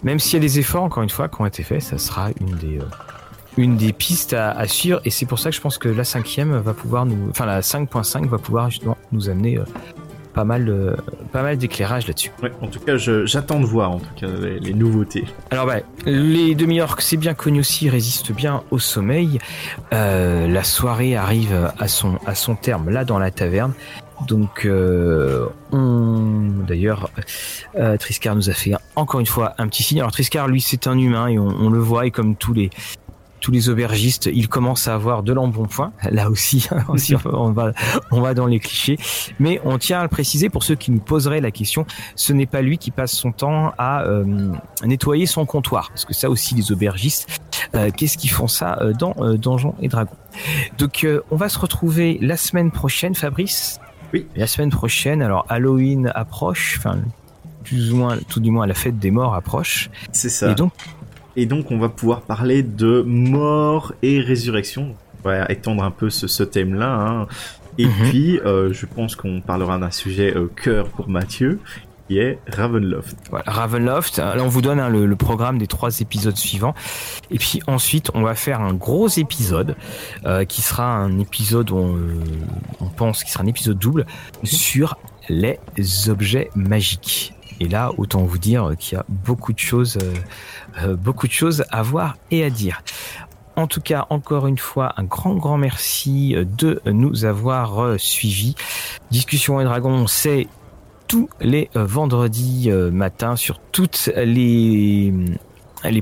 Même 0.03 0.19
s'il 0.19 0.33
y 0.33 0.37
a 0.37 0.39
des 0.39 0.59
efforts, 0.59 0.83
encore 0.83 1.03
une 1.03 1.09
fois, 1.09 1.27
qui 1.27 1.41
ont 1.41 1.45
été 1.45 1.63
faits, 1.63 1.81
ça 1.81 1.97
sera 1.97 2.29
une 2.39 2.55
des, 2.57 2.77
euh, 2.77 2.85
une 3.57 3.77
des 3.77 3.93
pistes 3.93 4.33
à, 4.33 4.67
suivre. 4.67 5.01
Et 5.05 5.09
c'est 5.09 5.25
pour 5.25 5.39
ça 5.39 5.49
que 5.49 5.55
je 5.55 5.61
pense 5.61 5.77
que 5.77 5.89
la 5.89 6.03
cinquième 6.03 6.57
va 6.57 6.73
pouvoir 6.73 7.05
nous... 7.05 7.29
Enfin, 7.29 7.45
la 7.45 7.61
5.5 7.61 8.27
va 8.27 8.37
pouvoir 8.37 8.69
justement 8.69 8.97
nous 9.11 9.29
amener... 9.29 9.57
Euh, 9.57 9.63
pas 10.37 10.43
mal, 10.43 10.69
euh, 10.69 10.95
pas 11.31 11.41
mal 11.41 11.57
d'éclairage 11.57 12.05
là-dessus. 12.05 12.31
Ouais, 12.43 12.51
en 12.61 12.67
tout 12.67 12.79
cas, 12.79 12.95
j'attends 12.95 13.59
de 13.59 13.65
voir 13.65 13.89
en 13.89 13.97
tout 13.97 14.13
cas 14.15 14.27
les, 14.27 14.71
nouveautés. 14.75 15.25
Alors 15.49 15.65
bah, 15.65 15.77
les 16.05 16.53
demi-orques, 16.53 17.01
c'est 17.01 17.17
bien 17.17 17.33
connu 17.33 17.61
aussi, 17.61 17.89
résistent 17.89 18.31
bien 18.33 18.61
au 18.69 18.77
sommeil. 18.77 19.39
Euh, 19.93 20.47
la 20.47 20.63
soirée 20.63 21.15
arrive 21.15 21.71
à 21.79 21.87
son, 21.87 22.19
à 22.27 22.35
son 22.35 22.53
terme 22.53 22.91
là 22.91 23.03
dans 23.03 23.17
la 23.17 23.31
taverne. 23.31 23.73
Donc, 24.27 24.65
euh, 24.65 25.47
on... 25.71 26.51
d'ailleurs, 26.67 27.09
Triscar 27.99 28.35
nous 28.35 28.51
a 28.51 28.53
fait 28.53 28.73
encore 28.95 29.19
une 29.19 29.25
fois 29.25 29.55
un 29.57 29.67
petit 29.67 29.81
signe. 29.81 29.99
Alors 30.01 30.11
Triscar, 30.11 30.47
lui, 30.47 30.61
c'est 30.61 30.85
un 30.85 30.99
humain 30.99 31.27
et 31.29 31.39
on, 31.39 31.47
on, 31.47 31.71
le 31.71 31.79
voit 31.79 32.05
et 32.05 32.11
comme 32.11 32.35
tous 32.35 32.53
les 32.53 32.69
tous 33.39 33.51
les 33.51 33.69
aubergistes, 33.69 34.29
ils 34.31 34.47
commencent 34.47 34.87
à 34.87 34.93
avoir 34.93 35.23
de 35.23 35.33
l'embonpoint. 35.33 35.93
Là 36.09 36.29
aussi, 36.29 36.67
on 37.25 37.51
va, 37.51 37.73
on 38.11 38.21
va 38.21 38.33
dans 38.33 38.45
les 38.45 38.59
clichés. 38.59 38.97
Mais 39.39 39.61
on 39.63 39.77
tient 39.77 39.99
à 39.99 40.03
le 40.03 40.09
préciser 40.09 40.49
pour 40.49 40.63
ceux 40.63 40.75
qui 40.75 40.91
nous 40.91 40.99
poseraient 40.99 41.41
la 41.41 41.51
question, 41.51 41.85
ce 42.15 42.33
n'est 42.33 42.45
pas 42.45 42.61
lui 42.61 42.77
qui 42.77 42.91
passe 42.91 43.11
son 43.11 43.31
temps 43.31 43.73
à 43.77 44.03
euh, 44.03 44.51
nettoyer 44.83 45.25
son 45.25 45.45
comptoir. 45.45 45.89
Parce 45.89 46.05
que 46.05 46.13
ça 46.13 46.29
aussi, 46.29 46.55
les 46.55 46.71
aubergistes, 46.71 47.39
euh, 47.75 47.91
qu'est-ce 47.95 48.17
qu'ils 48.17 48.31
font 48.31 48.47
ça 48.47 48.77
euh, 48.81 48.93
dans 48.93 49.13
Donjons 49.35 49.75
et 49.81 49.87
Dragons 49.87 50.15
Donc, 50.77 51.05
on 51.31 51.35
va 51.35 51.49
se 51.49 51.59
retrouver 51.59 52.17
la 52.21 52.37
semaine 52.37 52.71
prochaine, 52.71 53.15
Fabrice. 53.15 53.79
Oui. 54.13 54.25
La 54.35 54.47
semaine 54.47 54.69
prochaine, 54.69 55.21
alors 55.21 55.45
Halloween 55.49 56.11
approche, 56.15 56.75
enfin 56.77 56.99
plus 57.67 57.91
ou 57.91 57.97
moins, 57.97 58.17
tout 58.29 58.39
du 58.39 58.49
moins 58.49 58.65
la 58.65 58.73
fête 58.73 58.97
des 58.97 59.11
morts 59.11 59.35
approche. 59.35 59.89
C'est 60.13 60.29
ça. 60.29 60.51
Et 60.51 60.55
donc, 60.55 60.71
et 61.37 61.45
donc 61.45 61.71
on 61.71 61.77
va 61.77 61.87
pouvoir 61.87 62.21
parler 62.21 62.63
de 62.63 63.03
mort 63.05 63.93
et 64.01 64.19
résurrection. 64.19 64.95
On 65.23 65.29
va 65.29 65.45
étendre 65.49 65.83
un 65.83 65.91
peu 65.91 66.09
ce, 66.09 66.43
thème-là. 66.43 66.93
Hein. 66.93 67.27
Et 67.77 67.85
mhm. 67.85 67.93
puis, 68.09 68.39
euh, 68.39 68.73
je 68.73 68.85
pense 68.87 69.15
qu'on 69.15 69.39
parlera 69.39 69.77
d'un 69.77 69.91
sujet 69.91 70.35
euh, 70.35 70.49
cœur 70.63 70.89
pour 70.89 71.09
Mathieu, 71.09 71.59
qui 72.07 72.17
est 72.17 72.39
Ravenloft. 72.47 73.15
Voilà, 73.29 73.45
Ravenloft. 73.45 74.17
Là, 74.17 74.37
on 74.39 74.47
vous 74.47 74.63
donne 74.63 74.79
hein, 74.79 74.89
le, 74.89 75.15
programme 75.15 75.59
des 75.59 75.67
trois 75.67 75.99
épisodes 75.99 76.35
suivants. 76.35 76.73
Et 77.29 77.37
puis 77.37 77.61
ensuite, 77.67 78.09
on 78.15 78.23
va 78.23 78.33
faire 78.33 78.61
un 78.61 78.73
gros 78.73 79.07
épisode 79.07 79.75
euh, 80.25 80.43
qui 80.43 80.63
sera 80.63 80.87
un 80.87 81.19
épisode, 81.19 81.69
on, 81.71 81.97
on 82.79 82.89
pense, 82.89 83.23
qui 83.23 83.31
sera 83.31 83.43
un 83.43 83.47
épisode 83.47 83.77
double 83.77 84.07
mhm. 84.41 84.45
sur 84.47 84.97
les 85.29 85.59
objets 86.09 86.49
magiques. 86.55 87.36
Et 87.59 87.67
là, 87.67 87.91
autant 87.97 88.23
vous 88.23 88.37
dire 88.37 88.71
qu'il 88.77 88.97
y 88.97 89.01
a 89.01 89.05
beaucoup 89.07 89.53
de 89.53 89.59
choses, 89.59 89.97
euh, 89.97 90.13
euh, 90.83 90.95
beaucoup 90.95 91.27
de 91.27 91.31
choses 91.31 91.63
à 91.71 91.81
voir 91.81 92.17
et 92.31 92.43
à 92.43 92.49
dire. 92.49 92.83
En 93.55 93.65
tout 93.65 93.81
cas, 93.81 94.05
encore 94.09 94.45
une 94.45 94.59
fois, 94.59 94.93
un 94.97 95.03
grand, 95.03 95.35
grand 95.35 95.57
merci 95.57 96.35
de 96.35 96.81
nous 96.85 97.25
avoir 97.25 97.79
euh, 97.79 97.97
suivis. 97.97 98.55
Discussion 99.09 99.59
et 99.59 99.63
Dragon, 99.63 100.05
c'est 100.05 100.47
tous 101.07 101.29
les 101.39 101.69
vendredis 101.73 102.69
matin 102.91 103.37
sur 103.37 103.59
toutes 103.71 104.11
les 104.17 105.13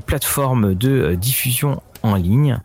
plateformes 0.04 0.74
de 0.74 1.14
diffusion 1.14 1.80
en 2.02 2.16
ligne. 2.16 2.58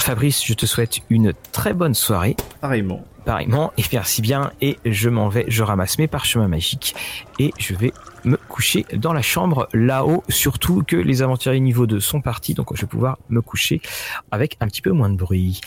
Fabrice, 0.00 0.44
je 0.44 0.54
te 0.54 0.66
souhaite 0.66 1.00
une 1.10 1.32
très 1.52 1.74
bonne 1.74 1.94
soirée. 1.94 2.36
Pareillement. 2.60 3.04
Pareillement, 3.24 3.72
et 3.76 3.82
merci 3.92 4.22
bien. 4.22 4.52
Et 4.62 4.78
je 4.86 5.10
m'en 5.10 5.28
vais, 5.28 5.44
je 5.48 5.62
ramasse 5.62 5.98
mes 5.98 6.06
parchemins 6.06 6.48
magiques 6.48 6.94
et 7.38 7.52
je 7.58 7.74
vais 7.74 7.92
me 8.24 8.36
coucher 8.36 8.86
dans 8.94 9.12
la 9.12 9.22
chambre 9.22 9.68
là-haut, 9.74 10.24
surtout 10.28 10.82
que 10.82 10.96
les 10.96 11.20
aventuriers 11.22 11.60
niveau 11.60 11.86
2 11.86 12.00
sont 12.00 12.22
partis, 12.22 12.54
donc 12.54 12.74
je 12.74 12.80
vais 12.80 12.86
pouvoir 12.86 13.18
me 13.28 13.42
coucher 13.42 13.82
avec 14.30 14.56
un 14.60 14.66
petit 14.66 14.80
peu 14.80 14.92
moins 14.92 15.10
de 15.10 15.16
bruit. 15.16 15.60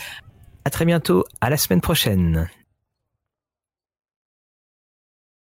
À 0.66 0.70
très 0.70 0.86
bientôt, 0.86 1.26
à 1.40 1.50
la 1.50 1.58
semaine 1.58 1.82
prochaine. 1.82 2.50